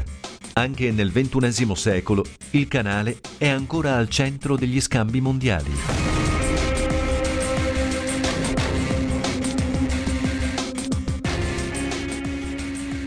Anche 0.52 0.92
nel 0.92 1.10
XXI 1.10 1.74
secolo 1.74 2.24
il 2.50 2.68
canale 2.68 3.18
è 3.38 3.48
ancora 3.48 3.96
al 3.96 4.08
centro 4.08 4.56
degli 4.56 4.80
scambi 4.80 5.20
mondiali. 5.20 6.11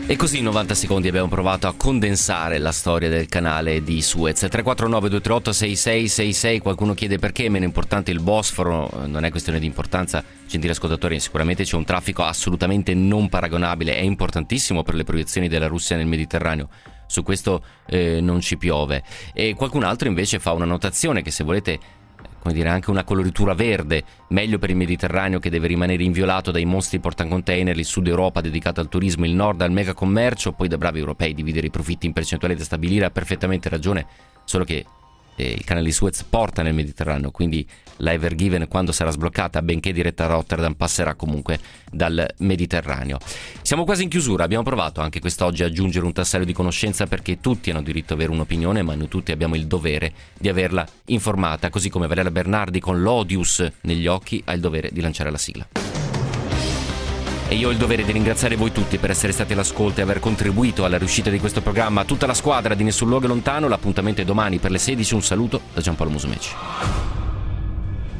E 0.08 0.14
così 0.14 0.38
in 0.38 0.44
90 0.44 0.76
secondi 0.76 1.08
abbiamo 1.08 1.26
provato 1.26 1.66
a 1.66 1.74
condensare 1.76 2.58
la 2.58 2.70
storia 2.70 3.08
del 3.08 3.26
canale 3.26 3.82
di 3.82 4.00
Suez. 4.00 4.38
349 4.38 5.08
238 5.08 5.52
6666, 5.52 6.60
qualcuno 6.60 6.94
chiede 6.94 7.18
perché 7.18 7.46
è 7.46 7.48
meno 7.48 7.64
importante 7.64 8.12
il 8.12 8.20
Bosforo, 8.20 8.88
non 9.06 9.24
è 9.24 9.30
questione 9.30 9.58
di 9.58 9.66
importanza, 9.66 10.22
gentili 10.46 10.72
ascoltatori, 10.72 11.18
sicuramente 11.18 11.64
c'è 11.64 11.74
un 11.74 11.84
traffico 11.84 12.22
assolutamente 12.22 12.94
non 12.94 13.28
paragonabile, 13.28 13.96
è 13.96 14.02
importantissimo 14.02 14.84
per 14.84 14.94
le 14.94 15.02
proiezioni 15.02 15.48
della 15.48 15.66
Russia 15.66 15.96
nel 15.96 16.06
Mediterraneo. 16.06 16.68
Su 17.08 17.24
questo 17.24 17.64
eh, 17.86 18.20
non 18.20 18.40
ci 18.40 18.56
piove. 18.56 19.02
E 19.34 19.54
qualcun 19.54 19.82
altro 19.82 20.06
invece 20.06 20.38
fa 20.38 20.52
una 20.52 20.64
notazione 20.64 21.22
che 21.22 21.32
se 21.32 21.42
volete 21.42 21.78
come 22.46 22.58
dire, 22.58 22.68
anche 22.68 22.90
una 22.90 23.02
coloritura 23.02 23.54
verde, 23.54 24.04
meglio 24.28 24.58
per 24.58 24.70
il 24.70 24.76
Mediterraneo 24.76 25.40
che 25.40 25.50
deve 25.50 25.66
rimanere 25.66 26.04
inviolato 26.04 26.52
dai 26.52 26.64
mostri 26.64 27.00
portacontainer, 27.00 27.76
il 27.76 27.84
sud 27.84 28.06
Europa 28.06 28.40
dedicato 28.40 28.80
al 28.80 28.88
turismo, 28.88 29.24
il 29.24 29.32
nord 29.32 29.62
al 29.62 29.72
megacommercio, 29.72 30.52
poi 30.52 30.68
da 30.68 30.78
bravi 30.78 31.00
europei 31.00 31.34
dividere 31.34 31.66
i 31.66 31.70
profitti 31.70 32.06
in 32.06 32.12
percentuale 32.12 32.54
da 32.54 32.62
stabilire 32.62 33.06
ha 33.06 33.10
perfettamente 33.10 33.68
ragione, 33.68 34.06
solo 34.44 34.62
che 34.62 34.84
eh, 35.34 35.50
il 35.50 35.64
canale 35.64 35.86
di 35.86 35.92
Suez 35.92 36.22
porta 36.22 36.62
nel 36.62 36.74
Mediterraneo, 36.74 37.32
quindi 37.32 37.66
la 37.98 38.12
Ever 38.12 38.34
Given 38.34 38.68
quando 38.68 38.92
sarà 38.92 39.10
sbloccata, 39.10 39.62
benché 39.62 39.92
diretta 39.92 40.24
a 40.24 40.28
Rotterdam, 40.28 40.74
passerà 40.74 41.14
comunque 41.14 41.58
dal 41.90 42.26
Mediterraneo. 42.38 43.18
Siamo 43.62 43.84
quasi 43.84 44.04
in 44.04 44.08
chiusura, 44.08 44.44
abbiamo 44.44 44.64
provato 44.64 45.00
anche 45.00 45.20
quest'oggi 45.20 45.62
a 45.62 45.66
aggiungere 45.66 46.04
un 46.04 46.12
tassello 46.12 46.44
di 46.44 46.52
conoscenza 46.52 47.06
perché 47.06 47.40
tutti 47.40 47.70
hanno 47.70 47.82
diritto 47.82 48.12
ad 48.12 48.20
avere 48.20 48.32
un'opinione, 48.34 48.82
ma 48.82 48.94
noi 48.94 49.08
tutti 49.08 49.32
abbiamo 49.32 49.54
il 49.54 49.66
dovere 49.66 50.12
di 50.38 50.48
averla 50.48 50.86
informata, 51.06 51.70
così 51.70 51.88
come 51.88 52.06
Valeria 52.06 52.30
Bernardi 52.30 52.80
con 52.80 53.00
l'Odius 53.00 53.64
negli 53.82 54.06
occhi 54.06 54.42
ha 54.46 54.52
il 54.52 54.60
dovere 54.60 54.90
di 54.92 55.00
lanciare 55.00 55.30
la 55.30 55.38
sigla. 55.38 55.66
E 57.48 57.54
io 57.54 57.68
ho 57.68 57.70
il 57.70 57.76
dovere 57.76 58.02
di 58.02 58.10
ringraziare 58.10 58.56
voi 58.56 58.72
tutti 58.72 58.98
per 58.98 59.10
essere 59.10 59.32
stati 59.32 59.52
all'ascolto 59.52 60.00
e 60.00 60.02
aver 60.02 60.18
contribuito 60.18 60.84
alla 60.84 60.98
riuscita 60.98 61.30
di 61.30 61.38
questo 61.38 61.60
programma. 61.60 62.04
Tutta 62.04 62.26
la 62.26 62.34
squadra 62.34 62.74
di 62.74 62.82
Nessun 62.82 63.08
Luogo 63.08 63.28
Lontano, 63.28 63.68
l'appuntamento 63.68 64.20
è 64.20 64.24
domani 64.24 64.58
per 64.58 64.72
le 64.72 64.78
16. 64.78 65.14
Un 65.14 65.22
saluto 65.22 65.60
da 65.72 65.80
Giampaolo 65.80 66.10
Musumeci. 66.10 67.25